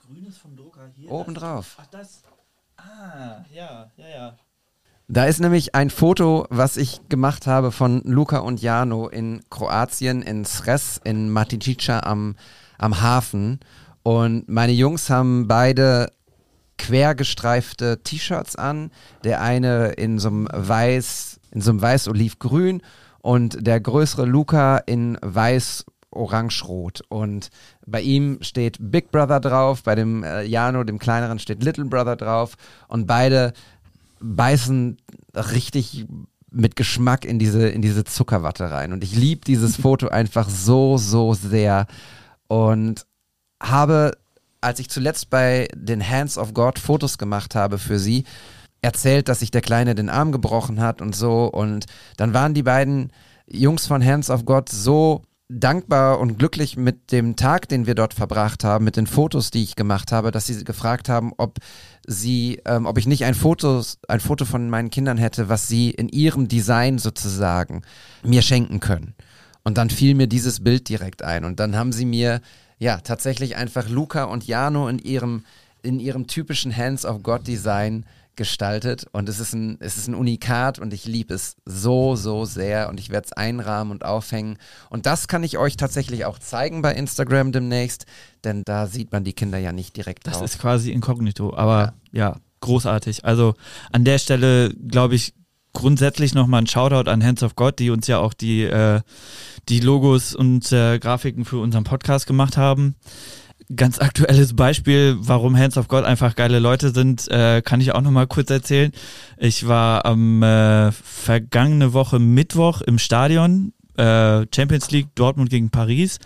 [0.06, 1.10] Grünes vom Drucker hier.
[1.10, 1.76] Oben das- drauf.
[1.80, 2.22] Ach, das.
[2.76, 4.36] Ah, ja, ja, ja.
[5.08, 10.22] Da ist nämlich ein Foto, was ich gemacht habe von Luca und Jano in Kroatien,
[10.22, 12.36] in Sres, in Maticica am,
[12.78, 13.58] am Hafen.
[14.02, 16.10] Und meine Jungs haben beide
[16.78, 18.90] quergestreifte T-Shirts an.
[19.24, 22.82] Der eine in so einem weiß, in so einem weiß-olivgrün
[23.20, 27.02] und der größere Luca in weiß orange-rot.
[27.08, 27.50] Und
[27.86, 32.16] bei ihm steht Big Brother drauf, bei dem äh, Jano, dem kleineren, steht Little Brother
[32.16, 32.56] drauf.
[32.88, 33.52] Und beide
[34.20, 34.96] beißen
[35.34, 36.06] richtig
[36.50, 38.92] mit Geschmack in diese, in diese Zuckerwatte rein.
[38.92, 41.86] Und ich liebe dieses Foto einfach so, so sehr.
[42.48, 43.06] Und
[43.62, 44.12] habe,
[44.60, 48.24] als ich zuletzt bei den Hands of God Fotos gemacht habe für sie,
[48.82, 51.44] erzählt, dass sich der Kleine den Arm gebrochen hat und so.
[51.44, 51.86] Und
[52.16, 53.12] dann waren die beiden
[53.46, 58.14] Jungs von Hands of God so dankbar und glücklich mit dem Tag, den wir dort
[58.14, 61.58] verbracht haben, mit den Fotos, die ich gemacht habe, dass sie gefragt haben, ob
[62.06, 65.90] sie, ähm, ob ich nicht ein Foto, ein Foto von meinen Kindern hätte, was sie
[65.90, 67.82] in ihrem Design sozusagen
[68.22, 69.14] mir schenken können.
[69.64, 71.44] Und dann fiel mir dieses Bild direkt ein.
[71.44, 72.40] Und dann haben sie mir
[72.80, 75.44] ja tatsächlich einfach Luca und Jano in ihrem,
[75.82, 78.04] in ihrem typischen Hands of God Design
[78.36, 82.46] gestaltet und es ist ein, es ist ein Unikat und ich liebe es so, so
[82.46, 84.56] sehr und ich werde es einrahmen und aufhängen.
[84.88, 88.06] Und das kann ich euch tatsächlich auch zeigen bei Instagram demnächst,
[88.42, 90.44] denn da sieht man die Kinder ja nicht direkt Das drauf.
[90.44, 92.36] ist quasi inkognito, aber ja.
[92.60, 93.26] großartig.
[93.26, 93.54] Also
[93.92, 95.34] an der Stelle glaube ich
[95.72, 99.00] grundsätzlich nochmal ein Shoutout an Hands of God, die uns ja auch die, äh,
[99.68, 102.96] die Logos und äh, Grafiken für unseren Podcast gemacht haben.
[103.74, 108.00] Ganz aktuelles Beispiel, warum Hands of God einfach geile Leute sind, äh, kann ich auch
[108.00, 108.90] nochmal kurz erzählen.
[109.38, 116.18] Ich war am äh, vergangene Woche Mittwoch im Stadion, äh, Champions League Dortmund gegen Paris.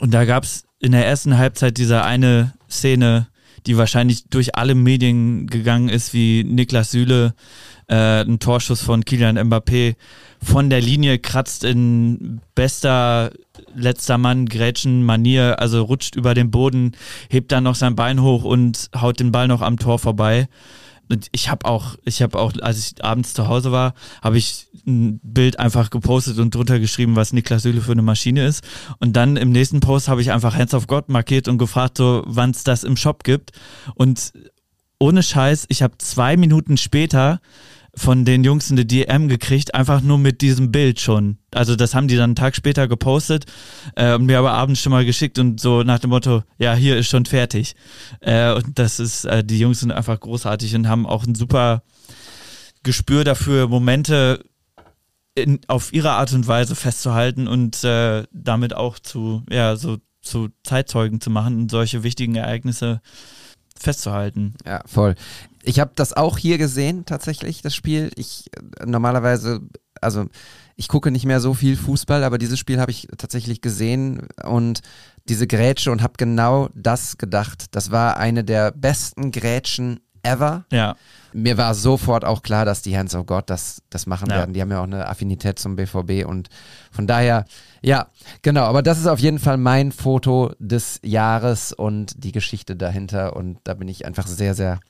[0.00, 3.28] Und da gab es in der ersten Halbzeit diese eine Szene,
[3.68, 7.34] die wahrscheinlich durch alle Medien gegangen ist, wie Niklas Süle,
[7.86, 9.94] äh, ein Torschuss von Kilian Mbappé
[10.42, 13.30] von der Linie kratzt in bester
[13.74, 16.92] letzter Mann Grätschen Manier, also rutscht über den Boden,
[17.28, 20.48] hebt dann noch sein Bein hoch und haut den Ball noch am Tor vorbei.
[21.10, 24.66] Und ich habe auch, ich habe auch, als ich abends zu Hause war, habe ich
[24.86, 28.64] ein Bild einfach gepostet und drunter geschrieben, was Niklas Süle für eine Maschine ist.
[28.98, 32.22] Und dann im nächsten Post habe ich einfach Hands of God markiert und gefragt, so
[32.26, 33.52] wann es das im Shop gibt.
[33.94, 34.32] Und
[34.98, 37.40] ohne Scheiß, ich habe zwei Minuten später
[37.98, 41.38] von den Jungs eine DM gekriegt, einfach nur mit diesem Bild schon.
[41.52, 43.46] Also das haben die dann einen Tag später gepostet
[43.96, 46.96] äh, und mir aber abends schon mal geschickt und so nach dem Motto, ja, hier
[46.96, 47.74] ist schon fertig.
[48.20, 51.82] Äh, und das ist, äh, die Jungs sind einfach großartig und haben auch ein super
[52.82, 54.44] Gespür dafür, Momente
[55.34, 60.48] in, auf ihre Art und Weise festzuhalten und äh, damit auch zu, ja, so zu
[60.62, 63.00] Zeitzeugen zu machen und solche wichtigen Ereignisse
[63.78, 64.54] festzuhalten.
[64.66, 65.14] Ja, voll.
[65.62, 68.10] Ich habe das auch hier gesehen, tatsächlich, das Spiel.
[68.16, 68.50] Ich
[68.84, 69.60] normalerweise,
[70.00, 70.26] also
[70.76, 74.80] ich gucke nicht mehr so viel Fußball, aber dieses Spiel habe ich tatsächlich gesehen und
[75.28, 77.66] diese Grätsche und habe genau das gedacht.
[77.72, 80.64] Das war eine der besten Grätschen ever.
[80.72, 80.96] Ja.
[81.32, 84.36] Mir war sofort auch klar, dass die Hands of God das, das machen Ja.
[84.36, 84.54] werden.
[84.54, 86.48] Die haben ja auch eine Affinität zum BVB und
[86.90, 87.44] von daher,
[87.82, 88.08] ja,
[88.42, 88.62] genau.
[88.64, 93.58] Aber das ist auf jeden Fall mein Foto des Jahres und die Geschichte dahinter und
[93.64, 94.80] da bin ich einfach sehr, sehr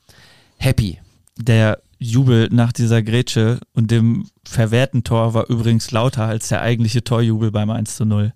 [0.58, 1.00] happy.
[1.36, 7.02] Der Jubel nach dieser Grätsche und dem verwehrten Tor war übrigens lauter als der eigentliche
[7.02, 8.32] Torjubel beim 1 zu 0.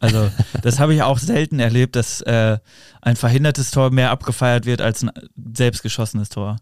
[0.00, 0.30] Also,
[0.62, 2.58] das habe ich auch selten erlebt, dass äh,
[3.00, 6.56] ein verhindertes Tor mehr abgefeiert wird als ein selbstgeschossenes Tor.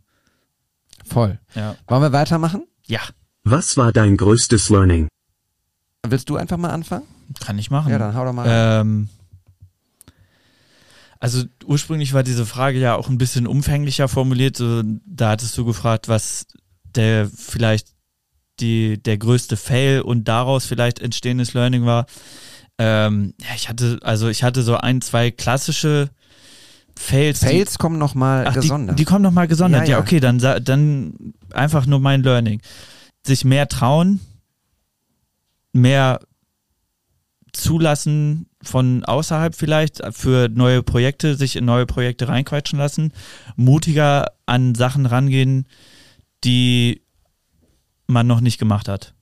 [1.05, 1.39] Voll.
[1.55, 1.77] Ja.
[1.87, 2.65] Wollen wir weitermachen?
[2.87, 3.01] Ja.
[3.45, 5.09] Was war dein größtes Learning?
[6.07, 7.05] Willst du einfach mal anfangen?
[7.41, 7.91] Kann ich machen.
[7.91, 8.47] Ja, dann hau doch mal.
[8.49, 9.09] Ähm,
[11.21, 14.63] also ursprünglich war diese Frage ja auch ein bisschen umfänglicher formuliert.
[15.07, 16.47] Da hattest du gefragt, was
[16.95, 17.89] der vielleicht
[18.61, 22.07] die, der größte Fail und daraus vielleicht entstehendes Learning war.
[22.79, 26.11] Ähm, ja, ich hatte, also ich hatte so ein, zwei klassische
[26.99, 27.41] Fails.
[27.41, 28.99] die- Fails kommen nochmal gesondert.
[28.99, 29.83] Die, die kommen nochmal gesondert.
[29.83, 30.03] Ja, Ja, ja.
[30.03, 32.61] okay, dann, dann einfach nur mein Learning.
[33.27, 34.21] Sich mehr trauen,
[35.73, 36.21] mehr
[37.63, 43.13] zulassen von außerhalb vielleicht für neue Projekte, sich in neue Projekte reinquatschen lassen,
[43.57, 45.67] mutiger an Sachen rangehen,
[46.45, 47.03] die
[48.07, 49.15] man noch nicht gemacht hat.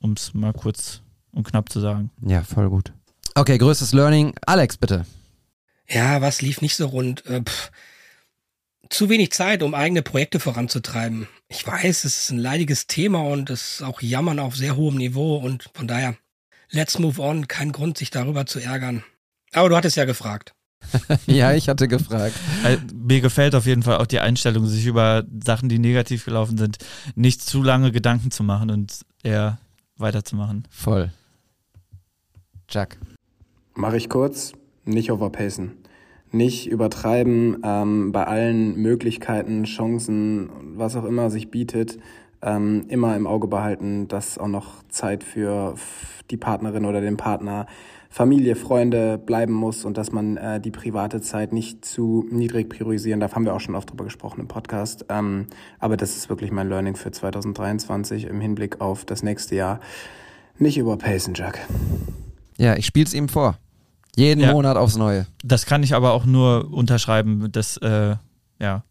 [0.00, 2.10] Um es mal kurz und knapp zu sagen.
[2.26, 2.92] Ja, voll gut.
[3.34, 4.34] Okay, größtes Learning.
[4.46, 5.04] Alex, bitte.
[5.88, 7.24] Ja, was lief nicht so rund?
[7.26, 7.42] Äh,
[8.88, 11.28] zu wenig Zeit, um eigene Projekte voranzutreiben.
[11.48, 14.96] Ich weiß, es ist ein leidiges Thema und es ist auch Jammern auf sehr hohem
[14.96, 16.16] Niveau und von daher,
[16.70, 17.48] let's move on.
[17.48, 19.04] Kein Grund, sich darüber zu ärgern.
[19.52, 20.54] Aber du hattest ja gefragt.
[21.26, 22.34] ja, ich hatte gefragt.
[22.64, 26.56] Äh, Mir gefällt auf jeden Fall auch die Einstellung, sich über Sachen, die negativ gelaufen
[26.56, 26.78] sind,
[27.14, 29.58] nicht zu lange Gedanken zu machen und eher
[29.96, 30.66] weiterzumachen.
[30.70, 31.12] Voll.
[32.68, 32.98] Jack.
[33.74, 34.52] Mache ich kurz,
[34.84, 35.72] nicht overpacen.
[36.32, 41.98] Nicht übertreiben ähm, bei allen Möglichkeiten, Chancen, was auch immer sich bietet.
[42.42, 45.74] Ähm, immer im Auge behalten, dass auch noch Zeit für
[46.30, 47.66] die Partnerin oder den Partner,
[48.08, 53.20] Familie, Freunde bleiben muss und dass man äh, die private Zeit nicht zu niedrig priorisieren
[53.20, 53.34] darf.
[53.34, 55.04] Haben wir auch schon oft drüber gesprochen im Podcast.
[55.08, 55.46] Ähm,
[55.78, 59.80] aber das ist wirklich mein Learning für 2023 im Hinblick auf das nächste Jahr.
[60.58, 61.60] Nicht überpacen, Jack.
[62.58, 63.58] Ja, ich spiel's ihm vor.
[64.16, 64.52] Jeden Ja.
[64.52, 65.26] Monat aufs Neue.
[65.44, 68.16] Das kann ich aber auch nur unterschreiben, dass, äh,
[68.58, 68.82] ja,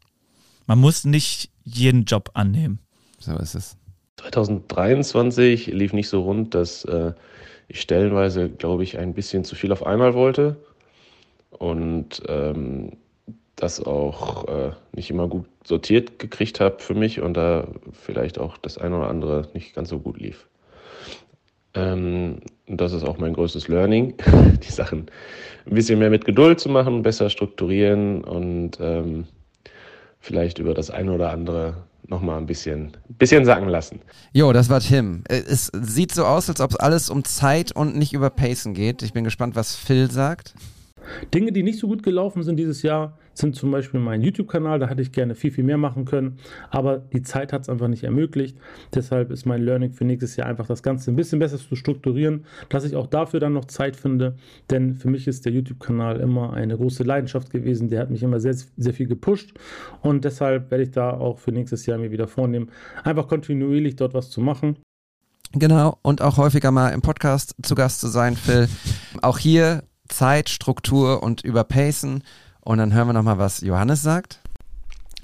[0.65, 2.80] man muss nicht jeden Job annehmen.
[3.20, 3.78] So ist es.
[4.18, 7.14] 2023 lief nicht so rund, dass äh,
[7.68, 10.58] ich stellenweise, glaube ich, ein bisschen zu viel auf einmal wollte
[11.52, 12.98] und ähm,
[13.56, 18.58] das auch äh, nicht immer gut sortiert gekriegt habe für mich und da vielleicht auch
[18.58, 20.48] das eine oder andere nicht ganz so gut lief.
[21.74, 24.16] Ähm, das ist auch mein größtes Learning,
[24.64, 25.08] die Sachen
[25.66, 29.26] ein bisschen mehr mit Geduld zu machen, besser strukturieren und ähm,
[30.20, 33.99] vielleicht über das eine oder andere nochmal ein bisschen, bisschen sacken lassen.
[34.34, 35.23] Jo, das war Tim.
[35.30, 38.73] Äh, Es sieht so aus, als ob es alles um Zeit und nicht über Pacen
[38.73, 39.02] geht.
[39.02, 40.53] Ich bin gespannt, was Phil sagt.
[41.34, 44.80] Dinge, die nicht so gut gelaufen sind dieses Jahr, sind zum Beispiel mein YouTube-Kanal.
[44.80, 46.38] Da hätte ich gerne viel, viel mehr machen können.
[46.70, 48.57] Aber die Zeit hat es einfach nicht ermöglicht.
[48.94, 52.45] Deshalb ist mein Learning für nächstes Jahr einfach das Ganze ein bisschen besser zu strukturieren,
[52.70, 54.36] dass ich auch dafür dann noch Zeit finde.
[54.70, 57.90] Denn für mich ist der YouTube-Kanal immer eine große Leidenschaft gewesen.
[57.90, 59.53] Der hat mich immer sehr, sehr viel gepusht.
[60.02, 62.70] Und deshalb werde ich da auch für nächstes Jahr mir wieder vornehmen,
[63.03, 64.78] einfach kontinuierlich dort was zu machen.
[65.53, 68.68] Genau, und auch häufiger mal im Podcast zu Gast zu sein, Phil.
[69.24, 72.24] Auch hier Zeit, Struktur und überpacen.
[72.70, 74.41] Und dann hören wir nochmal, was Johannes sagt.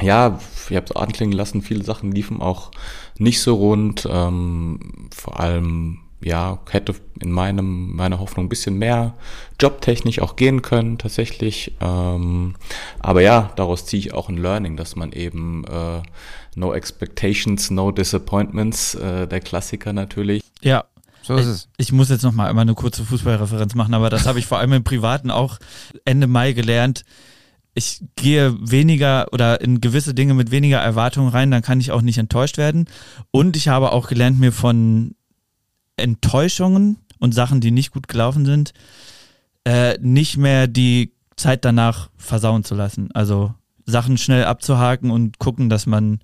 [0.01, 2.71] Ja, ich habe es anklingen lassen, viele Sachen liefen auch
[3.19, 4.07] nicht so rund.
[4.11, 9.13] Ähm, vor allem, ja, hätte in meinem, meiner Hoffnung ein bisschen mehr
[9.61, 11.75] jobtechnisch auch gehen können, tatsächlich.
[11.81, 12.55] Ähm,
[12.97, 16.01] aber ja, daraus ziehe ich auch ein Learning, dass man eben äh,
[16.55, 20.41] No Expectations, No Disappointments, äh, der Klassiker natürlich.
[20.63, 20.85] Ja,
[21.21, 21.67] so ist es.
[21.77, 24.57] Ich muss jetzt noch mal einmal eine kurze Fußballreferenz machen, aber das habe ich vor
[24.57, 25.59] allem im Privaten auch
[26.05, 27.05] Ende Mai gelernt.
[27.75, 32.01] Ich gehe weniger oder in gewisse Dinge mit weniger Erwartungen rein, dann kann ich auch
[32.01, 32.85] nicht enttäuscht werden.
[33.31, 35.13] Und ich habe auch gelernt, mir von
[35.97, 38.73] Enttäuschungen und Sachen, die nicht gut gelaufen sind,
[39.65, 43.11] äh, nicht mehr die Zeit danach versauen zu lassen.
[43.13, 43.53] Also
[43.85, 46.19] Sachen schnell abzuhaken und gucken, dass man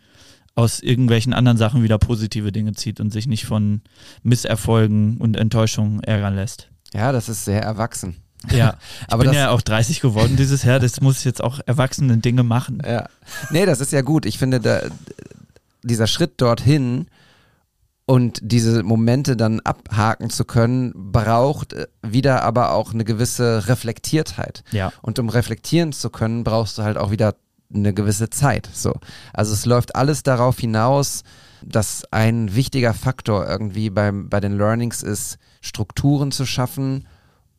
[0.56, 3.82] aus irgendwelchen anderen Sachen wieder positive Dinge zieht und sich nicht von
[4.24, 6.70] Misserfolgen und Enttäuschungen ärgern lässt.
[6.94, 8.18] Ja, das ist sehr erwachsen.
[8.50, 8.78] Ja,
[9.08, 12.18] ich Aber bin ja auch 30 geworden dieses Jahr, das muss ich jetzt auch erwachsene
[12.18, 12.82] Dinge machen.
[12.86, 13.08] Ja.
[13.50, 14.26] Nee, das ist ja gut.
[14.26, 14.82] Ich finde, da,
[15.84, 17.08] dieser Schritt dorthin
[18.06, 24.64] und diese Momente dann abhaken zu können, braucht äh, wieder aber auch eine gewisse Reflektiertheit.
[24.72, 24.92] Ja.
[25.02, 27.36] Und um reflektieren zu können, brauchst du halt auch wieder
[27.74, 28.70] eine gewisse Zeit.
[28.74, 28.94] So.
[29.34, 31.24] Also es läuft alles darauf hinaus,
[31.64, 37.08] dass ein wichtiger Faktor irgendwie beim, bei den Learnings ist, Strukturen zu schaffen,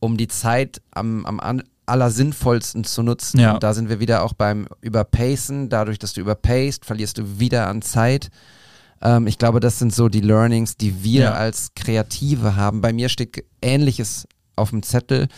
[0.02, 3.38] um die Zeit am, am an- allersinnvollsten zu nutzen.
[3.38, 3.54] Ja.
[3.54, 5.68] Und da sind wir wieder auch beim Überpacen.
[5.68, 8.30] Dadurch, dass du überpaced, verlierst du wieder an Zeit.
[9.00, 11.32] Ähm, ich glaube, das sind so die Learnings, die wir Ja.
[11.34, 12.80] als Kreative haben.
[12.80, 14.26] Bei mir steht Ähnliches
[14.56, 15.28] auf dem Zettel,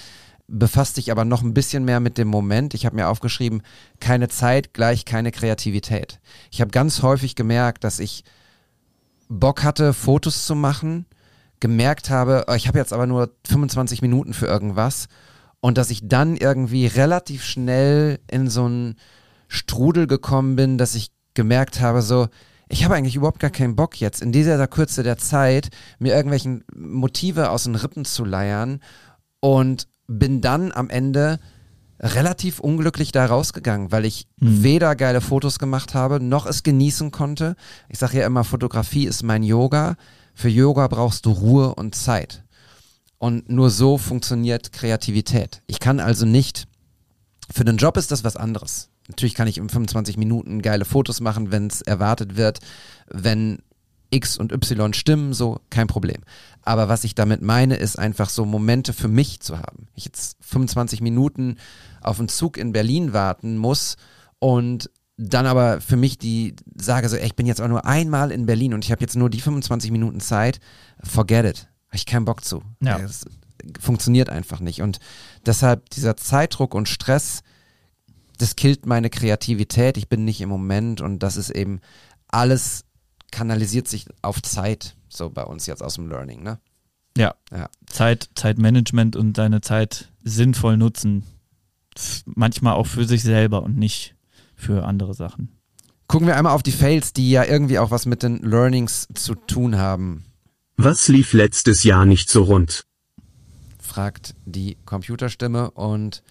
[0.48, 2.72] befasst dich aber noch ein bisschen mehr mit dem Moment.
[2.74, 3.62] Ich habe mir aufgeschrieben,
[4.00, 6.20] keine Zeit gleich keine Kreativität.
[6.50, 8.24] Ich habe ganz häufig gemerkt, dass ich
[9.28, 11.06] Bock hatte, Fotos zu machen,
[11.64, 15.06] gemerkt habe, oh, ich habe jetzt aber nur 25 Minuten für irgendwas
[15.60, 18.96] und dass ich dann irgendwie relativ schnell in so einen
[19.48, 22.28] Strudel gekommen bin, dass ich gemerkt habe, so,
[22.68, 26.64] ich habe eigentlich überhaupt gar keinen Bock jetzt in dieser Kürze der Zeit mir irgendwelchen
[26.76, 28.80] Motive aus den Rippen zu leiern
[29.40, 31.38] und bin dann am Ende
[31.98, 37.56] relativ unglücklich da rausgegangen, weil ich weder geile Fotos gemacht habe, noch es genießen konnte.
[37.88, 39.96] Ich sage ja immer, Fotografie ist mein Yoga.
[40.34, 42.44] Für Yoga brauchst du Ruhe und Zeit.
[43.18, 45.62] Und nur so funktioniert Kreativität.
[45.66, 46.66] Ich kann also nicht,
[47.50, 48.90] für den Job ist das was anderes.
[49.08, 52.58] Natürlich kann ich in 25 Minuten geile Fotos machen, wenn es erwartet wird,
[53.08, 53.58] wenn
[54.10, 56.22] X und Y stimmen, so kein Problem.
[56.62, 59.88] Aber was ich damit meine, ist einfach so Momente für mich zu haben.
[59.94, 61.56] Ich jetzt 25 Minuten
[62.00, 63.96] auf einen Zug in Berlin warten muss
[64.38, 68.32] und dann aber für mich die sage so, ey, ich bin jetzt auch nur einmal
[68.32, 70.60] in Berlin und ich habe jetzt nur die 25 Minuten Zeit,
[71.02, 71.68] forget it.
[71.88, 72.62] Habe ich keinen Bock zu.
[72.80, 72.98] Ja.
[72.98, 73.24] Das
[73.80, 74.82] funktioniert einfach nicht.
[74.82, 74.98] Und
[75.46, 77.42] deshalb dieser Zeitdruck und Stress,
[78.38, 79.96] das killt meine Kreativität.
[79.96, 81.80] Ich bin nicht im Moment und das ist eben
[82.28, 82.84] alles
[83.30, 86.58] kanalisiert sich auf Zeit, so bei uns jetzt aus dem Learning, ne?
[87.16, 87.34] Ja.
[87.52, 87.68] Ja.
[87.86, 91.24] Zeit, Zeitmanagement und seine Zeit sinnvoll nutzen.
[92.26, 94.13] Manchmal auch für sich selber und nicht
[94.64, 95.50] für andere Sachen.
[96.06, 99.34] Gucken wir einmal auf die Fails, die ja irgendwie auch was mit den Learnings zu
[99.34, 100.24] tun haben,
[100.76, 102.84] Was lief letztes Jahr nicht so rund?
[103.80, 106.22] fragt die Computerstimme und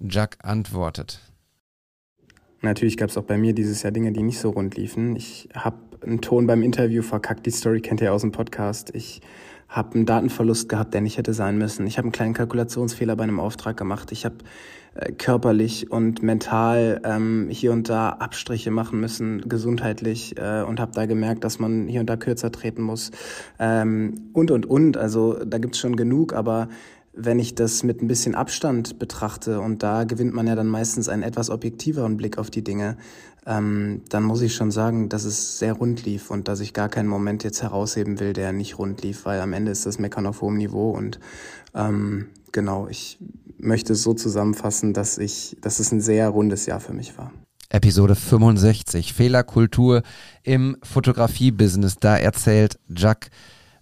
[0.00, 1.20] Jack antwortet.
[2.62, 5.16] Natürlich gab es auch bei mir dieses Jahr Dinge, die nicht so rund liefen.
[5.16, 8.90] Ich habe einen Ton beim Interview verkackt, die Story kennt ihr aus dem Podcast.
[8.94, 9.20] Ich
[9.72, 11.86] habe einen Datenverlust gehabt, der nicht hätte sein müssen.
[11.86, 14.12] Ich habe einen kleinen Kalkulationsfehler bei einem Auftrag gemacht.
[14.12, 14.36] Ich habe
[14.94, 20.92] äh, körperlich und mental ähm, hier und da Abstriche machen müssen, gesundheitlich, äh, und habe
[20.92, 23.12] da gemerkt, dass man hier und da kürzer treten muss.
[23.58, 24.98] Ähm, und, und, und.
[24.98, 26.68] Also da gibt's schon genug, aber
[27.14, 31.08] wenn ich das mit ein bisschen Abstand betrachte und da gewinnt man ja dann meistens
[31.08, 32.96] einen etwas objektiveren Blick auf die Dinge,
[33.44, 36.88] ähm, dann muss ich schon sagen, dass es sehr rund lief und dass ich gar
[36.88, 40.26] keinen Moment jetzt herausheben will, der nicht rund lief, weil am Ende ist das Meckern
[40.26, 41.20] auf hohem Niveau und
[41.74, 43.18] ähm, genau, ich
[43.58, 47.32] möchte es so zusammenfassen, dass ich, dass es ein sehr rundes Jahr für mich war.
[47.68, 50.02] Episode 65, Fehlerkultur
[50.42, 51.96] im Fotografie-Business.
[52.00, 53.30] Da erzählt Jack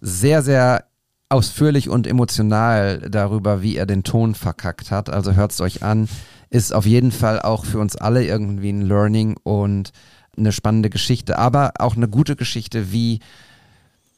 [0.01, 0.85] sehr, sehr
[1.31, 5.09] ausführlich und emotional darüber, wie er den Ton verkackt hat.
[5.09, 6.09] Also hört's euch an.
[6.51, 9.93] Ist auf jeden Fall auch für uns alle irgendwie ein Learning und
[10.37, 13.21] eine spannende Geschichte, aber auch eine gute Geschichte, wie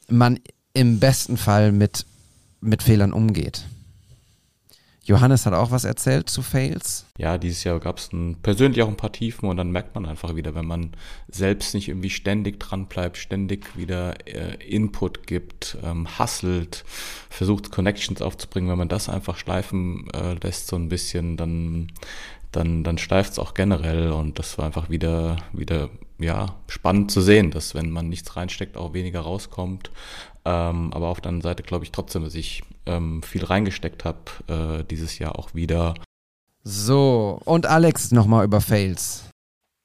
[0.09, 0.39] man
[0.73, 2.05] im besten Fall mit,
[2.61, 3.63] mit Fehlern umgeht.
[5.05, 7.05] Johannes hat auch was erzählt zu Fails.
[7.17, 8.09] Ja, dieses Jahr gab es
[8.41, 10.91] persönlich auch ein paar Tiefen und dann merkt man einfach wieder, wenn man
[11.27, 16.85] selbst nicht irgendwie ständig dran bleibt, ständig wieder äh, Input gibt, ähm, hustelt,
[17.29, 21.89] versucht Connections aufzubringen, wenn man das einfach schleifen äh, lässt so ein bisschen, dann
[22.55, 25.89] dann, dann steift es auch generell und das war einfach wieder, wieder,
[26.19, 29.91] ja, spannend zu sehen, dass wenn man nichts reinsteckt, auch weniger rauskommt.
[30.45, 34.81] Ähm, aber auf der anderen Seite glaube ich trotzdem, dass ich ähm, viel reingesteckt habe,
[34.81, 35.93] äh, dieses Jahr auch wieder.
[36.63, 39.23] So, und Alex nochmal über Fails.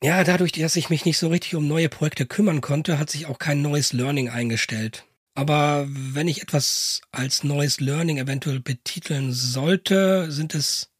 [0.02, 3.26] Ja, dadurch, dass ich mich nicht so richtig um neue Projekte kümmern konnte, hat sich
[3.26, 5.04] auch kein neues Learning eingestellt.
[5.34, 10.90] Aber wenn ich etwas als neues Learning eventuell betiteln sollte, sind es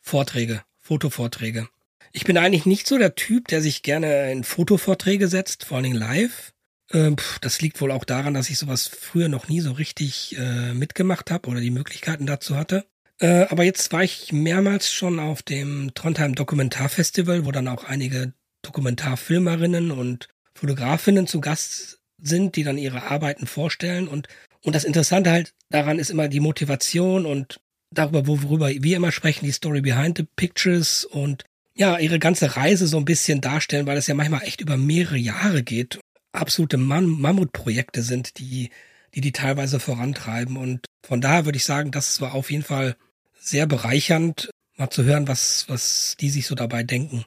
[0.00, 1.68] Vorträge, Fotovorträge.
[2.12, 5.84] Ich bin eigentlich nicht so der Typ, der sich gerne in Fotovorträge setzt, vor allen
[5.84, 6.51] Dingen live.
[6.92, 10.74] Ähm, das liegt wohl auch daran, dass ich sowas früher noch nie so richtig äh,
[10.74, 12.86] mitgemacht habe oder die Möglichkeiten dazu hatte.
[13.18, 18.32] Äh, aber jetzt war ich mehrmals schon auf dem Trondheim Dokumentarfestival, wo dann auch einige
[18.62, 24.08] Dokumentarfilmerinnen und Fotografinnen zu Gast sind, die dann ihre Arbeiten vorstellen.
[24.08, 24.28] Und,
[24.62, 27.60] und das Interessante halt daran ist immer die Motivation und
[27.90, 31.44] darüber, worüber wir immer sprechen, die Story behind the pictures und
[31.74, 35.16] ja, ihre ganze Reise so ein bisschen darstellen, weil es ja manchmal echt über mehrere
[35.16, 35.98] Jahre geht.
[36.32, 38.70] Absolute Mam Mammutprojekte sind, die,
[39.14, 40.56] die die teilweise vorantreiben.
[40.56, 42.96] Und von daher würde ich sagen, das war auf jeden Fall
[43.38, 47.24] sehr bereichernd, mal zu hören, was, was die sich so dabei denken.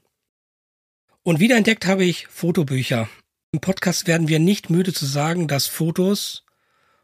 [1.23, 3.09] Und wiederentdeckt habe ich Fotobücher.
[3.51, 6.43] Im Podcast werden wir nicht müde zu sagen, dass Fotos,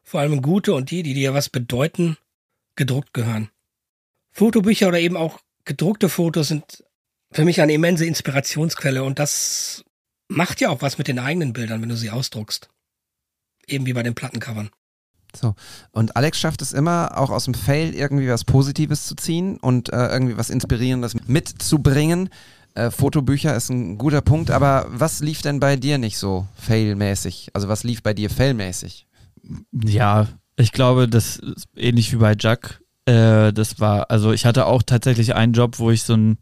[0.04, 2.18] vor allem gute und die, die dir was bedeuten,
[2.76, 3.50] gedruckt gehören.
[4.32, 6.84] Fotobücher oder eben auch gedruckte Fotos sind
[7.32, 9.84] für mich eine immense Inspirationsquelle und das
[10.32, 12.70] macht ja auch was mit den eigenen Bildern, wenn du sie ausdruckst.
[13.68, 14.70] Eben wie bei den Plattencovern.
[15.36, 15.56] So.
[15.92, 19.90] Und Alex schafft es immer, auch aus dem Fail irgendwie was Positives zu ziehen und
[19.94, 22.30] äh, irgendwie was Inspirierendes mitzubringen.
[22.74, 27.50] Äh, Fotobücher ist ein guter Punkt, aber was lief denn bei dir nicht so failmäßig?
[27.54, 29.08] Also was lief bei dir failmäßig?
[29.72, 32.82] Ja, ich glaube, das ist ähnlich wie bei Jack.
[33.06, 36.38] Äh, das war, also ich hatte auch tatsächlich einen Job, wo ich so einen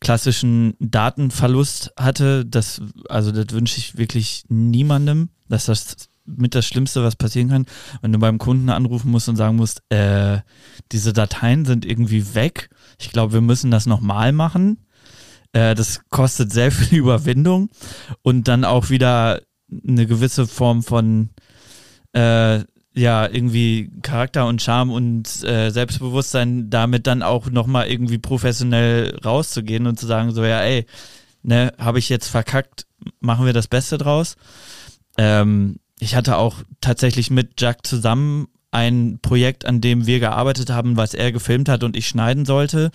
[0.00, 2.44] klassischen Datenverlust hatte.
[2.44, 5.96] Das, also das wünsche ich wirklich niemandem, dass das
[6.26, 7.66] mit das Schlimmste, was passieren kann,
[8.00, 10.38] wenn du beim Kunden anrufen musst und sagen musst, äh,
[10.92, 12.70] diese Dateien sind irgendwie weg.
[12.98, 14.78] Ich glaube, wir müssen das nochmal machen.
[15.52, 17.68] Äh, das kostet sehr viel Überwindung
[18.22, 19.42] und dann auch wieder
[19.86, 21.30] eine gewisse Form von
[22.12, 22.60] äh,
[22.94, 29.86] ja, irgendwie Charakter und Charme und äh, Selbstbewusstsein damit dann auch nochmal irgendwie professionell rauszugehen
[29.86, 30.86] und zu sagen, so, ja, ey,
[31.42, 32.86] ne, habe ich jetzt verkackt,
[33.20, 34.36] machen wir das Beste draus.
[35.18, 40.96] Ähm, ich hatte auch tatsächlich mit Jack zusammen ein Projekt, an dem wir gearbeitet haben,
[40.96, 42.90] was er gefilmt hat und ich schneiden sollte,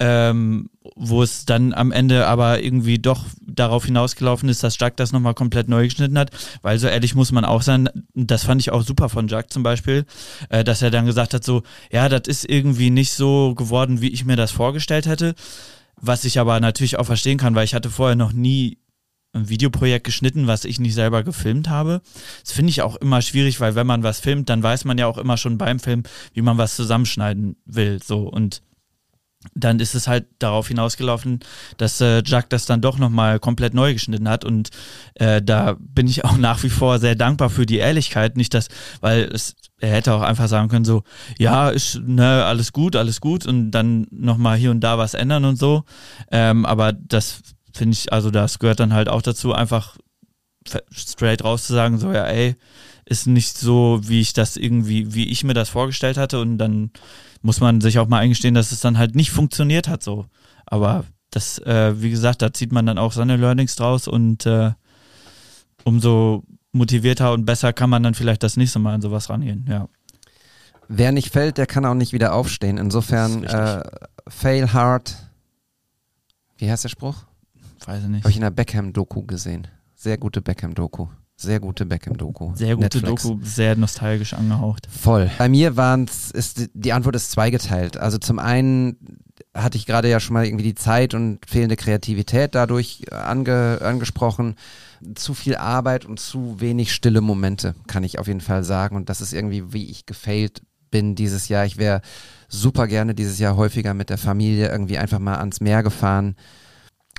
[0.00, 5.12] ähm, wo es dann am Ende aber irgendwie doch darauf hinausgelaufen ist, dass Jack das
[5.12, 6.30] nochmal komplett neu geschnitten hat,
[6.62, 9.62] weil so ehrlich muss man auch sein, das fand ich auch super von Jack zum
[9.62, 10.04] Beispiel,
[10.48, 14.10] äh, dass er dann gesagt hat, so, ja, das ist irgendwie nicht so geworden, wie
[14.10, 15.34] ich mir das vorgestellt hätte,
[15.96, 18.78] was ich aber natürlich auch verstehen kann, weil ich hatte vorher noch nie
[19.34, 22.02] ein Videoprojekt geschnitten, was ich nicht selber gefilmt habe.
[22.42, 25.06] Das finde ich auch immer schwierig, weil wenn man was filmt, dann weiß man ja
[25.06, 26.02] auch immer schon beim Film,
[26.34, 28.00] wie man was zusammenschneiden will.
[28.02, 28.62] So und
[29.54, 31.40] dann ist es halt darauf hinausgelaufen,
[31.76, 34.44] dass äh, Jack das dann doch nochmal komplett neu geschnitten hat.
[34.44, 34.70] Und
[35.14, 38.36] äh, da bin ich auch nach wie vor sehr dankbar für die Ehrlichkeit.
[38.36, 38.68] Nicht das,
[39.00, 41.02] weil es, er hätte auch einfach sagen können, so,
[41.38, 45.44] ja, ist, ne, alles gut, alles gut und dann nochmal hier und da was ändern
[45.44, 45.84] und so.
[46.30, 47.42] Ähm, aber das
[47.74, 49.96] finde ich, also das gehört dann halt auch dazu, einfach
[50.92, 52.56] straight raus zu sagen, so ja, ey,
[53.04, 56.92] ist nicht so, wie ich das irgendwie, wie ich mir das vorgestellt hatte und dann
[57.42, 60.26] muss man sich auch mal eingestehen, dass es dann halt nicht funktioniert hat so.
[60.66, 64.72] Aber das, äh, wie gesagt, da zieht man dann auch seine Learnings draus und äh,
[65.84, 69.88] umso motivierter und besser kann man dann vielleicht das nächste Mal an sowas rangehen, ja.
[70.88, 72.76] Wer nicht fällt, der kann auch nicht wieder aufstehen.
[72.76, 73.82] Insofern äh,
[74.28, 75.16] fail hard.
[76.58, 77.24] Wie heißt der Spruch?
[77.86, 78.24] Weiß ich nicht.
[78.24, 79.68] Habe ich in der Beckham-Doku gesehen.
[79.94, 81.06] Sehr gute Beckham-Doku.
[81.42, 82.54] Sehr gute Beckham-Doku.
[82.54, 83.22] Sehr gute Netflix.
[83.24, 84.86] Doku, sehr nostalgisch angehaucht.
[84.90, 85.30] Voll.
[85.38, 87.96] Bei mir waren ist die Antwort ist zweigeteilt.
[87.96, 89.18] Also zum einen
[89.54, 94.56] hatte ich gerade ja schon mal irgendwie die Zeit und fehlende Kreativität dadurch ange, angesprochen.
[95.14, 98.96] Zu viel Arbeit und zu wenig stille Momente, kann ich auf jeden Fall sagen.
[98.96, 101.64] Und das ist irgendwie, wie ich gefailt bin dieses Jahr.
[101.64, 102.02] Ich wäre
[102.48, 106.36] super gerne dieses Jahr häufiger mit der Familie irgendwie einfach mal ans Meer gefahren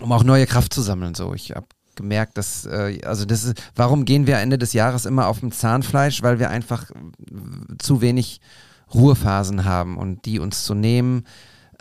[0.01, 1.15] um auch neue Kraft zu sammeln.
[1.15, 5.05] So, ich habe gemerkt, dass, äh, also das ist, warum gehen wir Ende des Jahres
[5.05, 6.21] immer auf dem Zahnfleisch?
[6.23, 6.89] Weil wir einfach
[7.79, 8.41] zu wenig
[8.93, 11.25] Ruhephasen haben und die uns zu nehmen,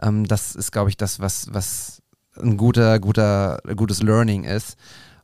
[0.03, 2.03] ähm, das ist, glaube ich, das, was, was
[2.41, 4.77] ein guter, guter, gutes Learning ist.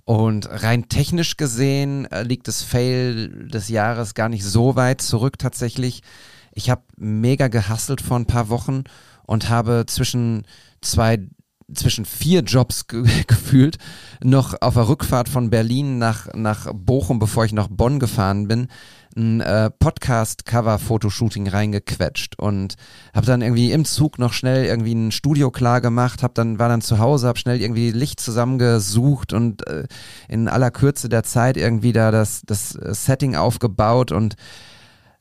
[0.05, 5.39] Und rein technisch gesehen äh, liegt das Fail des Jahres gar nicht so weit zurück
[5.39, 6.02] tatsächlich.
[6.52, 8.85] Ich habe mega gehustelt vor ein paar Wochen
[9.27, 10.47] und habe zwischen
[10.81, 11.28] zwei
[11.74, 13.78] zwischen vier Jobs ge gefühlt,
[14.23, 18.69] noch auf der Rückfahrt von Berlin nach, nach Bochum, bevor ich nach Bonn gefahren bin,
[19.16, 22.74] ein äh, Podcast-Cover-Fotoshooting reingequetscht und
[23.15, 26.69] habe dann irgendwie im Zug noch schnell irgendwie ein Studio klar gemacht, hab dann war
[26.69, 29.86] dann zu Hause, habe schnell irgendwie Licht zusammengesucht und äh,
[30.28, 34.36] in aller Kürze der Zeit irgendwie da das das äh, Setting aufgebaut und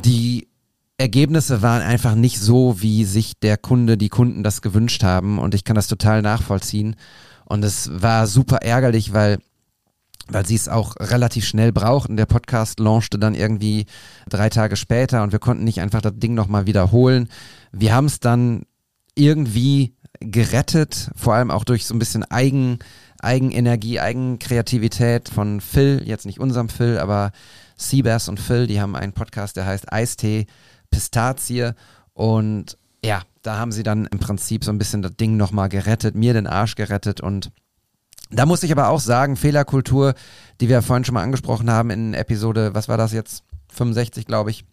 [0.04, 0.48] die
[0.98, 5.54] Ergebnisse waren einfach nicht so, wie sich der Kunde, die Kunden das gewünscht haben und
[5.54, 6.96] ich kann das total nachvollziehen
[7.46, 9.40] und es war super ärgerlich, weil
[10.30, 12.18] weil sie es auch relativ schnell brauchten.
[12.18, 13.86] Der Podcast launchte dann irgendwie
[14.28, 17.30] drei Tage später und wir konnten nicht einfach das Ding nochmal wiederholen.
[17.72, 18.64] Wir haben es dann
[19.16, 22.80] irgendwie gerettet, vor allem auch durch so ein bisschen Eigen,
[23.20, 27.32] Eigenenergie, Eigenkreativität von Phil, jetzt nicht unserem Phil, aber
[27.78, 30.48] Seabass und Phil, die haben einen Podcast, der heißt Eistee
[30.90, 31.72] Pistazie
[32.14, 36.16] und ja, da haben sie dann im Prinzip so ein bisschen das Ding nochmal gerettet,
[36.16, 37.52] mir den Arsch gerettet und
[38.30, 40.14] da muss ich aber auch sagen, Fehlerkultur,
[40.60, 43.44] die wir vorhin schon mal angesprochen haben in Episode, was war das jetzt?
[43.70, 44.66] 65, glaube ich.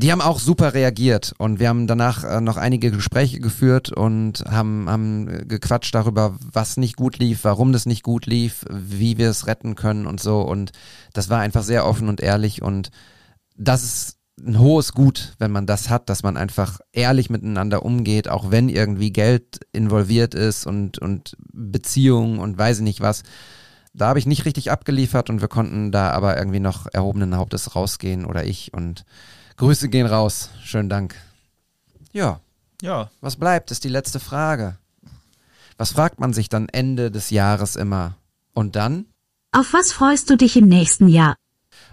[0.00, 4.44] Die haben auch super reagiert und wir haben danach äh, noch einige Gespräche geführt und
[4.48, 9.28] haben, haben gequatscht darüber, was nicht gut lief, warum das nicht gut lief, wie wir
[9.28, 10.40] es retten können und so.
[10.42, 10.70] Und
[11.14, 12.90] das war einfach sehr offen und ehrlich und
[13.56, 18.28] das ist ein hohes Gut, wenn man das hat, dass man einfach ehrlich miteinander umgeht,
[18.28, 23.22] auch wenn irgendwie Geld involviert ist und, und Beziehungen und weiß ich nicht was.
[23.94, 27.74] Da habe ich nicht richtig abgeliefert und wir konnten da aber irgendwie noch erhobenen Hauptes
[27.74, 29.04] rausgehen oder ich und
[29.56, 30.50] Grüße gehen raus.
[30.62, 31.16] Schönen Dank.
[32.12, 32.40] Ja.
[32.80, 33.10] Ja.
[33.20, 34.78] Was bleibt, ist die letzte Frage.
[35.78, 38.16] Was fragt man sich dann Ende des Jahres immer?
[38.52, 39.06] Und dann?
[39.52, 41.36] Auf was freust du dich im nächsten Jahr?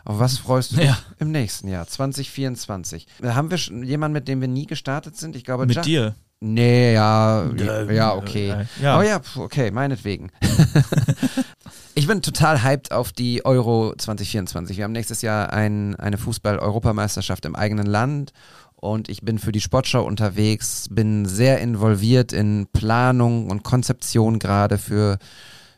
[0.06, 0.98] Auf was freust du dich Ja.
[1.20, 3.08] im nächsten Jahr, 2024?
[3.24, 5.36] Haben wir schon jemanden, mit dem wir nie gestartet sind?
[5.36, 6.16] Ich glaube, Mit Ja- dir.
[6.42, 7.46] Nee, ja,
[7.90, 8.54] ja, okay.
[8.82, 9.00] ja.
[9.00, 10.32] Oh ja, okay, meinetwegen.
[11.96, 14.78] ich bin total hyped auf die Euro 2024.
[14.78, 18.32] Wir haben nächstes Jahr ein, eine Fußball-Europameisterschaft im eigenen Land
[18.76, 24.78] und ich bin für die Sportschau unterwegs, bin sehr involviert in Planung und Konzeption gerade
[24.78, 25.18] für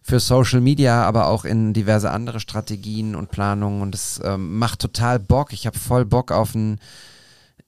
[0.08, 3.82] für Social Media, aber auch in diverse andere Strategien und Planungen.
[3.82, 5.52] Und es ähm, macht total Bock.
[5.52, 6.80] Ich habe voll Bock auf ein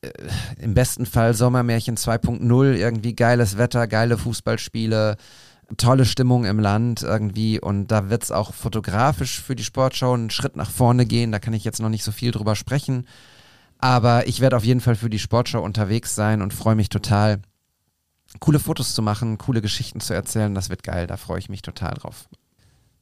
[0.01, 0.09] äh,
[0.57, 5.17] im besten Fall Sommermärchen 2.0, irgendwie geiles Wetter, geile Fußballspiele,
[5.75, 7.59] tolle Stimmung im Land irgendwie.
[7.59, 11.39] Und da wird es auch fotografisch für die Sportschau einen Schritt nach vorne gehen, da
[11.39, 13.05] kann ich jetzt noch nicht so viel drüber sprechen,
[13.79, 17.39] aber ich werde auf jeden Fall für die Sportschau unterwegs sein und freue mich total,
[18.39, 21.61] coole Fotos zu machen, coole Geschichten zu erzählen, das wird geil, da freue ich mich
[21.61, 22.29] total drauf.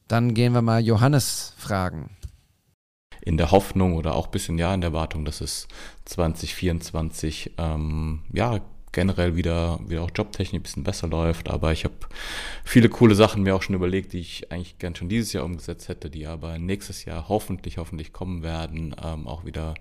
[0.07, 2.11] Dann gehen wir mal Johannes fragen.
[3.21, 5.67] in der Hoffnung oder auch ein bisschen ja in der Erwartung, dass es
[6.05, 8.61] 2024 ähm, ja
[8.93, 11.49] generell wieder, wieder auch jobtechnisch ein bisschen besser läuft.
[11.49, 11.93] Aber ich habe
[12.63, 15.87] viele coole Sachen mir auch schon überlegt, die ich eigentlich gern schon dieses Jahr umgesetzt
[15.87, 18.95] hätte, die aber nächstes Jahr hoffentlich, hoffentlich kommen werden.
[19.03, 19.75] Ähm, auch wieder,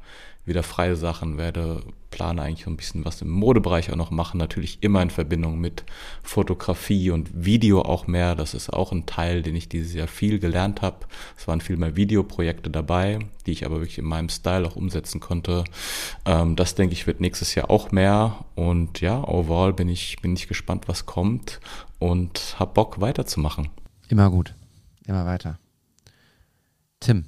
[0.47, 4.39] wieder freie Sachen, werde, plane eigentlich so ein bisschen was im Modebereich auch noch machen.
[4.39, 5.85] Natürlich immer in Verbindung mit
[6.23, 8.35] Fotografie und Video auch mehr.
[8.37, 11.07] Das ist auch ein Teil, den ich dieses Jahr viel gelernt habe.
[11.37, 15.21] Es waren viel mehr Videoprojekte dabei, die ich aber wirklich in meinem Style auch umsetzen
[15.21, 15.65] konnte.
[16.25, 18.45] Ähm, das denke ich wird nächstes Jahr auch mehr.
[18.55, 21.61] Und ja, overall bin ich, bin ich gespannt, was kommt
[21.99, 23.69] und hab Bock weiterzumachen.
[24.09, 24.55] Immer gut,
[25.07, 25.59] immer weiter.
[27.01, 27.25] Tim.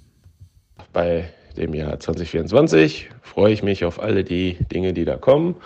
[0.93, 5.57] Bei dem Jahr 2024 freue ich mich auf alle die Dinge, die da kommen.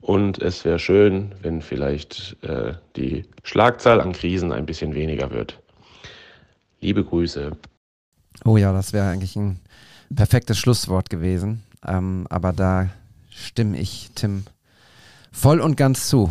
[0.00, 5.58] Und es wäre schön, wenn vielleicht äh, die Schlagzahl an Krisen ein bisschen weniger wird.
[6.80, 7.52] Liebe Grüße.
[8.44, 9.60] Oh ja, das wäre eigentlich ein
[10.14, 11.62] perfektes Schlusswort gewesen.
[11.86, 12.88] Ähm, aber da
[13.30, 14.44] stimme ich Tim
[15.32, 16.30] voll und ganz zu.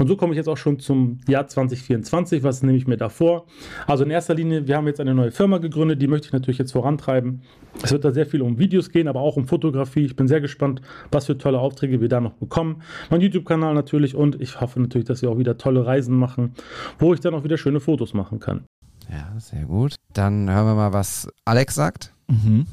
[0.00, 2.42] Und so komme ich jetzt auch schon zum Jahr 2024.
[2.42, 3.44] Was nehme ich mir da vor?
[3.86, 6.56] Also in erster Linie, wir haben jetzt eine neue Firma gegründet, die möchte ich natürlich
[6.56, 7.42] jetzt vorantreiben.
[7.82, 10.06] Es wird da sehr viel um Videos gehen, aber auch um Fotografie.
[10.06, 12.80] Ich bin sehr gespannt, was für tolle Aufträge wir da noch bekommen.
[13.10, 16.54] Mein YouTube-Kanal natürlich und ich hoffe natürlich, dass wir auch wieder tolle Reisen machen,
[16.98, 18.64] wo ich dann auch wieder schöne Fotos machen kann.
[19.10, 19.96] Ja, sehr gut.
[20.14, 22.14] Dann hören wir mal, was Alex sagt.
[22.26, 22.66] Mhm.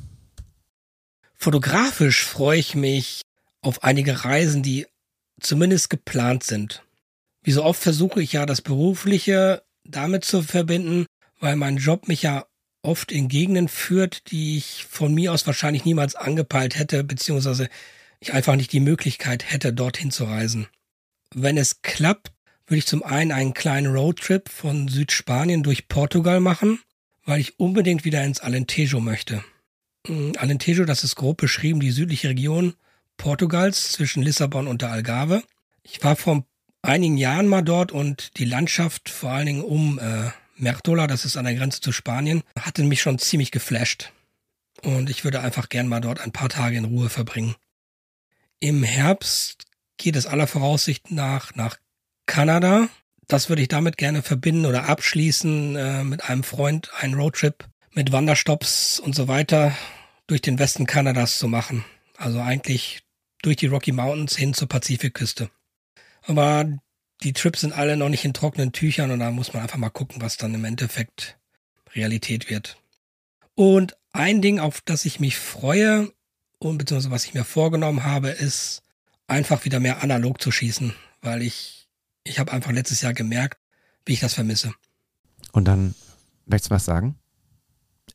[1.36, 3.22] Fotografisch freue ich mich
[3.62, 4.86] auf einige Reisen, die
[5.41, 6.86] zumindest geplant sind.
[7.43, 11.05] Wie so oft versuche ich ja das Berufliche damit zu verbinden,
[11.39, 12.45] weil mein Job mich ja
[12.81, 17.69] oft in Gegenden führt, die ich von mir aus wahrscheinlich niemals angepeilt hätte, beziehungsweise
[18.19, 20.68] ich einfach nicht die Möglichkeit hätte, dorthin zu reisen.
[21.34, 22.31] Wenn es klappt,
[22.65, 26.80] würde ich zum einen einen kleinen Roadtrip von Südspanien durch Portugal machen,
[27.26, 29.43] weil ich unbedingt wieder ins Alentejo möchte.
[30.07, 32.73] Mm, Alentejo, das ist grob beschrieben, die südliche Region
[33.18, 35.43] Portugals zwischen Lissabon und der Algarve.
[35.84, 36.45] Ich war vor
[36.88, 41.38] einigen Jahren mal dort und die Landschaft, vor allen Dingen um äh, Mertola, das ist
[41.38, 44.11] an der Grenze zu Spanien, hatte mich schon ziemlich geflasht.
[44.81, 47.55] Und ich würde einfach gern mal dort ein paar Tage in Ruhe verbringen.
[48.59, 49.65] Im Herbst
[49.97, 51.77] geht es aller Voraussicht nach nach
[52.26, 52.89] Kanada.
[53.27, 58.11] Das würde ich damit gerne verbinden oder abschließen äh, mit einem Freund, einen Roadtrip mit
[58.11, 59.76] Wanderstops und so weiter
[60.27, 61.84] durch den Westen Kanadas zu machen.
[62.18, 63.01] Also eigentlich
[63.41, 65.49] durch die Rocky Mountains hin zur Pazifikküste.
[66.28, 66.66] Aber
[67.24, 69.90] die Trips sind alle noch nicht in trockenen Tüchern und da muss man einfach mal
[69.90, 71.38] gucken, was dann im Endeffekt
[71.95, 72.78] Realität wird.
[73.56, 76.12] Und ein Ding, auf das ich mich freue
[76.60, 78.84] und beziehungsweise was ich mir vorgenommen habe, ist
[79.28, 81.88] einfach wieder mehr analog zu schießen, weil ich,
[82.24, 83.60] ich habe einfach letztes Jahr gemerkt,
[84.06, 84.74] wie ich das vermisse.
[85.54, 85.95] Und dann,
[86.45, 87.16] möchtest du was sagen?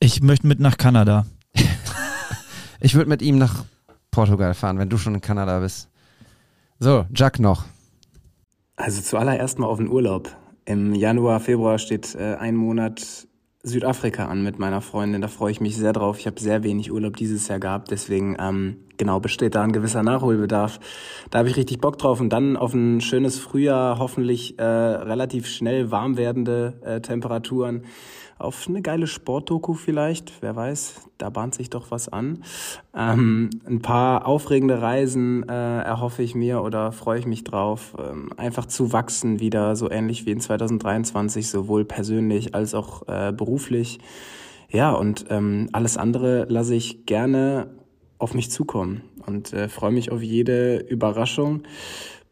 [0.01, 1.26] Ich möchte mit nach Kanada.
[2.80, 3.64] ich würde mit ihm nach
[4.10, 5.89] Portugal fahren, wenn du schon in Kanada bist.
[6.78, 7.64] So, Jack noch.
[8.82, 10.36] Also zuallererst mal auf den Urlaub.
[10.64, 13.28] Im Januar, Februar steht äh, ein Monat
[13.62, 15.20] Südafrika an mit meiner Freundin.
[15.20, 16.18] Da freue ich mich sehr drauf.
[16.18, 20.02] Ich habe sehr wenig Urlaub dieses Jahr gehabt, deswegen ähm, genau besteht da ein gewisser
[20.02, 20.80] Nachholbedarf.
[21.30, 25.46] Da habe ich richtig Bock drauf und dann auf ein schönes Frühjahr, hoffentlich äh, relativ
[25.46, 27.84] schnell warm werdende äh, Temperaturen
[28.43, 32.43] auf eine geile Sportdoku vielleicht, wer weiß, da bahnt sich doch was an.
[32.94, 38.31] Ähm, ein paar aufregende Reisen äh, erhoffe ich mir oder freue ich mich drauf, ähm,
[38.36, 43.98] einfach zu wachsen wieder, so ähnlich wie in 2023, sowohl persönlich als auch äh, beruflich.
[44.69, 47.70] Ja, und ähm, alles andere lasse ich gerne
[48.19, 51.64] auf mich zukommen und äh, freue mich auf jede Überraschung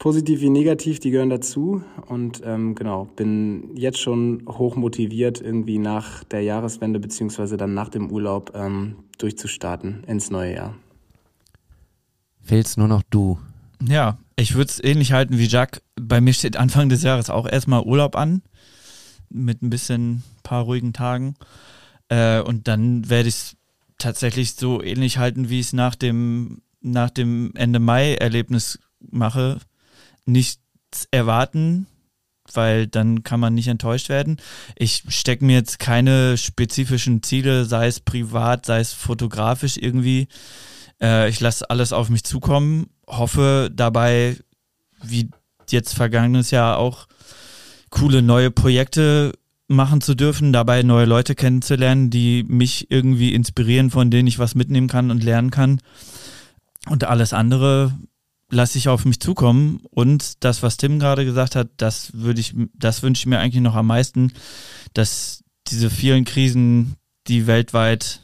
[0.01, 1.85] positiv wie negativ, die gehören dazu.
[2.06, 7.90] Und ähm, genau, bin jetzt schon hoch motiviert, irgendwie nach der Jahreswende beziehungsweise dann nach
[7.90, 10.74] dem Urlaub ähm, durchzustarten ins neue Jahr.
[12.43, 13.39] Fehlst nur noch du.
[13.86, 15.82] Ja, ich würde es ähnlich halten wie Jack.
[16.01, 18.43] Bei mir steht Anfang des Jahres auch erstmal Urlaub an.
[19.28, 21.35] Mit ein bisschen paar ruhigen Tagen.
[22.09, 23.56] Äh, und dann werde ich es
[23.98, 29.59] tatsächlich so ähnlich halten, wie ich es nach dem, nach dem Ende Mai-Erlebnis mache
[30.26, 31.86] nichts erwarten,
[32.52, 34.38] weil dann kann man nicht enttäuscht werden.
[34.76, 40.28] Ich stecke mir jetzt keine spezifischen Ziele, sei es privat, sei es fotografisch irgendwie.
[41.01, 44.36] Äh, ich lasse alles auf mich zukommen, hoffe dabei,
[45.02, 45.30] wie
[45.70, 47.06] jetzt vergangenes Jahr auch,
[47.90, 49.32] coole neue Projekte
[49.70, 54.55] machen zu dürfen, dabei neue Leute kennenzulernen, die mich irgendwie inspirieren, von denen ich was
[54.55, 55.80] mitnehmen kann und lernen kann.
[56.88, 57.92] Und alles andere
[58.51, 59.81] lasse ich auf mich zukommen.
[59.90, 63.62] Und das, was Tim gerade gesagt hat, das würde ich, das wünsche ich mir eigentlich
[63.62, 64.32] noch am meisten,
[64.94, 66.97] dass diese vielen Krisen,
[67.27, 68.20] die weltweit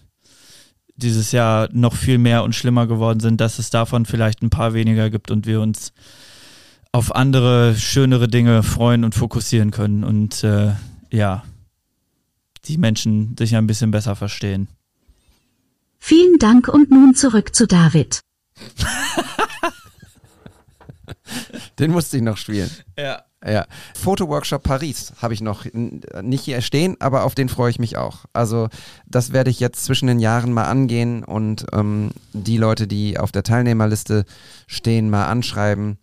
[0.96, 4.74] dieses Jahr noch viel mehr und schlimmer geworden sind, dass es davon vielleicht ein paar
[4.74, 5.92] weniger gibt und wir uns
[6.92, 10.72] auf andere, schönere Dinge freuen und fokussieren können und äh,
[11.10, 11.44] ja,
[12.64, 14.68] die Menschen sich ein bisschen besser verstehen.
[15.98, 18.20] Vielen Dank und nun zurück zu David.
[21.78, 22.70] Den musste ich noch spielen.
[22.98, 23.22] Ja.
[23.44, 23.66] Ja.
[23.94, 25.66] Fotoworkshop Paris habe ich noch
[26.22, 28.24] nicht hier stehen, aber auf den freue ich mich auch.
[28.32, 28.68] Also
[29.06, 33.30] das werde ich jetzt zwischen den Jahren mal angehen und ähm, die Leute, die auf
[33.30, 34.24] der Teilnehmerliste
[34.66, 35.98] stehen, mal anschreiben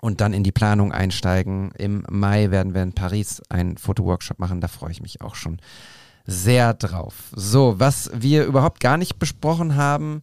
[0.00, 1.72] und dann in die Planung einsteigen.
[1.76, 5.58] Im Mai werden wir in Paris einen Fotoworkshop machen, da freue ich mich auch schon
[6.26, 7.14] sehr drauf.
[7.34, 10.22] So, was wir überhaupt gar nicht besprochen haben,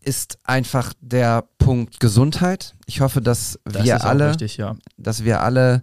[0.00, 2.74] ist einfach der Punkt Gesundheit.
[2.86, 4.76] Ich hoffe, dass das wir alle, richtig, ja.
[4.96, 5.82] dass wir alle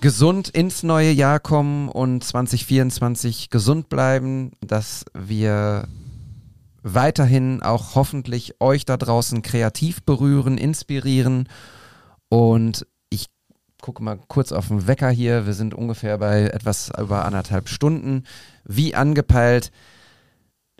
[0.00, 5.86] gesund ins neue Jahr kommen und 2024 gesund bleiben, dass wir
[6.82, 11.48] weiterhin auch hoffentlich euch da draußen kreativ berühren, inspirieren
[12.28, 13.26] und ich
[13.82, 15.46] gucke mal kurz auf den Wecker hier.
[15.46, 18.24] Wir sind ungefähr bei etwas über anderthalb Stunden.
[18.64, 19.70] Wie angepeilt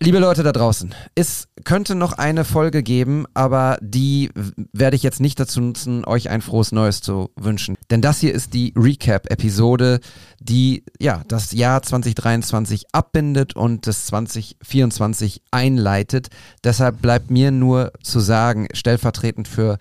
[0.02, 4.30] Liebe Leute da draußen, es könnte noch eine Folge geben, aber die
[4.72, 7.76] werde ich jetzt nicht dazu nutzen, euch ein frohes Neues zu wünschen.
[7.90, 10.00] Denn das hier ist die Recap-Episode,
[10.40, 16.28] die ja das Jahr 2023 abbindet und das 2024 einleitet.
[16.64, 19.76] Deshalb bleibt mir nur zu sagen, stellvertretend für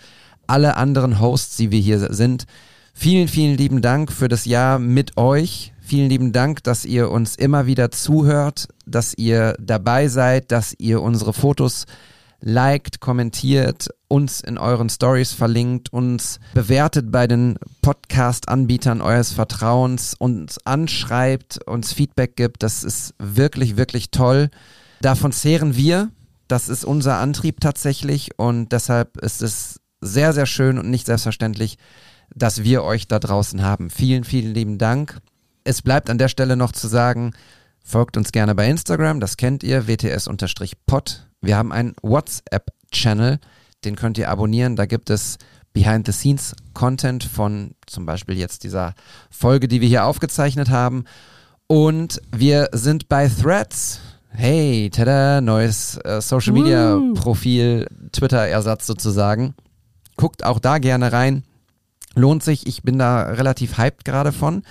[0.47, 2.43] alle anderen Hosts, die wir hier sind,
[2.93, 5.71] vielen, vielen lieben Dank für das Jahr mit euch.
[5.79, 11.01] Vielen lieben Dank, dass ihr uns immer wieder zuhört, dass ihr dabei seid, dass ihr
[11.01, 11.85] unsere Fotos
[12.41, 20.65] liked, kommentiert, uns in euren Stories verlinkt, uns bewertet bei den Podcast-Anbietern eures Vertrauens, uns
[20.65, 22.63] anschreibt, uns Feedback gibt.
[22.63, 24.49] Das ist wirklich, wirklich toll.
[25.01, 26.09] Davon zehren wir.
[26.47, 31.77] Das ist unser Antrieb tatsächlich und deshalb ist es sehr, sehr schön und nicht selbstverständlich,
[32.33, 33.89] dass wir euch da draußen haben.
[33.89, 35.19] Vielen, vielen lieben Dank.
[35.63, 37.33] Es bleibt an der Stelle noch zu sagen,
[37.89, 41.27] folgt uns gerne bei Instagram, das kennt ihr, wts-pod.
[41.41, 43.39] Wir haben einen WhatsApp-Channel,
[43.83, 44.75] den könnt ihr abonnieren.
[44.75, 45.37] Da gibt es
[45.73, 48.93] Behind-the-Scenes-Content von zum Beispiel jetzt dieser
[49.31, 51.05] Folge, die wir hier aufgezeichnet haben.
[51.65, 54.01] Und wir sind bei Threads.
[54.29, 59.55] Hey, tada, neues äh, Social Media Profil, Twitter-Ersatz sozusagen.
[60.15, 61.43] Guckt auch da gerne rein.
[62.13, 62.67] Lohnt sich.
[62.67, 64.63] Ich bin da relativ hyped gerade von.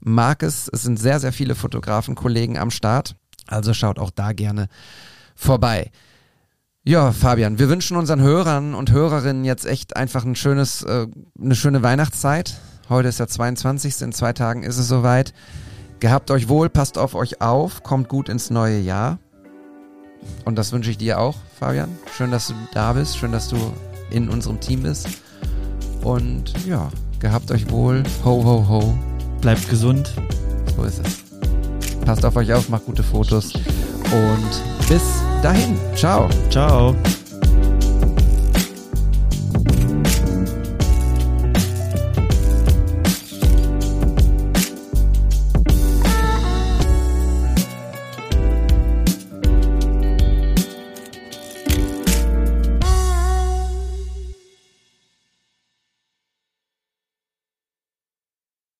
[0.00, 0.68] Mag es.
[0.72, 3.16] Es sind sehr, sehr viele Fotografen, Kollegen am Start.
[3.46, 4.68] Also schaut auch da gerne
[5.34, 5.90] vorbei.
[6.84, 11.06] Ja, Fabian, wir wünschen unseren Hörern und Hörerinnen jetzt echt einfach ein schönes, äh,
[11.38, 12.56] eine schöne Weihnachtszeit.
[12.88, 14.00] Heute ist der 22.
[14.00, 15.34] In zwei Tagen ist es soweit.
[16.00, 19.18] Gehabt euch wohl, passt auf euch auf, kommt gut ins neue Jahr.
[20.44, 21.90] Und das wünsche ich dir auch, Fabian.
[22.16, 23.56] Schön, dass du da bist, schön, dass du
[24.10, 25.08] in unserem Team bist.
[26.02, 28.02] Und ja, gehabt euch wohl.
[28.24, 28.98] Ho, ho, ho.
[29.40, 30.12] Bleibt gesund.
[30.76, 31.18] So ist es.
[32.04, 33.52] Passt auf euch auf, macht gute Fotos.
[33.54, 35.02] Und bis
[35.42, 35.76] dahin.
[35.94, 36.28] Ciao.
[36.50, 36.94] Ciao.